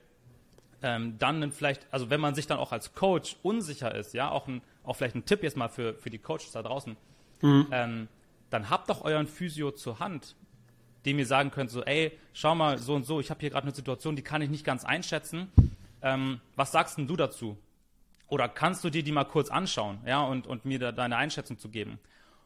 ähm, 0.81 1.17
dann 1.19 1.51
vielleicht, 1.51 1.85
also 1.91 2.09
wenn 2.09 2.21
man 2.21 2.35
sich 2.35 2.47
dann 2.47 2.57
auch 2.57 2.71
als 2.71 2.93
Coach 2.93 3.35
unsicher 3.43 3.93
ist, 3.93 4.13
ja, 4.13 4.31
auch, 4.31 4.47
ein, 4.47 4.61
auch 4.83 4.95
vielleicht 4.95 5.15
ein 5.15 5.25
Tipp 5.25 5.43
jetzt 5.43 5.57
mal 5.57 5.67
für, 5.67 5.93
für 5.95 6.09
die 6.09 6.19
Coaches 6.19 6.51
da 6.53 6.63
draußen, 6.63 6.95
mhm. 7.41 7.67
ähm, 7.71 8.07
dann 8.49 8.69
habt 8.69 8.89
doch 8.89 9.03
euren 9.03 9.27
Physio 9.27 9.71
zur 9.71 9.99
Hand, 9.99 10.35
dem 11.05 11.19
ihr 11.19 11.25
sagen 11.25 11.51
könnt, 11.51 11.69
so, 11.69 11.83
ey, 11.83 12.17
schau 12.33 12.55
mal, 12.55 12.77
so 12.77 12.95
und 12.95 13.05
so, 13.05 13.19
ich 13.19 13.29
habe 13.29 13.39
hier 13.41 13.49
gerade 13.49 13.63
eine 13.63 13.75
Situation, 13.75 14.15
die 14.15 14.21
kann 14.21 14.41
ich 14.41 14.49
nicht 14.49 14.65
ganz 14.65 14.85
einschätzen. 14.85 15.51
Ähm, 16.01 16.39
was 16.55 16.71
sagst 16.71 16.97
denn 16.97 17.07
du 17.07 17.15
dazu? 17.15 17.57
Oder 18.29 18.47
kannst 18.47 18.83
du 18.83 18.89
dir 18.89 19.03
die 19.03 19.11
mal 19.11 19.25
kurz 19.25 19.49
anschauen, 19.49 19.99
ja, 20.05 20.21
und, 20.21 20.47
und 20.47 20.65
mir 20.65 20.79
da 20.79 20.91
deine 20.91 21.17
Einschätzung 21.17 21.57
zu 21.57 21.69
geben? 21.69 21.99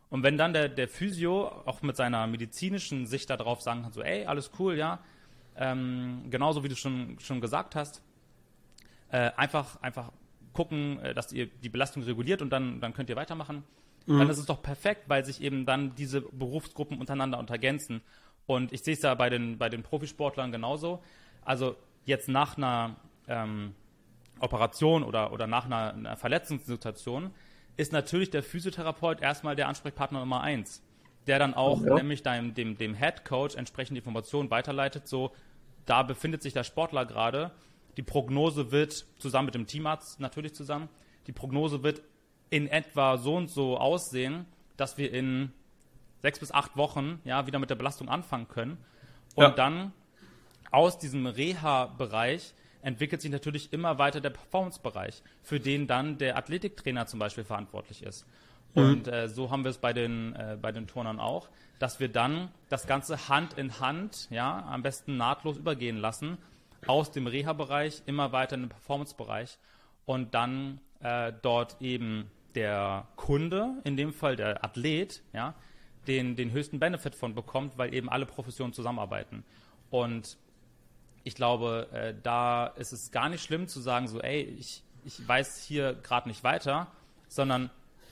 Und 0.10 0.24
wenn 0.24 0.38
dann 0.38 0.54
der, 0.54 0.70
der 0.70 0.88
Physio 0.88 1.48
auch 1.66 1.82
mit 1.82 1.98
seiner 1.98 2.28
medizinischen 2.28 3.06
Sicht 3.06 3.30
darauf 3.30 3.62
sagen 3.62 3.84
kann, 3.84 3.92
so, 3.92 4.02
ey, 4.02 4.26
alles 4.26 4.52
cool, 4.60 4.78
ja, 4.78 5.00
ähm, 5.56 6.28
genauso 6.30 6.64
wie 6.64 6.70
du 6.70 6.76
schon, 6.76 7.18
schon 7.20 7.42
gesagt 7.42 7.76
hast, 7.76 8.02
äh, 9.12 9.32
einfach, 9.36 9.82
einfach 9.82 10.12
gucken, 10.54 11.00
äh, 11.00 11.14
dass 11.14 11.32
ihr 11.32 11.48
die 11.48 11.70
Belastung 11.70 12.04
reguliert 12.04 12.42
und 12.42 12.50
dann, 12.52 12.80
dann 12.80 12.94
könnt 12.94 13.10
ihr 13.10 13.16
weitermachen. 13.16 13.64
Mhm. 14.06 14.20
Dann 14.20 14.30
ist 14.30 14.38
es 14.38 14.46
doch 14.46 14.62
perfekt, 14.62 15.04
weil 15.08 15.26
sich 15.26 15.42
eben 15.42 15.66
dann 15.66 15.96
diese 15.96 16.22
Berufsgruppen 16.22 17.00
untereinander 17.00 17.40
untergänzen. 17.40 18.02
Und 18.46 18.74
ich 18.74 18.84
sehe 18.84 18.94
es 18.94 19.02
ja 19.02 19.16
bei 19.16 19.30
den, 19.30 19.58
bei 19.58 19.70
den 19.70 19.84
Profisportlern 19.84 20.52
genauso. 20.52 21.02
Also 21.44 21.76
jetzt 22.06 22.28
nach 22.28 22.58
einer 22.58 22.96
ähm, 23.28 23.74
Operation 24.40 25.04
oder, 25.04 25.32
oder 25.32 25.48
nach 25.48 25.66
einer, 25.66 25.94
einer 25.94 26.18
Verletzungssituation 26.18 27.32
ist 27.78 27.92
natürlich 27.92 28.30
der 28.30 28.44
Physiotherapeut 28.44 29.22
erstmal 29.22 29.56
der 29.56 29.68
Ansprechpartner 29.68 30.20
Nummer 30.20 30.42
eins, 30.42 30.84
der 31.28 31.40
dann 31.40 31.54
auch 31.54 31.82
ja. 31.84 31.96
nämlich 31.96 32.24
deinem, 32.24 32.54
dem, 32.54 32.78
dem 32.78 32.94
Head 32.94 33.26
Coach 33.26 33.56
entsprechende 33.56 34.00
Informationen 34.00 34.52
weiterleitet, 34.52 35.08
so 35.08 35.32
da 35.86 36.04
befindet 36.04 36.42
sich 36.42 36.54
der 36.54 36.64
Sportler 36.64 37.06
gerade, 37.06 37.52
die 37.98 38.04
Prognose 38.04 38.72
wird 38.72 39.06
zusammen 39.20 39.48
mit 39.48 39.56
dem 39.56 39.68
Teamarzt 39.68 40.20
natürlich 40.20 40.54
zusammen, 40.54 40.90
die 41.28 41.32
Prognose 41.32 41.84
wird 41.84 42.02
in 42.50 42.68
etwa 42.68 43.18
so 43.18 43.36
und 43.36 43.50
so 43.50 43.78
aussehen, 43.78 44.46
dass 44.78 44.98
wir 44.98 45.12
in 45.12 45.52
sechs 46.22 46.40
bis 46.40 46.52
acht 46.52 46.78
Wochen 46.78 47.20
ja 47.24 47.48
wieder 47.48 47.60
mit 47.60 47.70
der 47.70 47.76
Belastung 47.76 48.10
anfangen 48.10 48.48
können 48.48 48.78
und 49.36 49.44
ja. 49.44 49.50
dann 49.52 49.92
aus 50.72 50.98
diesem 50.98 51.26
Reha-Bereich 51.26 52.54
entwickelt 52.84 53.22
sich 53.22 53.32
natürlich 53.32 53.74
immer 53.74 53.98
weiter 53.98 54.22
der 54.22 54.30
Performance-Bereich, 54.30 55.24
für 55.42 55.60
den 55.60 55.88
dann 55.88 56.18
der 56.18 56.38
Athletiktrainer 56.38 57.08
zum 57.08 57.20
Beispiel 57.20 57.44
verantwortlich 57.44 58.04
ist. 58.04 58.26
Mhm. 58.76 58.84
Und 58.84 59.08
äh, 59.08 59.30
so 59.30 59.50
haben 59.50 59.64
wir 59.64 59.72
es 59.72 59.78
bei 59.78 59.94
den, 59.94 60.36
äh, 60.36 60.58
bei 60.62 60.72
den 60.72 60.88
Turnern 60.88 61.20
auch, 61.20 61.50
dass 61.80 62.00
wir 62.00 62.10
dann 62.10 62.50
das 62.70 62.88
Ganze 62.88 63.30
Hand 63.30 63.54
in 63.54 63.80
Hand, 63.80 64.28
ja, 64.30 64.66
am 64.70 64.84
besten 64.84 65.18
nahtlos 65.18 65.58
übergehen 65.58 65.98
lassen, 65.98 66.38
aus 66.86 67.12
dem 67.12 67.28
Reha-Bereich 67.28 68.04
immer 68.06 68.32
weiter 68.32 68.56
in 68.56 68.64
den 68.64 68.70
Performance-Bereich 68.70 69.58
und 70.06 70.34
dann 70.34 70.80
äh, 71.00 71.32
dort 71.42 71.82
eben 71.82 72.30
der 72.56 73.08
Kunde, 73.16 73.82
in 73.84 73.98
dem 73.98 74.14
Fall 74.14 74.36
der 74.36 74.64
Athlet, 74.64 75.24
ja, 75.34 75.56
den, 76.08 76.36
den 76.36 76.52
höchsten 76.52 76.80
Benefit 76.80 77.16
von 77.16 77.34
bekommt, 77.34 77.78
weil 77.78 77.94
eben 77.94 78.10
alle 78.10 78.26
Professionen 78.26 78.74
zusammenarbeiten. 78.74 79.44
Und 79.90 80.38
ich 81.24 81.36
glaube, 81.36 81.88
äh, 81.94 82.14
da 82.22 82.68
ist 82.68 82.92
es 82.92 83.12
gar 83.12 83.30
nicht 83.30 83.44
schlimm 83.44 83.68
zu 83.68 83.80
sagen, 83.80 84.08
so, 84.08 84.20
ey, 84.22 84.42
ich, 84.42 84.84
ich 85.06 85.26
weiß 85.28 85.64
hier 85.64 85.94
gerade 85.94 86.28
nicht 86.28 86.44
weiter, 86.44 86.88
sondern 87.28 87.70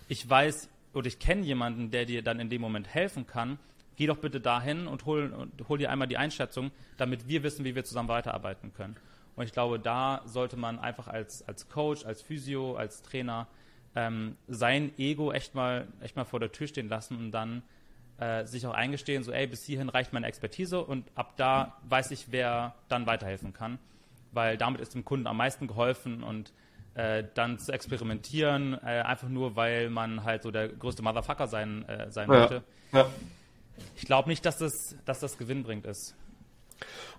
ich 0.08 0.30
weiß 0.30 0.70
oder 0.94 1.08
ich 1.08 1.20
kenne 1.20 1.44
jemanden, 1.44 1.92
der 1.92 2.06
dir 2.06 2.22
dann 2.22 2.40
in 2.40 2.50
dem 2.50 2.62
Moment 2.62 2.88
helfen 2.88 3.28
kann. 3.28 3.60
Geh 3.96 4.08
doch 4.08 4.18
bitte 4.18 4.42
dahin 4.42 4.88
und 4.88 5.06
hol, 5.06 5.32
und 5.32 5.70
hol 5.70 5.78
dir 5.78 5.92
einmal 5.92 6.08
die 6.08 6.18
Einschätzung, 6.18 6.72
damit 6.98 7.28
wir 7.28 7.44
wissen, 7.44 7.66
wie 7.66 7.76
wir 7.76 7.84
zusammen 7.84 8.10
weiterarbeiten 8.10 8.74
können. 8.74 8.96
Und 9.36 9.46
ich 9.46 9.54
glaube, 9.54 9.80
da 9.80 10.22
sollte 10.26 10.58
man 10.58 10.80
einfach 10.80 11.08
als, 11.08 11.48
als 11.48 11.70
Coach, 11.70 12.06
als 12.06 12.22
Physio, 12.22 12.76
als 12.76 13.02
Trainer 13.02 13.48
ähm, 13.96 14.38
sein 14.48 14.98
Ego 14.98 15.32
echt 15.32 15.56
mal, 15.56 15.88
echt 16.02 16.16
mal 16.16 16.26
vor 16.26 16.40
der 16.40 16.52
Tür 16.52 16.68
stehen 16.68 16.90
lassen 16.90 17.18
und 17.18 17.32
dann 17.32 17.62
äh, 18.22 18.46
sich 18.46 18.66
auch 18.68 18.74
eingestehen, 18.74 19.24
so, 19.24 19.32
ey, 19.32 19.48
bis 19.48 19.66
hierhin 19.66 19.90
reicht 19.90 20.14
meine 20.14 20.28
Expertise 20.28 20.80
und 20.82 21.06
ab 21.16 21.34
da 21.38 21.78
weiß 21.90 22.12
ich, 22.12 22.28
wer 22.30 22.76
dann 22.88 23.08
weiterhelfen 23.08 23.52
kann. 23.52 23.80
Weil 24.32 24.58
damit 24.58 24.80
ist 24.80 24.94
dem 24.94 25.04
Kunden 25.04 25.26
am 25.26 25.38
meisten 25.38 25.68
geholfen 25.68 26.22
und 26.24 26.54
äh, 26.94 27.24
dann 27.34 27.58
zu 27.58 27.72
experimentieren, 27.72 28.78
äh, 28.84 29.02
einfach 29.02 29.28
nur, 29.28 29.56
weil 29.56 29.90
man 29.90 30.24
halt 30.24 30.44
so 30.44 30.52
der 30.52 30.70
größte 30.70 31.02
Motherfucker 31.02 31.48
sein, 31.48 31.84
äh, 31.90 32.12
sein 32.12 32.30
ja. 32.32 32.40
möchte. 32.40 32.64
Ja. 32.94 33.10
ich 33.96 34.06
glaube 34.06 34.30
nicht, 34.30 34.46
dass 34.46 34.60
das, 34.60 34.96
dass 35.06 35.20
das 35.20 35.38
gewinnbringend 35.38 35.88
ist. 35.88 36.16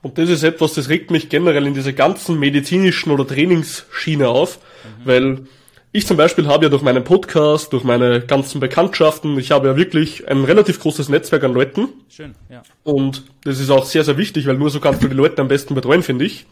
Und 0.02 0.18
das 0.18 0.28
ist 0.28 0.44
etwas, 0.44 0.74
das 0.74 0.88
regt 0.88 1.10
mich 1.10 1.28
generell 1.28 1.66
in 1.66 1.74
dieser 1.74 1.92
ganzen 1.92 2.38
medizinischen 2.38 3.10
oder 3.10 3.26
Trainingsschiene 3.26 4.28
auf, 4.28 4.58
mhm. 4.58 5.06
weil 5.06 5.46
ich 5.92 6.06
zum 6.06 6.16
Beispiel 6.16 6.46
habe 6.46 6.64
ja 6.64 6.68
durch 6.70 6.82
meinen 6.82 7.04
Podcast, 7.04 7.72
durch 7.72 7.84
meine 7.84 8.22
ganzen 8.22 8.60
Bekanntschaften, 8.60 9.38
ich 9.38 9.50
habe 9.50 9.68
ja 9.68 9.76
wirklich 9.76 10.26
ein 10.26 10.44
relativ 10.44 10.80
großes 10.80 11.10
Netzwerk 11.10 11.44
an 11.44 11.52
Leuten. 11.52 11.88
Schön, 12.08 12.34
ja. 12.50 12.62
Und 12.82 13.24
das 13.44 13.60
ist 13.60 13.70
auch 13.70 13.84
sehr, 13.84 14.02
sehr 14.02 14.16
wichtig, 14.16 14.46
weil 14.46 14.56
nur 14.56 14.70
so 14.70 14.80
kannst 14.80 15.02
du 15.02 15.08
die 15.08 15.14
Leute 15.14 15.42
am 15.42 15.48
besten 15.48 15.74
betreuen, 15.74 16.02
finde 16.02 16.24
ich. 16.24 16.46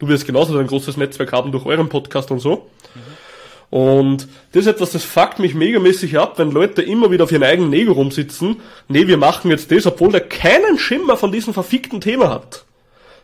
Du 0.00 0.08
wirst 0.08 0.26
genauso 0.26 0.58
ein 0.58 0.66
großes 0.66 0.96
Netzwerk 0.96 1.32
haben 1.32 1.52
durch 1.52 1.66
euren 1.66 1.88
Podcast 1.88 2.32
und 2.32 2.40
so. 2.40 2.68
Mhm. 2.94 3.78
Und 3.78 4.26
das 4.50 4.62
ist 4.62 4.66
etwas, 4.66 4.90
das 4.90 5.04
fuckt 5.04 5.38
mich 5.38 5.54
megamäßig 5.54 6.18
ab, 6.18 6.38
wenn 6.38 6.50
Leute 6.50 6.82
immer 6.82 7.12
wieder 7.12 7.24
auf 7.24 7.32
ihren 7.32 7.44
eigenen 7.44 7.72
Ego 7.72 7.92
rumsitzen. 7.92 8.56
Nee, 8.88 9.06
wir 9.06 9.16
machen 9.16 9.52
jetzt 9.52 9.70
das, 9.70 9.86
obwohl 9.86 10.10
der 10.10 10.22
keinen 10.22 10.78
Schimmer 10.78 11.16
von 11.16 11.30
diesem 11.30 11.54
verfickten 11.54 12.00
Thema 12.00 12.30
hat. 12.30 12.64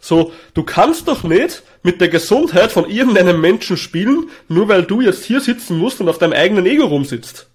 So, 0.07 0.31
du 0.55 0.63
kannst 0.63 1.09
doch 1.09 1.25
nicht 1.25 1.65
mit 1.83 2.01
der 2.01 2.09
Gesundheit 2.09 2.71
von 2.71 2.89
irgendeinem 2.89 3.41
Menschen 3.41 3.77
spielen, 3.77 4.31
nur 4.47 4.69
weil 4.69 4.85
du 4.85 5.01
jetzt 5.01 5.25
hier 5.25 5.41
sitzen 5.41 5.79
musst 5.79 6.01
und 6.01 6.09
auf 6.09 6.19
deinem 6.19 6.33
eigenen 6.33 6.65
Ego 6.65 6.85
rumsitzt. 6.85 7.49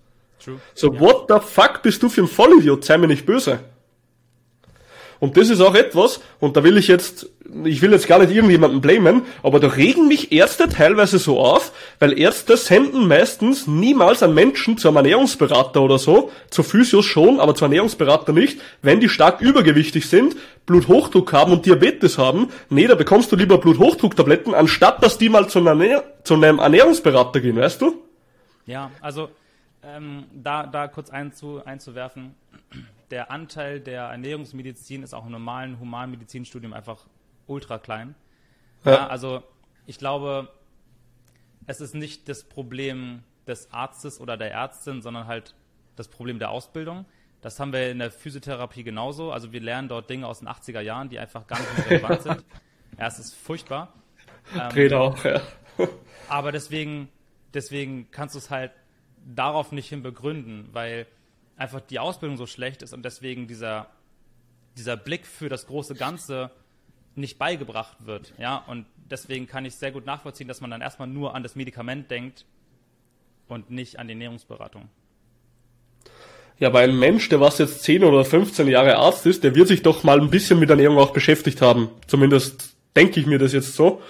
True. 0.43 0.59
So, 0.73 0.93
ja. 0.93 0.99
what 0.99 1.27
the 1.29 1.35
fuck 1.39 1.81
bist 1.81 2.03
du 2.03 2.09
für 2.09 2.23
ein 2.23 2.27
Vollidiot? 2.27 2.83
Sei 2.83 2.97
mir 2.97 3.07
nicht 3.07 3.25
böse. 3.25 3.61
Und 5.21 5.37
das 5.37 5.49
ist 5.49 5.61
auch 5.61 5.75
etwas, 5.75 6.19
und 6.39 6.57
da 6.57 6.63
will 6.63 6.77
ich 6.77 6.87
jetzt, 6.87 7.29
ich 7.63 7.83
will 7.83 7.91
jetzt 7.91 8.07
gar 8.07 8.17
nicht 8.17 8.31
irgendjemanden 8.31 8.81
blamen, 8.81 9.21
aber 9.43 9.59
da 9.59 9.67
regen 9.67 10.07
mich 10.07 10.31
Ärzte 10.31 10.67
teilweise 10.67 11.19
so 11.19 11.39
auf, 11.39 11.71
weil 11.99 12.17
Ärzte 12.17 12.57
senden 12.57 13.07
meistens 13.07 13.67
niemals 13.67 14.23
einen 14.23 14.33
Menschen 14.33 14.79
zu 14.79 14.87
einem 14.87 14.97
Ernährungsberater 14.97 15.79
oder 15.79 15.99
so, 15.99 16.31
zu 16.49 16.63
Physios 16.63 17.05
schon, 17.05 17.39
aber 17.39 17.53
zu 17.53 17.65
Ernährungsberater 17.65 18.33
nicht, 18.33 18.59
wenn 18.81 18.99
die 18.99 19.09
stark 19.09 19.41
übergewichtig 19.41 20.09
sind, 20.09 20.35
Bluthochdruck 20.65 21.31
haben 21.33 21.51
und 21.51 21.67
Diabetes 21.67 22.17
haben. 22.17 22.49
Nee, 22.71 22.87
da 22.87 22.95
bekommst 22.95 23.31
du 23.31 23.35
lieber 23.35 23.59
Bluthochdrucktabletten, 23.59 24.55
anstatt 24.55 25.03
dass 25.03 25.19
die 25.19 25.29
mal 25.29 25.47
zu, 25.47 25.59
einer, 25.59 26.03
zu 26.23 26.33
einem 26.33 26.57
Ernährungsberater 26.57 27.41
gehen, 27.41 27.57
weißt 27.57 27.79
du? 27.79 27.93
Ja, 28.65 28.89
also 29.01 29.29
ähm, 29.83 30.23
da, 30.33 30.65
da 30.65 30.87
kurz 30.87 31.11
einzu, 31.11 31.61
einzuwerfen, 31.63 32.33
der 33.11 33.31
Anteil 33.31 33.79
der 33.79 34.03
Ernährungsmedizin 34.03 35.03
ist 35.03 35.13
auch 35.13 35.25
im 35.25 35.31
normalen 35.31 35.79
Humanmedizinstudium 35.79 36.73
einfach 36.73 37.05
ultra 37.47 37.77
klein. 37.77 38.15
Ja. 38.85 38.91
Ja, 38.91 39.07
also 39.07 39.43
ich 39.85 39.97
glaube, 39.97 40.49
es 41.67 41.81
ist 41.81 41.93
nicht 41.93 42.29
das 42.29 42.43
Problem 42.43 43.23
des 43.47 43.71
Arztes 43.71 44.19
oder 44.19 44.37
der 44.37 44.51
Ärztin, 44.51 45.01
sondern 45.01 45.27
halt 45.27 45.55
das 45.95 46.07
Problem 46.07 46.39
der 46.39 46.49
Ausbildung. 46.49 47.05
Das 47.41 47.59
haben 47.59 47.73
wir 47.73 47.91
in 47.91 47.99
der 47.99 48.11
Physiotherapie 48.11 48.83
genauso. 48.83 49.31
Also 49.31 49.51
wir 49.51 49.59
lernen 49.59 49.87
dort 49.87 50.09
Dinge 50.09 50.27
aus 50.27 50.39
den 50.39 50.47
80er 50.47 50.79
Jahren, 50.79 51.09
die 51.09 51.19
einfach 51.19 51.47
gar 51.47 51.59
nicht 51.59 51.89
relevant 51.89 52.21
sind. 52.23 52.45
Ja, 52.99 53.07
es 53.07 53.19
ist 53.19 53.33
furchtbar. 53.33 53.93
Dreht 54.73 54.91
ähm, 54.91 54.97
auch, 54.97 55.23
ja. 55.23 55.41
aber 56.27 56.51
deswegen, 56.51 57.07
deswegen 57.53 58.11
kannst 58.11 58.35
du 58.35 58.39
es 58.39 58.49
halt 58.49 58.73
darauf 59.25 59.71
nicht 59.71 59.87
hin 59.87 60.03
begründen, 60.03 60.67
weil 60.73 61.07
einfach 61.61 61.79
die 61.79 61.99
Ausbildung 61.99 62.37
so 62.37 62.47
schlecht 62.47 62.81
ist 62.81 62.93
und 62.93 63.03
deswegen 63.03 63.47
dieser, 63.47 63.87
dieser 64.77 64.97
Blick 64.97 65.25
für 65.25 65.47
das 65.47 65.67
große 65.67 65.95
Ganze 65.95 66.49
nicht 67.15 67.37
beigebracht 67.37 68.05
wird. 68.05 68.33
Ja, 68.39 68.57
und 68.67 68.85
deswegen 69.09 69.47
kann 69.47 69.63
ich 69.65 69.75
sehr 69.75 69.91
gut 69.91 70.05
nachvollziehen, 70.05 70.47
dass 70.47 70.59
man 70.59 70.71
dann 70.71 70.81
erstmal 70.81 71.07
nur 71.07 71.35
an 71.35 71.43
das 71.43 71.55
Medikament 71.55 72.09
denkt 72.09 72.45
und 73.47 73.69
nicht 73.69 73.99
an 73.99 74.07
die 74.07 74.13
Ernährungsberatung. 74.13 74.89
Ja, 76.57 76.69
aber 76.69 76.79
ein 76.79 76.97
Mensch, 76.97 77.29
der 77.29 77.39
was 77.39 77.57
jetzt 77.57 77.83
10 77.83 78.03
oder 78.03 78.25
15 78.25 78.67
Jahre 78.67 78.97
Arzt 78.97 79.25
ist, 79.25 79.43
der 79.43 79.55
wird 79.55 79.67
sich 79.67 79.83
doch 79.83 80.03
mal 80.03 80.19
ein 80.19 80.29
bisschen 80.29 80.59
mit 80.59 80.69
Ernährung 80.69 80.97
auch 80.97 81.11
beschäftigt 81.11 81.61
haben. 81.61 81.89
Zumindest 82.07 82.75
denke 82.95 83.19
ich 83.19 83.25
mir 83.25 83.39
das 83.39 83.53
jetzt 83.53 83.75
so. 83.75 84.01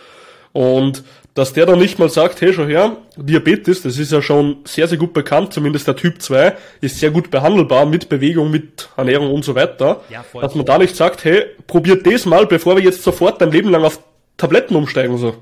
Und 0.54 1.04
dass 1.34 1.54
der 1.54 1.66
dann 1.66 1.80
nicht 1.80 1.98
mal 1.98 2.10
sagt, 2.10 2.42
hey, 2.42 2.54
schau 2.54 2.66
her, 2.66 2.98
Diabetes, 3.16 3.84
das 3.84 3.98
ist 3.98 4.12
ja 4.12 4.22
schon 4.22 4.58
sehr, 4.66 4.88
sehr 4.88 4.98
gut 4.98 5.14
bekannt, 5.14 5.54
zumindest 5.54 5.88
der 5.88 5.96
Typ 5.96 6.22
2 6.22 6.58
ist 6.82 7.00
sehr 7.00 7.12
gut 7.12 7.32
behandelbar 7.32 7.86
mit 7.86 8.10
Bewegung, 8.10 8.52
mit 8.52 8.90
Ernährung 8.98 9.32
und 9.32 9.46
so 9.46 9.56
weiter. 9.56 10.02
Ja, 10.10 10.24
voll. 10.24 10.42
Dass 10.42 10.56
man 10.56 10.66
da 10.66 10.78
nicht 10.78 10.96
sagt, 10.96 11.24
hey, 11.24 11.46
probiert 11.68 12.06
das 12.06 12.26
mal, 12.26 12.46
bevor 12.48 12.76
wir 12.76 12.84
jetzt 12.84 13.04
sofort 13.04 13.42
dein 13.42 13.52
Leben 13.52 13.70
lang 13.70 13.84
auf 13.84 14.02
Tabletten 14.36 14.76
umsteigen, 14.76 15.18
so. 15.18 15.38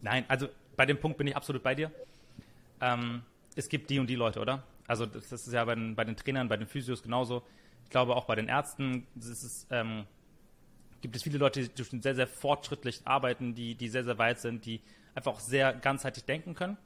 Nein, 0.00 0.24
also 0.28 0.46
bei 0.76 0.86
dem 0.86 0.96
Punkt 0.96 1.18
bin 1.18 1.26
ich 1.26 1.36
absolut 1.36 1.62
bei 1.62 1.74
dir. 1.74 1.90
Ähm, 2.80 3.22
es 3.54 3.68
gibt 3.68 3.90
die 3.90 3.98
und 3.98 4.08
die 4.08 4.14
Leute, 4.14 4.40
oder? 4.40 4.62
Also 4.86 5.04
das 5.04 5.30
ist 5.30 5.52
ja 5.52 5.64
bei 5.64 5.74
den, 5.74 5.94
bei 5.94 6.04
den 6.04 6.16
Trainern, 6.16 6.48
bei 6.48 6.56
den 6.56 6.66
Physios 6.66 7.02
genauso. 7.02 7.42
Ich 7.84 7.90
glaube 7.90 8.16
auch 8.16 8.24
bei 8.24 8.36
den 8.36 8.48
Ärzten 8.48 9.06
ist 9.18 9.28
es, 9.28 9.66
ähm, 9.70 10.04
gibt 11.00 11.16
es 11.16 11.22
viele 11.22 11.38
Leute, 11.38 11.68
die 11.68 12.00
sehr, 12.00 12.14
sehr 12.14 12.26
fortschrittlich 12.26 13.00
arbeiten, 13.04 13.54
die, 13.54 13.74
die 13.74 13.88
sehr, 13.88 14.04
sehr 14.04 14.18
weit 14.18 14.40
sind, 14.40 14.64
die 14.66 14.80
einfach 15.14 15.32
auch 15.32 15.40
sehr 15.40 15.72
ganzheitlich 15.72 16.24
denken 16.24 16.54
können. 16.54 16.76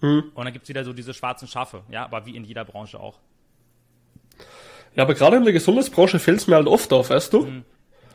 Mhm. 0.00 0.32
Und 0.34 0.44
dann 0.44 0.52
gibt 0.52 0.64
es 0.64 0.68
wieder 0.68 0.84
so 0.84 0.92
diese 0.92 1.14
schwarzen 1.14 1.48
Schafe, 1.48 1.82
ja, 1.90 2.04
aber 2.04 2.26
wie 2.26 2.36
in 2.36 2.44
jeder 2.44 2.64
Branche 2.64 2.98
auch. 3.00 3.18
Ja, 4.96 5.02
aber 5.02 5.14
gerade 5.14 5.36
in 5.36 5.44
der 5.44 5.52
Gesundheitsbranche 5.52 6.18
fällt 6.18 6.38
es 6.38 6.46
mir 6.46 6.56
halt 6.56 6.66
oft 6.66 6.92
auf, 6.92 7.10
weißt 7.10 7.32
du? 7.32 7.46
Mhm. 7.46 7.64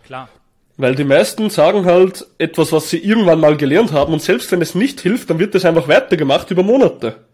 Klar. 0.03 0.29
Weil 0.77 0.95
die 0.95 1.03
meisten 1.03 1.49
sagen 1.49 1.85
halt 1.85 2.25
etwas, 2.37 2.71
was 2.71 2.89
sie 2.89 2.99
irgendwann 2.99 3.41
mal 3.41 3.57
gelernt 3.57 3.91
haben 3.91 4.13
und 4.13 4.21
selbst 4.21 4.51
wenn 4.51 4.61
es 4.61 4.75
nicht 4.75 5.01
hilft, 5.01 5.29
dann 5.29 5.39
wird 5.39 5.53
das 5.53 5.65
einfach 5.65 5.89
weitergemacht 5.89 6.49
über 6.51 6.63
Monate. 6.63 7.25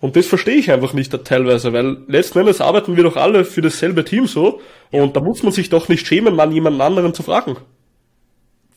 Und 0.00 0.16
das 0.16 0.26
verstehe 0.26 0.56
ich 0.56 0.70
einfach 0.70 0.92
nicht 0.92 1.12
teilweise, 1.24 1.72
weil 1.72 1.98
letzten 2.06 2.40
Endes 2.40 2.60
arbeiten 2.60 2.96
wir 2.96 3.04
doch 3.04 3.16
alle 3.16 3.44
für 3.44 3.62
dasselbe 3.62 4.04
Team 4.04 4.26
so 4.26 4.60
ja. 4.90 5.02
und 5.02 5.16
da 5.16 5.20
muss 5.20 5.42
man 5.42 5.52
sich 5.52 5.70
doch 5.70 5.88
nicht 5.88 6.06
schämen, 6.06 6.34
mal 6.36 6.52
jemanden 6.52 6.80
anderen 6.80 7.14
zu 7.14 7.22
fragen. 7.22 7.56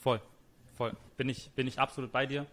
Voll, 0.02 0.22
voll. 0.78 0.94
Bin 1.18 1.28
ich, 1.28 1.52
bin 1.56 1.68
ich 1.68 1.78
absolut 1.78 2.12
bei 2.12 2.26
dir. 2.26 2.46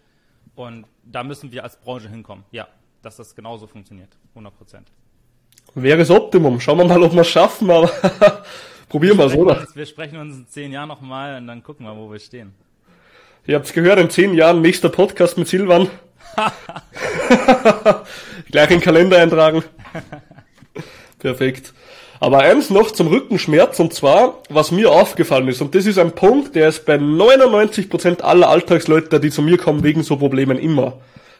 Und 0.57 0.87
da 1.05 1.23
müssen 1.23 1.53
wir 1.53 1.62
als 1.62 1.77
Branche 1.77 2.09
hinkommen. 2.09 2.45
Ja, 2.51 2.67
dass 3.03 3.17
das 3.17 3.35
genauso 3.35 3.67
funktioniert. 3.67 4.09
100 4.31 4.57
Prozent. 4.57 4.89
Wäre 5.75 5.99
das 5.99 6.11
Optimum. 6.11 6.61
Schauen 6.61 6.79
wir 6.79 6.85
mal, 6.87 7.03
ob 7.03 7.12
wir 7.12 7.21
es 7.21 7.29
schaffen, 7.29 7.71
aber 7.71 7.89
probieren 8.89 9.19
wir 9.19 9.27
es, 9.27 9.35
oder? 9.35 9.61
Uns, 9.61 9.77
wir 9.77 9.87
sprechen 9.87 10.19
uns 10.19 10.37
in 10.37 10.47
zehn 10.49 10.73
Jahren 10.73 10.89
nochmal 10.89 11.37
und 11.37 11.47
dann 11.47 11.62
gucken 11.62 11.87
wir, 11.87 11.95
wo 11.95 12.11
wir 12.11 12.19
stehen. 12.19 12.55
Ihr 13.47 13.55
habt 13.55 13.67
es 13.67 13.73
gehört, 13.73 13.99
in 14.01 14.11
zehn 14.11 14.35
Jahren 14.35 14.61
nächster 14.62 14.89
Podcast 14.89 15.39
mit 15.39 15.47
Silvan. 15.47 15.89
Gleich 18.51 18.70
in 18.70 18.76
den 18.76 18.80
Kalender 18.80 19.18
eintragen. 19.18 19.64
Perfekt. 21.18 21.72
Aber 22.20 22.39
eins 22.39 22.70
noch 22.70 22.91
zum 22.93 23.09
Rückenschmerz 23.09 23.78
und 23.78 23.93
zwar, 23.93 24.43
was 24.49 24.70
mir 24.70 24.91
aufgefallen 24.91 25.49
ist, 25.49 25.61
und 25.61 25.74
das 25.74 25.87
ist 25.87 25.99
ein 25.99 26.12
Punkt, 26.12 26.55
der 26.55 26.68
ist 26.68 26.87
bei 26.87 26.97
99% 26.97 28.22
aller 28.22 28.49
Alltagsleute, 28.49 29.20
die 29.20 29.30
zu 29.30 29.43
mir 29.43 29.59
kommen, 29.59 29.82
wegen 29.82 30.03
so 30.03 30.16
Problemen 30.16 30.59
immer. 30.59 30.95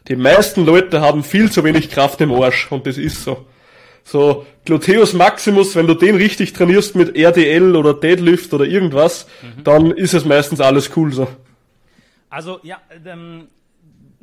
Die 0.09 0.16
meisten 0.16 0.66
Leute 0.66 1.01
haben 1.01 1.24
viel 1.24 1.51
zu 1.51 1.64
wenig 1.64 1.90
Kraft 1.90 2.20
im 2.20 2.32
Arsch 2.32 2.70
und 2.70 2.86
das 2.86 2.99
ist 2.99 3.24
so. 3.24 3.47
So, 4.05 4.47
Gluteus 4.64 5.14
Maximus, 5.14 5.74
wenn 5.74 5.88
du 5.88 5.94
den 5.94 6.14
richtig 6.14 6.53
trainierst 6.53 6.94
mit 6.94 7.16
RDL 7.16 7.74
oder 7.74 7.92
Deadlift 7.92 8.55
oder 8.55 8.64
irgendwas, 8.64 9.26
mhm. 9.42 9.64
dann 9.64 9.90
ist 9.90 10.14
es 10.14 10.24
meistens 10.24 10.61
alles 10.61 10.97
cool 10.97 11.12
so. 11.12 11.26
Also, 12.30 12.61
ja, 12.62 12.80
ähm, 13.05 13.49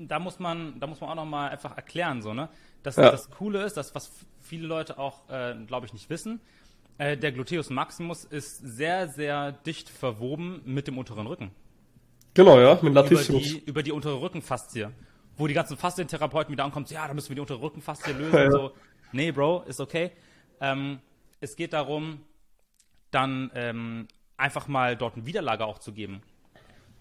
da 0.07 0.19
muss 0.19 0.39
man, 0.39 0.79
da 0.79 0.87
muss 0.87 1.01
man 1.01 1.09
auch 1.09 1.15
nochmal 1.15 1.49
einfach 1.49 1.75
erklären, 1.75 2.21
so, 2.21 2.33
ne? 2.33 2.49
Dass 2.83 2.95
ja. 2.97 3.11
das 3.11 3.29
Coole 3.29 3.63
ist, 3.63 3.77
dass 3.77 3.95
was 3.95 4.11
viele 4.41 4.67
Leute 4.67 4.97
auch, 4.97 5.29
äh, 5.29 5.55
glaube 5.65 5.85
ich, 5.85 5.93
nicht 5.93 6.09
wissen. 6.09 6.41
Äh, 6.97 7.17
der 7.17 7.31
Gluteus 7.31 7.69
Maximus 7.69 8.25
ist 8.25 8.57
sehr, 8.57 9.07
sehr 9.07 9.51
dicht 9.51 9.89
verwoben 9.89 10.61
mit 10.65 10.87
dem 10.87 10.97
unteren 10.97 11.27
Rücken. 11.27 11.51
Genau, 12.33 12.59
ja, 12.59 12.77
mit 12.81 12.93
Latissimus. 12.93 13.51
Über 13.51 13.59
die, 13.59 13.65
über 13.65 13.83
die 13.83 13.91
untere 13.91 14.21
Rückenfaszie. 14.21 14.91
Wo 15.37 15.47
die 15.47 15.53
ganzen 15.53 15.77
Faszientherapeuten 15.77 16.51
wieder 16.51 16.63
ankommen, 16.63 16.85
so, 16.85 16.93
ja, 16.93 17.07
da 17.07 17.13
müssen 17.13 17.29
wir 17.29 17.35
die 17.35 17.41
untere 17.41 17.61
Rückenfaszie 17.61 18.11
lösen 18.17 18.37
ja, 18.37 18.51
so. 18.51 18.71
Nee, 19.11 19.31
Bro, 19.31 19.63
ist 19.63 19.79
okay. 19.79 20.11
Ähm, 20.59 20.99
es 21.39 21.55
geht 21.55 21.73
darum, 21.73 22.21
dann 23.11 23.51
ähm, 23.55 24.07
einfach 24.37 24.67
mal 24.67 24.95
dort 24.95 25.15
eine 25.15 25.25
Widerlage 25.25 25.65
auch 25.65 25.79
zu 25.79 25.93
geben 25.93 26.21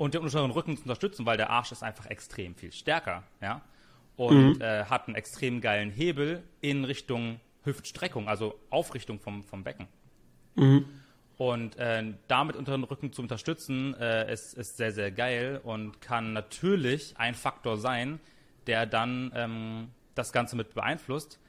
und 0.03 0.15
den 0.15 0.23
unteren 0.23 0.51
Rücken 0.51 0.77
zu 0.77 0.83
unterstützen, 0.83 1.27
weil 1.27 1.37
der 1.37 1.51
Arsch 1.51 1.73
ist 1.73 1.83
einfach 1.83 2.07
extrem 2.07 2.55
viel 2.55 2.73
stärker, 2.73 3.23
ja 3.41 3.63
und 4.17 4.55
mhm. 4.55 4.61
äh, 4.61 4.85
hat 4.85 5.07
einen 5.07 5.17
extrem 5.17 5.61
geilen 5.61 5.91
Hebel 5.91 6.43
in 6.61 6.85
Richtung 6.85 7.41
Hüftstreckung, 7.65 8.29
also 8.29 8.59
Aufrichtung 8.71 9.19
vom, 9.19 9.43
vom 9.43 9.65
Becken. 9.65 9.87
Mhm. 10.55 10.85
Und 11.39 11.77
äh, 11.77 12.05
damit 12.29 12.57
unter 12.57 12.73
den 12.73 12.85
Rücken 12.85 13.13
zu 13.13 13.23
unterstützen, 13.23 13.95
äh, 13.99 14.33
ist, 14.33 14.55
ist 14.55 14.77
sehr, 14.77 14.93
sehr 14.93 15.11
geil 15.11 15.61
und 15.63 16.01
kann 16.01 16.33
natürlich 16.33 17.15
ein 17.17 17.35
Faktor 17.35 17.79
sein, 17.79 18.21
der 18.67 18.87
dann 18.87 19.33
ähm, 19.35 19.89
das 20.15 20.33
Ganze 20.33 20.57
mit 20.57 20.75
beeinflusst. 20.75 21.41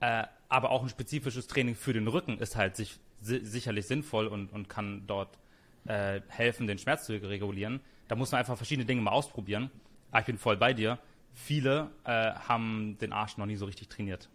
Äh, 0.00 0.24
aber 0.48 0.70
auch 0.70 0.82
ein 0.82 0.88
spezifisches 0.88 1.46
Training 1.46 1.76
für 1.76 1.92
den 1.92 2.08
Rücken 2.08 2.38
ist 2.38 2.56
halt 2.56 2.76
sich, 2.76 2.98
si 3.20 3.44
sicherlich 3.44 3.86
sinnvoll 3.86 4.26
und, 4.26 4.52
und 4.52 4.68
kann 4.68 5.06
dort 5.06 5.38
äh, 5.86 6.20
helfen, 6.28 6.66
den 6.66 6.78
Schmerz 6.78 7.06
zu 7.06 7.12
regulieren. 7.14 7.80
Da 8.08 8.16
muss 8.16 8.32
man 8.32 8.40
einfach 8.40 8.56
verschiedene 8.56 8.86
Dinge 8.86 9.02
mal 9.02 9.12
ausprobieren. 9.12 9.70
Aber 10.10 10.20
ich 10.20 10.26
bin 10.26 10.38
voll 10.38 10.56
bei 10.56 10.72
dir 10.72 10.98
viele 11.38 11.88
äh, 12.04 12.32
haben 12.48 12.96
den 13.00 13.12
Arsch 13.12 13.36
noch 13.38 13.46
nie 13.46 13.56
so 13.56 13.64
richtig 13.64 13.88
trainiert. 13.88 14.28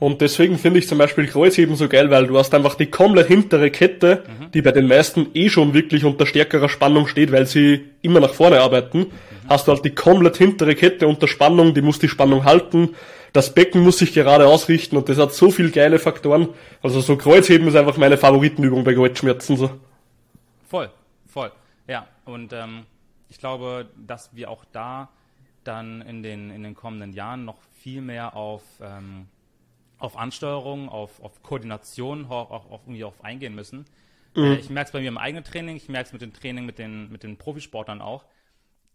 Und 0.00 0.20
deswegen 0.20 0.58
finde 0.58 0.80
ich 0.80 0.88
zum 0.88 0.98
Beispiel 0.98 1.26
Kreuzheben 1.26 1.76
so 1.76 1.88
geil, 1.88 2.10
weil 2.10 2.26
du 2.26 2.36
hast 2.36 2.52
einfach 2.52 2.74
die 2.74 2.86
komplett 2.86 3.28
hintere 3.28 3.70
Kette, 3.70 4.24
mhm. 4.26 4.50
die 4.50 4.60
bei 4.60 4.72
den 4.72 4.88
meisten 4.88 5.28
eh 5.34 5.48
schon 5.48 5.72
wirklich 5.72 6.04
unter 6.04 6.26
stärkerer 6.26 6.68
Spannung 6.68 7.06
steht, 7.06 7.30
weil 7.30 7.46
sie 7.46 7.84
immer 8.02 8.20
nach 8.20 8.34
vorne 8.34 8.60
arbeiten. 8.60 8.98
Mhm. 8.98 9.08
Hast 9.48 9.68
du 9.68 9.72
halt 9.72 9.84
die 9.84 9.94
komplett 9.94 10.36
hintere 10.36 10.74
Kette 10.74 11.06
unter 11.06 11.28
Spannung, 11.28 11.74
die 11.74 11.82
muss 11.82 12.00
die 12.00 12.08
Spannung 12.08 12.44
halten. 12.44 12.90
Das 13.32 13.54
Becken 13.54 13.82
muss 13.82 13.98
sich 13.98 14.12
gerade 14.12 14.46
ausrichten 14.46 14.96
und 14.96 15.08
das 15.08 15.18
hat 15.18 15.32
so 15.32 15.50
viel 15.50 15.70
geile 15.70 15.98
Faktoren. 15.98 16.48
Also 16.82 17.00
so 17.00 17.16
Kreuzheben 17.16 17.68
ist 17.68 17.76
einfach 17.76 17.96
meine 17.96 18.16
Favoritenübung 18.16 18.84
bei 18.84 18.94
Kreuzschmerzen 18.94 19.56
so. 19.56 19.70
Voll, 20.68 20.90
voll. 21.26 21.52
Und 22.24 22.52
ähm, 22.52 22.86
ich 23.28 23.38
glaube, 23.38 23.90
dass 23.96 24.34
wir 24.34 24.50
auch 24.50 24.64
da 24.64 25.10
dann 25.64 26.02
in 26.02 26.22
den, 26.22 26.50
in 26.50 26.62
den 26.62 26.74
kommenden 26.74 27.12
Jahren 27.12 27.44
noch 27.44 27.60
viel 27.80 28.02
mehr 28.02 28.36
auf 28.36 28.62
ähm, 28.80 29.28
auf 29.98 30.16
Ansteuerung, 30.16 30.88
auf, 30.88 31.20
auf 31.22 31.42
Koordination 31.42 32.26
auch, 32.26 32.50
auch, 32.50 32.70
auch 32.70 32.82
irgendwie 32.82 33.04
auf 33.04 33.24
eingehen 33.24 33.54
müssen. 33.54 33.86
Mhm. 34.34 34.44
Äh, 34.44 34.54
ich 34.56 34.70
merke 34.70 34.88
es 34.88 34.92
bei 34.92 35.00
mir 35.00 35.08
im 35.08 35.18
eigenen 35.18 35.44
Training, 35.44 35.76
ich 35.76 35.88
merke 35.88 36.08
es 36.08 36.12
mit 36.12 36.22
dem 36.22 36.32
Training 36.32 36.66
mit 36.66 36.78
den, 36.78 37.10
mit 37.10 37.22
den 37.22 37.36
Profisportlern 37.36 38.00
auch, 38.00 38.24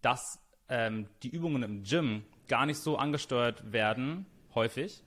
dass 0.02 0.40
ähm, 0.70 1.08
die 1.24 1.30
Übungen 1.30 1.64
im 1.64 1.84
Gym 1.84 2.24
gar 2.48 2.66
nicht 2.66 2.78
so 2.78 2.98
angesteuert 2.98 3.72
werden, 3.72 4.26
häufig, 4.56 5.04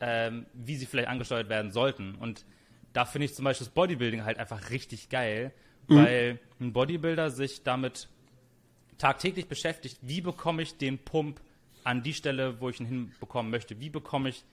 ähm, 0.00 0.46
wie 0.52 0.76
sie 0.76 0.86
vielleicht 0.86 1.08
angesteuert 1.08 1.48
werden 1.48 1.70
sollten. 1.70 2.14
Und 2.14 2.44
da 2.92 3.04
finde 3.04 3.26
ich 3.26 3.34
zum 3.34 3.44
Beispiel 3.44 3.66
das 3.66 3.74
Bodybuilding 3.74 4.24
halt 4.24 4.38
einfach 4.38 4.70
richtig 4.70 5.08
geil, 5.08 5.52
mhm. 5.88 5.96
weil 5.96 6.40
ein 6.60 6.72
Bodybuilder 6.72 7.30
sich 7.30 7.62
damit 7.62 8.08
tagtäglich 8.98 9.46
beschäftigt, 9.48 9.98
wie 10.02 10.20
bekomme 10.20 10.62
ich 10.62 10.76
den 10.76 10.98
Pump 10.98 11.40
an 11.84 12.02
die 12.02 12.14
Stelle, 12.14 12.60
wo 12.60 12.68
ich 12.68 12.80
ihn 12.80 12.86
hinbekommen 12.86 13.50
möchte, 13.50 13.80
wie 13.80 13.90
bekomme 13.90 14.28
ich 14.28 14.44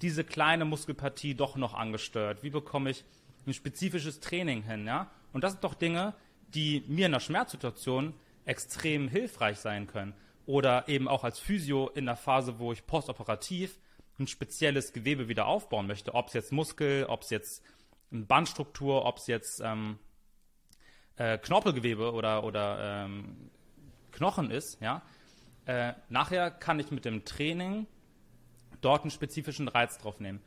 diese 0.00 0.24
kleine 0.24 0.64
Muskelpartie 0.64 1.34
doch 1.34 1.56
noch 1.56 1.74
angesteuert? 1.74 2.42
Wie 2.42 2.50
bekomme 2.50 2.90
ich 2.90 3.04
ein 3.46 3.54
spezifisches 3.54 4.20
Training 4.20 4.62
hin? 4.62 4.86
Ja? 4.86 5.10
Und 5.32 5.44
das 5.44 5.52
sind 5.52 5.64
doch 5.64 5.74
Dinge, 5.74 6.14
die 6.54 6.82
mir 6.88 7.06
in 7.06 7.12
einer 7.12 7.20
Schmerzsituation 7.20 8.14
extrem 8.44 9.08
hilfreich 9.08 9.58
sein 9.58 9.86
können. 9.86 10.14
Oder 10.44 10.88
eben 10.88 11.06
auch 11.06 11.22
als 11.22 11.38
Physio 11.38 11.88
in 11.88 12.06
der 12.06 12.16
Phase, 12.16 12.58
wo 12.58 12.72
ich 12.72 12.84
postoperativ 12.86 13.78
ein 14.18 14.26
spezielles 14.26 14.92
Gewebe 14.92 15.28
wieder 15.28 15.46
aufbauen 15.46 15.86
möchte. 15.86 16.14
Ob 16.14 16.28
es 16.28 16.34
jetzt 16.34 16.52
Muskel, 16.52 17.04
ob 17.04 17.22
es 17.22 17.30
jetzt 17.30 17.62
eine 18.10 18.22
Bandstruktur, 18.22 19.04
ob 19.04 19.18
es 19.18 19.28
jetzt 19.28 19.60
ähm, 19.64 19.98
äh, 21.16 21.38
Knorpelgewebe 21.38 22.12
oder, 22.12 22.44
oder 22.44 23.04
ähm, 23.04 23.50
Knochen 24.12 24.50
ist. 24.50 24.80
Ja? 24.80 25.02
Äh, 25.66 25.92
nachher 26.08 26.50
kann 26.50 26.80
ich 26.80 26.90
mit 26.90 27.04
dem 27.04 27.24
Training 27.24 27.86
dort 28.80 29.02
einen 29.02 29.10
spezifischen 29.10 29.68
Reiz 29.68 29.98
drauf 29.98 30.20
nehmen. 30.20 30.40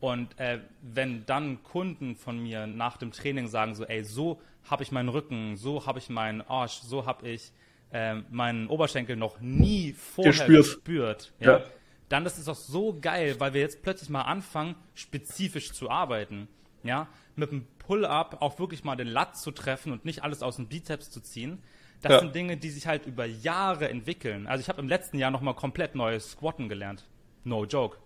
Und 0.00 0.38
äh, 0.40 0.58
wenn 0.80 1.24
dann 1.26 1.62
Kunden 1.62 2.16
von 2.16 2.42
mir 2.42 2.66
nach 2.66 2.96
dem 2.96 3.12
Training 3.12 3.46
sagen 3.46 3.74
so, 3.74 3.84
ey, 3.84 4.02
so 4.02 4.40
habe 4.68 4.82
ich 4.82 4.90
meinen 4.90 5.08
Rücken, 5.08 5.56
so 5.56 5.86
habe 5.86 6.00
ich 6.00 6.08
meinen 6.08 6.40
Arsch, 6.40 6.80
so 6.80 7.06
habe 7.06 7.28
ich 7.28 7.52
äh, 7.92 8.14
meinen 8.30 8.66
Oberschenkel 8.66 9.16
noch 9.16 9.40
nie 9.40 9.92
vorher 9.92 10.46
Gespürt. 10.46 11.32
ja, 11.38 11.58
ja. 11.58 11.64
dann 12.08 12.26
ist 12.26 12.38
es 12.38 12.48
auch 12.48 12.56
so 12.56 12.98
geil, 13.00 13.36
weil 13.38 13.54
wir 13.54 13.60
jetzt 13.60 13.82
plötzlich 13.82 14.10
mal 14.10 14.22
anfangen, 14.22 14.74
spezifisch 14.94 15.72
zu 15.72 15.88
arbeiten. 15.90 16.48
Ja, 16.82 17.06
mit 17.36 17.50
einem 17.50 17.66
Pull-up 17.78 18.40
auch 18.40 18.58
wirklich 18.58 18.84
mal 18.84 18.96
den 18.96 19.08
Lat 19.08 19.36
zu 19.36 19.50
treffen 19.50 19.92
und 19.92 20.04
nicht 20.04 20.22
alles 20.22 20.42
aus 20.42 20.56
dem 20.56 20.68
Bizeps 20.68 21.10
zu 21.10 21.20
ziehen. 21.20 21.62
Das 22.00 22.12
ja. 22.12 22.18
sind 22.20 22.34
Dinge, 22.34 22.56
die 22.56 22.70
sich 22.70 22.86
halt 22.86 23.06
über 23.06 23.24
Jahre 23.24 23.88
entwickeln. 23.88 24.46
Also 24.46 24.60
ich 24.60 24.68
habe 24.68 24.80
im 24.80 24.88
letzten 24.88 25.18
Jahr 25.18 25.30
nochmal 25.30 25.54
komplett 25.54 25.94
neues 25.94 26.32
Squatten 26.32 26.68
gelernt. 26.68 27.08
No 27.44 27.64
joke. 27.64 27.98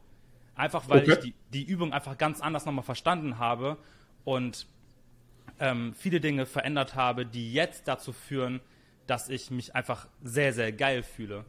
Einfach 0.55 0.89
weil 0.89 1.03
okay. 1.03 1.13
ich 1.13 1.19
die, 1.19 1.35
die 1.53 1.65
Übung 1.65 1.93
einfach 1.93 2.17
ganz 2.19 2.41
anders 2.41 2.67
nochmal 2.67 2.85
verstanden 2.85 3.39
habe 3.39 3.79
und 4.25 4.67
ähm, 5.61 5.95
viele 5.95 6.21
Dinge 6.21 6.47
verändert 6.47 6.95
habe, 6.95 7.27
die 7.27 7.53
jetzt 7.53 7.89
dazu 7.89 8.13
führen, 8.13 8.61
dass 9.07 9.29
ich 9.29 9.51
mich 9.51 9.75
einfach 9.75 10.09
sehr, 10.23 10.53
sehr 10.53 10.73
geil 10.73 11.03
fühle. 11.03 11.45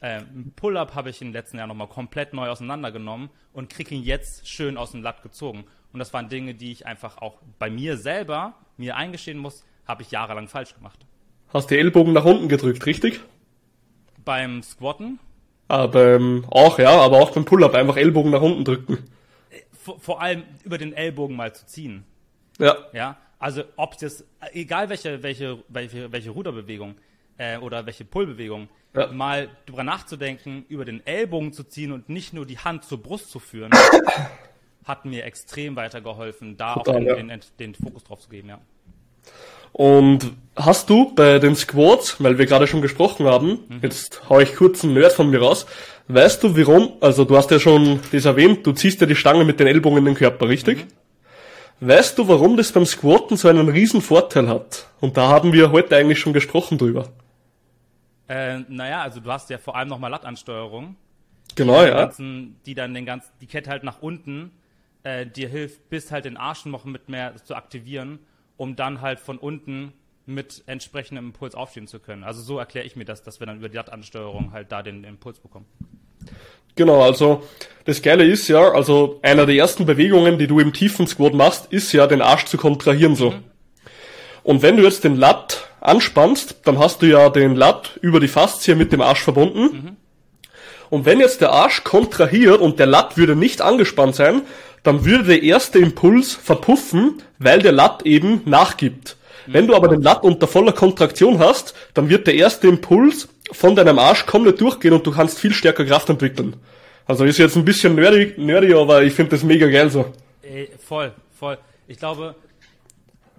Ähm, 0.00 0.52
Pull-up 0.54 0.94
habe 0.94 1.10
ich 1.10 1.20
im 1.22 1.32
letzten 1.32 1.58
Jahr 1.58 1.66
nochmal 1.66 1.88
komplett 1.88 2.32
neu 2.32 2.48
auseinandergenommen 2.48 3.30
und 3.52 3.70
kriege 3.70 3.94
ihn 3.94 4.04
jetzt 4.04 4.48
schön 4.48 4.76
aus 4.76 4.92
dem 4.92 5.02
Latt 5.02 5.22
gezogen. 5.22 5.64
Und 5.92 5.98
das 5.98 6.12
waren 6.12 6.28
Dinge, 6.28 6.54
die 6.54 6.72
ich 6.72 6.86
einfach 6.86 7.18
auch 7.18 7.38
bei 7.58 7.70
mir 7.70 7.96
selber 7.96 8.54
mir 8.76 8.96
eingestehen 8.96 9.38
muss, 9.38 9.64
habe 9.86 10.02
ich 10.02 10.10
jahrelang 10.10 10.48
falsch 10.48 10.74
gemacht. 10.74 11.06
Hast 11.52 11.70
die 11.70 11.78
Ellbogen 11.78 12.12
nach 12.12 12.24
unten 12.24 12.48
gedrückt, 12.48 12.84
richtig? 12.86 13.20
Beim 14.24 14.62
Squatten? 14.62 15.18
Aber 15.68 16.14
ähm, 16.14 16.44
auch, 16.50 16.78
ja, 16.78 16.90
aber 16.90 17.18
auch 17.18 17.30
beim 17.30 17.44
Pull-Up 17.44 17.74
einfach 17.74 17.96
Ellbogen 17.96 18.30
nach 18.30 18.42
unten 18.42 18.64
drücken. 18.64 19.10
Vor, 19.72 19.98
vor, 20.00 20.20
allem 20.20 20.42
über 20.64 20.76
den 20.78 20.92
Ellbogen 20.92 21.36
mal 21.36 21.54
zu 21.54 21.66
ziehen. 21.66 22.04
Ja. 22.58 22.76
Ja. 22.92 23.16
Also 23.38 23.62
ob 23.76 23.96
das, 23.98 24.24
egal 24.52 24.88
welche, 24.88 25.22
welche, 25.22 25.62
welche, 25.68 26.10
welche 26.10 26.30
Ruderbewegung 26.30 26.96
äh, 27.38 27.56
oder 27.58 27.86
welche 27.86 28.04
Pullbewegung, 28.04 28.68
ja. 28.94 29.06
mal 29.08 29.48
drüber 29.66 29.84
nachzudenken, 29.84 30.64
über 30.68 30.84
den 30.84 31.06
Ellbogen 31.06 31.52
zu 31.52 31.64
ziehen 31.64 31.92
und 31.92 32.08
nicht 32.08 32.32
nur 32.32 32.46
die 32.46 32.58
Hand 32.58 32.84
zur 32.84 33.02
Brust 33.02 33.30
zu 33.30 33.38
führen, 33.38 33.70
hat 34.84 35.04
mir 35.04 35.24
extrem 35.24 35.76
weitergeholfen, 35.76 36.56
da 36.56 36.74
Total, 36.74 36.94
auch 36.94 36.98
den, 36.98 37.28
ja. 37.28 37.36
den, 37.36 37.40
den 37.58 37.74
Fokus 37.74 38.04
drauf 38.04 38.20
zu 38.20 38.28
geben, 38.28 38.48
ja. 38.48 38.58
Und 39.72 40.32
hast 40.56 40.88
du 40.88 41.14
bei 41.14 41.38
den 41.38 41.54
Squats, 41.54 42.22
weil 42.22 42.38
wir 42.38 42.46
gerade 42.46 42.66
schon 42.66 42.80
gesprochen 42.80 43.26
haben, 43.26 43.60
mhm. 43.68 43.80
jetzt 43.82 44.28
hau 44.28 44.40
ich 44.40 44.54
kurz 44.56 44.82
einen 44.82 44.94
Nerd 44.94 45.12
von 45.12 45.28
mir 45.30 45.40
raus, 45.40 45.66
weißt 46.08 46.42
du 46.42 46.56
warum, 46.56 46.94
also 47.00 47.24
du 47.24 47.36
hast 47.36 47.50
ja 47.50 47.60
schon 47.60 48.00
das 48.10 48.24
erwähnt, 48.24 48.66
du 48.66 48.72
ziehst 48.72 49.00
ja 49.00 49.06
die 49.06 49.14
Stange 49.14 49.44
mit 49.44 49.60
den 49.60 49.66
Ellbogen 49.66 49.98
in 49.98 50.04
den 50.06 50.14
Körper, 50.14 50.48
richtig? 50.48 50.86
Mhm. 50.86 51.88
Weißt 51.88 52.18
du, 52.18 52.26
warum 52.26 52.56
das 52.56 52.72
beim 52.72 52.86
Squatten 52.86 53.36
so 53.36 53.46
einen 53.46 53.68
riesen 53.68 54.00
Vorteil 54.00 54.48
hat? 54.48 54.88
Und 55.00 55.16
da 55.16 55.28
haben 55.28 55.52
wir 55.52 55.70
heute 55.70 55.94
eigentlich 55.96 56.18
schon 56.18 56.32
gesprochen 56.32 56.76
drüber. 56.76 57.08
Äh, 58.28 58.60
naja, 58.68 59.02
also 59.02 59.20
du 59.20 59.30
hast 59.30 59.48
ja 59.48 59.58
vor 59.58 59.76
allem 59.76 59.88
nochmal 59.88 60.10
Lattansteuerung. 60.10 60.96
Genau, 61.54 61.82
ja. 61.82 61.94
Ganzen, 61.94 62.56
die 62.66 62.74
dann 62.74 62.94
den 62.94 63.06
ganzen, 63.06 63.30
die 63.40 63.46
Kette 63.46 63.70
halt 63.70 63.84
nach 63.84 64.02
unten 64.02 64.50
äh, 65.08 65.26
dir 65.26 65.48
hilft, 65.48 65.88
bis 65.90 66.10
halt 66.10 66.24
den 66.24 66.36
Arsch 66.36 66.66
noch 66.66 66.84
mit 66.84 67.08
mehr 67.08 67.36
zu 67.36 67.54
aktivieren 67.54 68.18
um 68.58 68.76
dann 68.76 69.00
halt 69.00 69.20
von 69.20 69.38
unten 69.38 69.94
mit 70.26 70.62
entsprechendem 70.66 71.28
Impuls 71.28 71.54
aufstehen 71.54 71.86
zu 71.86 72.00
können. 72.00 72.22
Also 72.22 72.42
so 72.42 72.58
erkläre 72.58 72.84
ich 72.84 72.96
mir 72.96 73.06
das, 73.06 73.22
dass 73.22 73.40
wir 73.40 73.46
dann 73.46 73.58
über 73.58 73.70
die 73.70 73.76
Lattansteuerung 73.76 74.52
halt 74.52 74.70
da 74.70 74.82
den 74.82 75.04
Impuls 75.04 75.38
bekommen. 75.38 75.64
Genau, 76.74 77.00
also 77.02 77.42
das 77.86 78.02
Geile 78.02 78.24
ist 78.24 78.46
ja, 78.48 78.72
also 78.72 79.20
einer 79.22 79.46
der 79.46 79.54
ersten 79.54 79.86
Bewegungen, 79.86 80.38
die 80.38 80.46
du 80.46 80.60
im 80.60 80.74
tiefen 80.74 81.06
Squat 81.06 81.32
machst, 81.32 81.72
ist 81.72 81.92
ja 81.92 82.06
den 82.06 82.20
Arsch 82.20 82.44
zu 82.44 82.58
kontrahieren 82.58 83.16
so. 83.16 83.30
Mhm. 83.30 83.44
Und 84.42 84.62
wenn 84.62 84.76
du 84.76 84.82
jetzt 84.82 85.04
den 85.04 85.16
Lat 85.16 85.66
anspannst, 85.80 86.60
dann 86.64 86.78
hast 86.78 87.00
du 87.00 87.06
ja 87.06 87.30
den 87.30 87.54
Lat 87.54 87.98
über 88.02 88.20
die 88.20 88.28
Faszie 88.28 88.74
mit 88.74 88.92
dem 88.92 89.00
Arsch 89.00 89.22
verbunden. 89.22 89.62
Mhm. 89.62 89.96
Und 90.90 91.04
wenn 91.04 91.20
jetzt 91.20 91.40
der 91.40 91.52
Arsch 91.52 91.84
kontrahiert 91.84 92.60
und 92.60 92.78
der 92.78 92.86
Lat 92.86 93.16
würde 93.16 93.36
nicht 93.36 93.60
angespannt 93.60 94.14
sein, 94.14 94.42
dann 94.82 95.04
würde 95.04 95.24
der 95.24 95.42
erste 95.42 95.78
Impuls 95.78 96.34
verpuffen, 96.34 97.22
weil 97.38 97.60
der 97.60 97.72
Lat 97.72 98.06
eben 98.06 98.42
nachgibt. 98.44 99.16
Wenn 99.46 99.66
du 99.66 99.74
aber 99.74 99.88
den 99.88 100.02
Lat 100.02 100.24
unter 100.24 100.46
voller 100.46 100.72
Kontraktion 100.72 101.38
hast, 101.38 101.74
dann 101.94 102.10
wird 102.10 102.26
der 102.26 102.34
erste 102.34 102.68
Impuls 102.68 103.28
von 103.50 103.74
deinem 103.74 103.98
Arsch 103.98 104.26
komplett 104.26 104.60
durchgehen 104.60 104.92
und 104.92 105.06
du 105.06 105.10
kannst 105.10 105.38
viel 105.38 105.54
stärker 105.54 105.86
Kraft 105.86 106.10
entwickeln. 106.10 106.56
Also 107.06 107.24
ist 107.24 107.38
jetzt 107.38 107.56
ein 107.56 107.64
bisschen 107.64 107.94
nerdy, 107.94 108.34
nerdy 108.36 108.74
aber 108.74 109.02
ich 109.02 109.14
finde 109.14 109.30
das 109.30 109.42
mega 109.42 109.66
geil 109.66 109.88
so. 109.88 110.12
Ey, 110.42 110.68
voll, 110.78 111.12
voll. 111.38 111.56
Ich 111.86 111.98
glaube, 111.98 112.34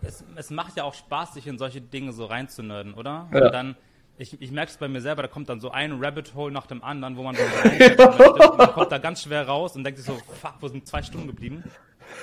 es, 0.02 0.24
es 0.36 0.50
macht 0.50 0.76
ja 0.78 0.84
auch 0.84 0.96
Spaß, 0.96 1.36
sich 1.36 1.46
in 1.46 1.60
solche 1.60 1.80
Dinge 1.80 2.12
so 2.12 2.26
reinzunörden, 2.26 2.96
oder? 2.96 3.30
Ja. 3.32 3.46
Und 3.46 3.54
dann 3.54 3.76
ich, 4.20 4.42
ich 4.42 4.52
merke 4.52 4.70
es 4.70 4.78
bei 4.78 4.90
mir 4.90 5.00
selber, 5.00 5.22
da 5.22 5.30
kommt 5.30 5.48
dann 5.48 5.62
so 5.62 5.72
ein 5.72 5.94
Rabbit 6.04 6.36
Hole 6.36 6.52
nach 6.52 6.68
dem 6.68 6.84
anderen, 6.84 7.16
wo 7.16 7.24
man 7.24 7.36
so 7.36 7.42
möchte. 7.42 7.96
man 8.58 8.74
kommt 8.74 8.92
da 8.92 8.98
ganz 8.98 9.24
schwer 9.24 9.48
raus 9.48 9.78
und 9.78 9.86
denkt 9.86 9.98
sich 9.98 10.06
so, 10.06 10.20
fuck, 10.42 10.56
wo 10.60 10.68
sind 10.68 10.86
zwei 10.86 11.02
Stunden 11.02 11.28
geblieben? 11.28 11.64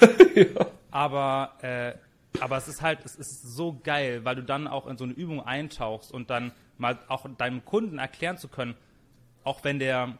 ja. 0.34 0.66
Aber, 0.90 1.55
äh, 1.62 1.94
aber 2.38 2.59
es 2.59 2.68
ist 2.68 2.82
halt, 2.82 2.99
es 3.07 3.16
ist 3.16 3.42
so 3.42 3.80
geil, 3.82 4.24
weil 4.24 4.36
du 4.36 4.42
dann 4.42 4.68
auch 4.68 4.86
in 4.86 4.99
so 4.99 5.05
eine 5.05 5.14
Übung 5.14 5.40
eintauchst 5.40 6.12
und 6.12 6.28
dann 6.28 6.53
mal 6.76 6.99
auch 7.09 7.26
deinem 7.38 7.64
Kunden 7.64 7.99
erklären 7.99 8.36
zu 8.36 8.49
können, 8.49 8.74
auch 9.42 9.64
wenn 9.64 9.78
der, 9.78 10.18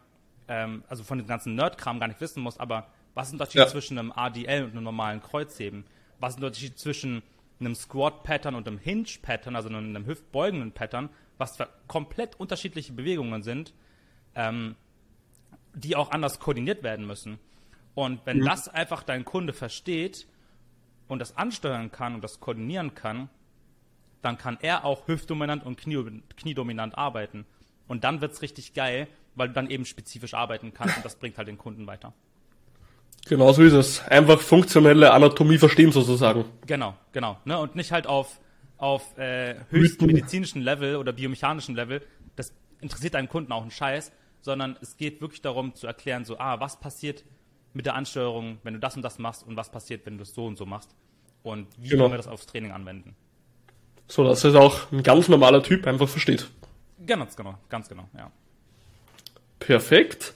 ähm, 0.49 0.83
also 0.89 1.05
von 1.05 1.19
dem 1.19 1.27
ganzen 1.27 1.57
Nerdkram 1.57 2.01
gar 2.01 2.09
nicht 2.09 2.23
wissen 2.23 2.43
muss, 2.43 2.59
aber 2.59 2.87
was 3.13 3.27
ist 3.27 3.33
der 3.33 3.41
Unterschied 3.41 3.61
ja. 3.61 3.67
zwischen 3.67 3.99
einem 3.99 4.13
ADL 4.13 4.65
und 4.65 4.71
einem 4.71 4.85
normalen 4.85 5.21
Kreuzheben? 5.21 5.85
Was 6.21 6.35
ist 6.35 6.41
der 6.41 6.47
Unterschied 6.47 6.79
zwischen 6.79 7.23
einem 7.61 7.75
Squat-Pattern 7.75 8.55
und 8.55 8.67
einem 8.67 8.79
Hinge-Pattern, 8.79 9.57
also 9.57 9.69
einem, 9.69 9.95
einem 9.95 10.07
hüftbeugenden 10.07 10.73
Pattern? 10.73 11.11
Was 11.39 11.57
für 11.57 11.69
komplett 11.87 12.39
unterschiedliche 12.39 12.93
Bewegungen 12.93 13.43
sind, 13.43 13.75
ähm, 14.35 14.77
die 15.75 15.97
auch 15.97 16.11
anders 16.11 16.41
koordiniert 16.41 16.83
werden 16.83 17.07
müssen. 17.07 17.39
Und 17.95 18.21
wenn 18.25 18.39
mhm. 18.39 18.45
das 18.45 18.69
einfach 18.69 19.03
dein 19.03 19.25
Kunde 19.25 19.53
versteht 19.53 20.27
und 21.09 21.19
das 21.19 21.37
ansteuern 21.37 21.91
kann 21.91 22.15
und 22.15 22.25
das 22.25 22.41
koordinieren 22.41 22.95
kann, 22.95 23.29
dann 24.23 24.39
kann 24.39 24.59
er 24.61 24.85
auch 24.85 25.07
hüftdominant 25.07 25.65
und 25.65 25.79
Knie, 25.79 26.23
kniedominant 26.37 26.99
arbeiten. 26.99 27.47
Und 27.87 28.05
dann 28.05 28.21
wird 28.21 28.33
es 28.33 28.43
richtig 28.43 28.75
geil, 28.75 29.09
weil 29.35 29.49
du 29.49 29.55
dann 29.55 29.71
eben 29.71 29.85
spezifisch 29.85 30.35
arbeiten 30.35 30.75
kannst 30.75 30.97
und 30.97 31.05
das 31.05 31.17
bringt 31.17 31.39
halt 31.39 31.49
den 31.49 31.59
Kunden 31.59 31.87
weiter. 31.87 32.13
Genau 33.29 33.53
so 33.53 33.63
ist 33.63 33.73
es. 33.73 34.07
Einfach 34.07 34.41
funktionelle 34.41 35.13
Anatomie 35.13 35.59
verstehen 35.59 35.93
sozusagen. 35.93 36.45
Genau, 36.67 36.95
genau. 37.13 37.39
Ne? 37.45 37.59
Und 37.59 37.77
nicht 37.77 37.93
halt 37.93 38.07
auf, 38.07 38.41
auf 38.79 39.17
äh, 39.19 39.57
höchsten 39.71 40.07
medizinischen 40.07 40.63
Level 40.63 40.97
oder 40.97 41.13
biomechanischen 41.13 41.75
Level. 41.75 42.03
Das 42.37 42.53
interessiert 42.81 43.15
deinen 43.15 43.29
Kunden 43.29 43.53
auch 43.53 43.63
einen 43.63 43.71
Scheiß, 43.71 44.13
sondern 44.41 44.77
es 44.81 44.97
geht 44.97 45.21
wirklich 45.21 45.43
darum 45.43 45.75
zu 45.75 45.87
erklären, 45.87 46.25
so, 46.25 46.39
ah, 46.39 46.61
was 46.61 46.79
passiert 46.79 47.25
mit 47.73 47.87
der 47.87 47.95
Ansteuerung, 47.95 48.59
wenn 48.63 48.75
du 48.75 48.81
das 48.81 48.97
und 48.97 49.03
das 49.03 49.19
machst 49.19 49.47
und 49.47 49.57
was 49.57 49.71
passiert, 49.71 50.07
wenn 50.07 50.17
du 50.17 50.23
es 50.23 50.35
so 50.35 50.47
und 50.47 50.57
so 50.57 50.67
machst. 50.67 50.91
Und 51.43 51.69
wie 51.79 51.91
genau. 51.91 52.05
können 52.05 52.15
wir 52.15 52.19
das 52.19 52.27
aufs 52.27 52.47
Training 52.47 52.73
anwenden. 52.73 53.15
So, 54.09 54.25
dass 54.25 54.45
es 54.45 54.55
auch 54.55 54.91
ein 54.93 55.03
ganz 55.03 55.29
normaler 55.29 55.63
Typ 55.63 55.87
einfach 55.87 56.09
versteht. 56.09 56.49
Ganz 57.07 57.37
genau, 57.37 57.59
ganz 57.69 57.89
genau, 57.89 58.09
ja. 58.17 58.31
Perfekt. 59.59 60.33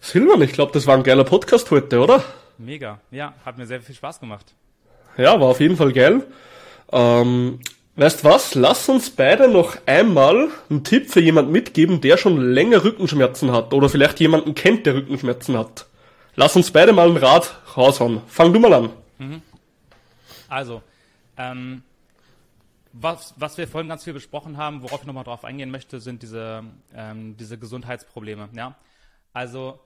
Silvan, 0.00 0.42
ich 0.42 0.52
glaube, 0.52 0.72
das 0.72 0.86
war 0.86 0.96
ein 0.96 1.02
geiler 1.02 1.24
Podcast 1.24 1.70
heute, 1.70 2.00
oder? 2.00 2.22
Mega, 2.58 3.00
ja, 3.10 3.34
hat 3.44 3.58
mir 3.58 3.66
sehr 3.66 3.80
viel 3.80 3.94
Spaß 3.94 4.20
gemacht. 4.20 4.54
Ja, 5.16 5.40
war 5.40 5.48
auf 5.48 5.60
jeden 5.60 5.76
Fall 5.76 5.92
geil. 5.92 6.22
Ähm, 6.92 7.60
weißt 7.96 8.24
was? 8.24 8.54
Lass 8.54 8.88
uns 8.88 9.10
beide 9.10 9.48
noch 9.48 9.76
einmal 9.86 10.48
einen 10.70 10.84
Tipp 10.84 11.10
für 11.10 11.20
jemanden 11.20 11.52
mitgeben, 11.52 12.00
der 12.00 12.16
schon 12.16 12.40
länger 12.52 12.84
Rückenschmerzen 12.84 13.52
hat 13.52 13.72
oder 13.72 13.88
vielleicht 13.88 14.20
jemanden 14.20 14.54
kennt, 14.54 14.86
der 14.86 14.94
Rückenschmerzen 14.94 15.56
hat. 15.58 15.86
Lass 16.34 16.56
uns 16.56 16.70
beide 16.70 16.92
mal 16.92 17.10
ein 17.10 17.16
Rad 17.16 17.54
raushauen. 17.76 18.22
Fang 18.26 18.52
du 18.52 18.60
mal 18.60 18.72
an. 18.72 18.90
Mhm. 19.18 19.42
Also, 20.48 20.82
ähm, 21.36 21.82
was, 22.92 23.34
was 23.36 23.56
wir 23.56 23.66
vorhin 23.66 23.88
ganz 23.88 24.04
viel 24.04 24.12
besprochen 24.12 24.56
haben, 24.56 24.82
worauf 24.82 25.00
ich 25.00 25.06
nochmal 25.06 25.24
drauf 25.24 25.44
eingehen 25.44 25.70
möchte, 25.70 26.00
sind 26.00 26.22
diese, 26.22 26.62
ähm, 26.94 27.36
diese 27.38 27.58
Gesundheitsprobleme. 27.58 28.50
Ja? 28.54 28.76
Also 29.32 29.80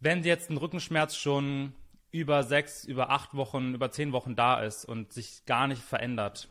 wenn 0.00 0.22
jetzt 0.22 0.50
ein 0.50 0.56
Rückenschmerz 0.56 1.16
schon 1.16 1.72
über 2.14 2.44
sechs, 2.44 2.84
über 2.84 3.10
acht 3.10 3.34
Wochen, 3.34 3.74
über 3.74 3.90
zehn 3.90 4.12
Wochen 4.12 4.36
da 4.36 4.60
ist 4.60 4.84
und 4.84 5.12
sich 5.12 5.44
gar 5.46 5.66
nicht 5.66 5.82
verändert, 5.82 6.46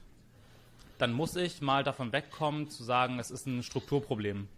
dann 0.98 1.14
muss 1.14 1.38
ich 1.38 1.62
mal 1.62 1.86
davon 1.86 2.12
wegkommen 2.12 2.70
zu 2.70 2.84
sagen, 2.84 3.18
es 3.18 3.32
ist 3.32 3.46
ein 3.48 3.64
Strukturproblem. 3.64 4.50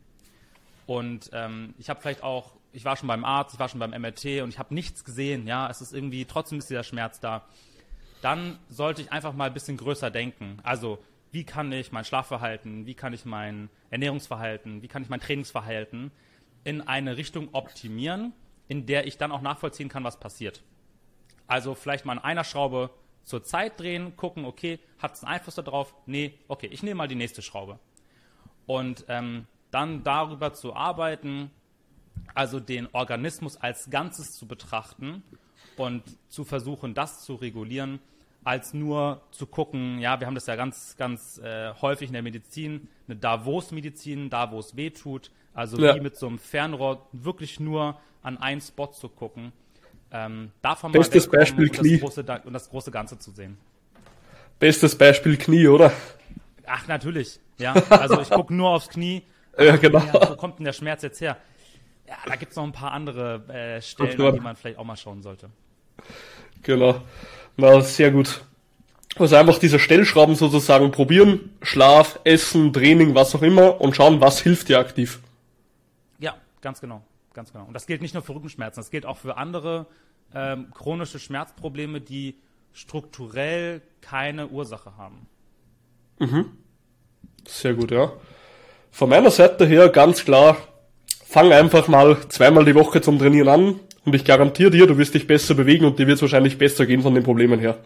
Und 0.88 1.30
ähm, 1.32 1.76
ich 1.78 1.92
habe 1.92 2.02
vielleicht 2.02 2.24
auch, 2.24 2.56
ich 2.74 2.86
war 2.86 2.98
schon 2.98 3.08
beim 3.08 3.24
Arzt, 3.24 3.54
ich 3.54 3.60
war 3.60 3.70
schon 3.70 3.80
beim 3.80 3.92
MRT 3.92 4.42
und 4.42 4.50
ich 4.50 4.58
habe 4.58 4.74
nichts 4.74 5.04
gesehen, 5.04 5.46
ja, 5.46 5.70
es 5.70 5.80
ist 5.80 5.94
irgendwie, 5.94 6.26
trotzdem 6.26 6.58
ist 6.58 6.72
dieser 6.72 6.84
Schmerz 6.84 7.20
da. 7.20 7.46
Dann 8.24 8.58
sollte 8.68 9.04
ich 9.04 9.12
einfach 9.12 9.34
mal 9.34 9.46
ein 9.46 9.54
bisschen 9.54 9.78
größer 9.78 10.10
denken. 10.10 10.58
Also, 10.64 10.98
wie 11.32 11.44
kann 11.44 11.72
ich 11.72 11.92
mein 11.92 12.04
Schlafverhalten, 12.04 12.88
wie 12.88 12.96
kann 12.96 13.14
ich 13.14 13.26
mein 13.26 13.70
Ernährungsverhalten, 13.92 14.82
wie 14.82 14.88
kann 14.88 15.04
ich 15.04 15.10
mein 15.10 15.20
Trainingsverhalten 15.20 16.10
in 16.64 16.82
eine 16.82 17.16
Richtung 17.16 17.50
optimieren, 17.52 18.34
in 18.68 18.88
der 18.88 19.06
ich 19.06 19.20
dann 19.20 19.32
auch 19.32 19.42
nachvollziehen 19.42 19.88
kann, 19.88 20.04
was 20.04 20.20
passiert. 20.20 20.64
Also 21.48 21.76
vielleicht 21.76 22.06
mal 22.06 22.14
an 22.14 22.20
einer 22.20 22.44
Schraube 22.44 22.90
zur 23.24 23.44
Zeit 23.44 23.80
drehen, 23.80 24.16
gucken, 24.16 24.46
okay, 24.46 24.80
hat 25.00 25.14
es 25.16 25.24
einen 25.24 25.34
Einfluss 25.34 25.56
darauf? 25.56 25.94
Nee, 26.06 26.34
okay, 26.48 26.68
ich 26.68 26.84
nehme 26.84 26.96
mal 26.96 27.08
die 27.08 27.16
nächste 27.16 27.42
Schraube. 27.42 27.80
Und 28.66 29.06
ähm, 29.08 29.48
dann 29.72 30.04
darüber 30.04 30.54
zu 30.54 30.76
arbeiten, 30.76 31.52
also 32.34 32.60
den 32.60 32.88
Organismus 32.94 33.58
als 33.58 33.90
Ganzes 33.90 34.34
zu 34.34 34.48
betrachten 34.48 35.24
und 35.78 36.04
zu 36.30 36.46
versuchen, 36.46 36.94
das 36.94 37.24
zu 37.24 37.36
regulieren, 37.36 38.00
als 38.44 38.74
nur 38.74 39.22
zu 39.32 39.48
gucken, 39.48 40.00
ja, 40.00 40.20
wir 40.20 40.28
haben 40.28 40.36
das 40.36 40.46
ja 40.46 40.56
ganz, 40.56 40.96
ganz 40.98 41.40
äh, 41.40 41.74
häufig 41.82 42.10
in 42.10 42.14
der 42.14 42.22
Medizin, 42.22 42.88
eine 43.08 43.18
Davos-Medizin, 43.18 44.30
da 44.30 44.52
wo 44.52 44.60
es 44.60 44.76
weh 44.76 44.92
tut, 44.92 45.32
also 45.54 45.78
ja. 45.78 45.96
wie 45.96 46.00
mit 46.00 46.16
so 46.16 46.28
einem 46.28 46.38
Fernrohr 46.38 47.08
wirklich 47.12 47.60
nur 47.60 48.00
an 48.22 48.38
einen 48.38 48.62
Spot 48.62 48.88
zu 48.88 49.10
gucken. 49.10 49.52
Ähm, 50.16 50.52
davon 50.62 50.94
Bestes 50.94 51.30
Beispiel 51.30 51.66
und 51.66 51.74
Knie. 51.74 52.00
Das 52.00 52.16
große, 52.16 52.42
und 52.46 52.54
das 52.54 52.70
große 52.70 52.90
Ganze 52.90 53.20
zu 53.20 53.32
sehen. 53.32 53.58
Bestes 54.60 54.98
Beispiel 54.98 55.36
Knie, 55.36 55.68
oder? 55.68 55.92
Ach, 56.66 56.88
natürlich. 56.88 57.42
Ja, 57.58 57.74
also 57.90 58.22
ich 58.22 58.30
gucke 58.30 58.54
nur 58.54 58.70
aufs 58.70 58.88
Knie. 58.88 59.24
ja, 59.60 59.76
genau. 59.76 60.00
Ja, 60.00 60.30
wo 60.30 60.36
kommt 60.38 60.60
denn 60.60 60.66
der 60.66 60.72
Schmerz 60.72 61.02
jetzt 61.02 61.20
her? 61.20 61.38
Ja, 62.08 62.16
da 62.26 62.38
gibt 62.38 62.52
es 62.52 62.56
noch 62.56 62.64
ein 62.64 62.72
paar 62.72 62.94
andere 62.94 63.44
äh, 63.50 63.82
Stellen, 63.82 64.22
an 64.22 64.34
die 64.36 64.40
man 64.40 64.56
vielleicht 64.56 64.78
auch 64.78 64.86
mal 64.86 64.96
schauen 64.96 65.22
sollte. 65.22 65.50
Genau. 66.64 67.02
Na, 67.58 67.82
sehr 67.82 68.12
gut. 68.12 68.42
Also 69.18 69.36
einfach 69.36 69.58
diese 69.58 69.80
Stellschrauben 69.80 70.36
sozusagen 70.36 70.92
probieren, 70.92 71.58
Schlaf, 71.62 72.20
Essen, 72.24 72.72
Training, 72.72 73.16
was 73.16 73.36
auch 73.36 73.42
immer 73.42 73.82
und 73.82 73.96
schauen, 73.98 74.22
was 74.22 74.40
hilft 74.40 74.70
dir 74.70 74.80
aktiv. 74.80 75.20
Ja, 76.20 76.36
ganz 76.62 76.80
genau 76.80 77.02
ganz 77.36 77.54
genau. 77.54 77.66
Und 77.66 77.74
das 77.74 77.86
gilt 77.86 78.02
nicht 78.02 78.14
nur 78.14 78.24
für 78.24 78.34
Rückenschmerzen, 78.34 78.80
das 78.80 78.90
gilt 78.90 79.06
auch 79.06 79.18
für 79.18 79.38
andere 79.38 79.86
ähm, 80.34 80.72
chronische 80.74 81.20
Schmerzprobleme, 81.20 82.02
die 82.02 82.36
strukturell 82.74 83.82
keine 84.02 84.48
Ursache 84.48 84.98
haben. 84.98 85.28
Mhm. 86.20 86.58
Sehr 87.48 87.74
gut, 87.74 87.92
ja. 87.92 88.12
Von 88.92 89.10
meiner 89.10 89.32
Seite 89.32 89.66
her 89.66 89.90
ganz 89.90 90.26
klar, 90.26 90.58
fang 91.26 91.52
einfach 91.52 91.88
mal 91.88 92.18
zweimal 92.30 92.66
die 92.66 92.76
Woche 92.76 93.02
zum 93.02 93.20
Trainieren 93.20 93.50
an 93.50 93.80
und 94.06 94.16
ich 94.16 94.26
garantiere 94.26 94.72
dir, 94.72 94.88
du 94.88 94.98
wirst 94.98 95.14
dich 95.14 95.28
besser 95.28 95.54
bewegen 95.54 95.86
und 95.86 96.00
dir 96.00 96.08
wird 96.08 96.16
es 96.16 96.22
wahrscheinlich 96.22 96.58
besser 96.58 96.86
gehen 96.86 97.02
von 97.02 97.14
den 97.14 97.24
Problemen 97.24 97.60
her. 97.60 97.78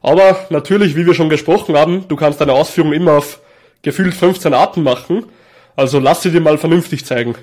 Aber 0.00 0.46
natürlich, 0.50 0.96
wie 0.96 1.06
wir 1.06 1.14
schon 1.14 1.28
gesprochen 1.28 1.76
haben, 1.76 2.06
du 2.08 2.16
kannst 2.16 2.40
deine 2.40 2.52
Ausführung 2.52 2.92
immer 2.92 3.18
auf 3.18 3.40
gefühlt 3.82 4.14
15 4.14 4.52
Arten 4.54 4.82
machen, 4.82 5.26
also 5.76 5.98
lass 5.98 6.22
sie 6.22 6.30
dir 6.30 6.40
mal 6.40 6.58
vernünftig 6.58 7.04
zeigen. 7.04 7.34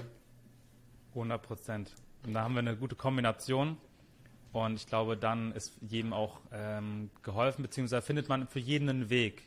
100 1.13 1.41
Prozent. 1.41 1.91
Und 2.25 2.33
da 2.33 2.43
haben 2.43 2.53
wir 2.53 2.59
eine 2.59 2.75
gute 2.75 2.95
Kombination. 2.95 3.77
Und 4.51 4.75
ich 4.75 4.87
glaube, 4.87 5.15
dann 5.15 5.51
ist 5.51 5.77
jedem 5.81 6.11
auch 6.11 6.39
ähm, 6.51 7.11
geholfen, 7.21 7.61
beziehungsweise 7.61 8.01
findet 8.01 8.29
man 8.29 8.47
für 8.47 8.59
jeden 8.59 8.89
einen 8.89 9.09
Weg. 9.09 9.43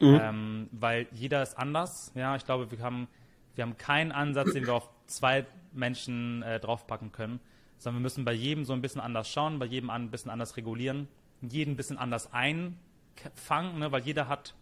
Mhm. 0.00 0.20
Ähm, 0.20 0.68
weil 0.72 1.06
jeder 1.12 1.42
ist 1.42 1.58
anders. 1.58 2.12
Ja, 2.14 2.36
ich 2.36 2.44
glaube, 2.44 2.70
wir 2.70 2.80
haben, 2.80 3.08
wir 3.54 3.62
haben 3.62 3.76
keinen 3.78 4.12
Ansatz, 4.12 4.52
den 4.52 4.66
wir 4.66 4.74
auf 4.74 4.88
zwei 5.06 5.46
Menschen 5.72 6.42
äh, 6.42 6.60
draufpacken 6.60 7.12
können, 7.12 7.40
sondern 7.78 8.00
wir 8.00 8.04
müssen 8.04 8.24
bei 8.24 8.32
jedem 8.32 8.64
so 8.64 8.72
ein 8.72 8.82
bisschen 8.82 9.00
anders 9.00 9.28
schauen, 9.28 9.58
bei 9.58 9.66
jedem 9.66 9.90
ein 9.90 10.10
bisschen 10.10 10.30
anders 10.30 10.56
regulieren, 10.56 11.08
jeden 11.40 11.72
ein 11.72 11.76
bisschen 11.76 11.98
anders 11.98 12.32
einfangen, 12.32 13.78
ne, 13.78 13.90
weil 13.90 14.02
jeder 14.02 14.28
hat 14.28 14.54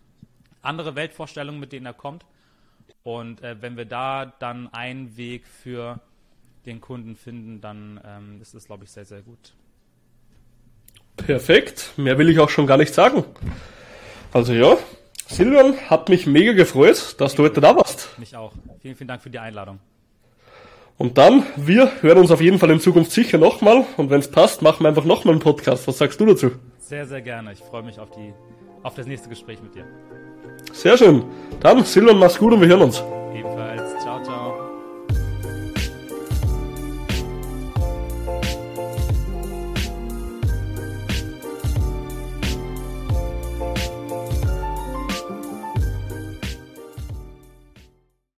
andere 0.62 0.95
Weltvorstellungen, 0.95 1.61
mit 1.61 1.73
denen 1.73 1.87
er 1.87 1.95
kommt. 1.95 2.25
Und 3.03 3.43
äh, 3.43 3.61
wenn 3.61 3.77
wir 3.77 3.87
da 3.87 4.27
dann 4.27 4.73
einen 4.73 5.16
Weg 5.16 5.47
für 5.47 6.01
den 6.67 6.81
Kunden 6.81 7.17
finden, 7.17 7.61
dann 7.61 8.01
ähm, 8.05 8.41
ist 8.41 8.55
das, 8.55 8.67
glaube 8.67 8.85
ich, 8.85 8.91
sehr, 8.91 9.05
sehr 9.05 9.23
gut. 9.23 9.55
Perfekt. 11.17 11.93
Mehr 11.97 12.19
will 12.19 12.29
ich 12.29 12.39
auch 12.39 12.49
schon 12.49 12.67
gar 12.67 12.77
nicht 12.77 12.95
sagen. 12.95 13.25
Also 14.33 14.53
ja, 14.53 14.77
Silvan, 15.27 15.77
hat 15.89 16.09
mich 16.09 16.27
mega 16.27 16.53
gefreut, 16.53 17.17
dass 17.19 17.35
du 17.35 17.45
heute 17.45 17.61
da 17.61 17.77
warst. 17.77 18.19
Mich 18.19 18.37
auch. 18.37 18.53
Vielen, 18.81 18.97
vielen 18.97 19.09
Dank 19.09 19.23
für 19.23 19.31
die 19.31 19.39
Einladung. 19.39 19.79
Und 20.99 21.17
dann, 21.17 21.45
wir 21.57 22.03
hören 22.03 22.19
uns 22.19 22.31
auf 22.31 22.41
jeden 22.41 22.59
Fall 22.59 22.71
in 22.71 22.81
Zukunft 22.81 23.13
sicher 23.13 23.39
nochmal. 23.39 23.87
Und 23.97 24.11
wenn 24.11 24.21
es 24.21 24.31
passt, 24.31 24.61
machen 24.61 24.85
wir 24.85 24.89
einfach 24.89 25.05
nochmal 25.05 25.35
einen 25.35 25.41
Podcast. 25.41 25.89
Was 25.89 25.99
sagst 25.99 26.21
du 26.21 26.27
dazu? 26.27 26.51
Sehr, 26.79 27.07
sehr 27.07 27.23
gerne. 27.23 27.53
Ich 27.53 27.61
freue 27.61 27.83
mich 27.83 27.99
auf, 27.99 28.11
die, 28.11 28.35
auf 28.83 28.95
das 28.95 29.07
nächste 29.07 29.29
Gespräch 29.29 29.63
mit 29.63 29.75
dir. 29.75 29.87
Sehr 30.73 30.99
schön. 30.99 31.25
Dann, 31.61 31.85
Silvan, 31.85 32.19
mach's 32.19 32.39
gut 32.39 32.53
und 32.53 32.61
wir 32.61 32.69
hören 32.69 32.83
uns. 32.83 33.03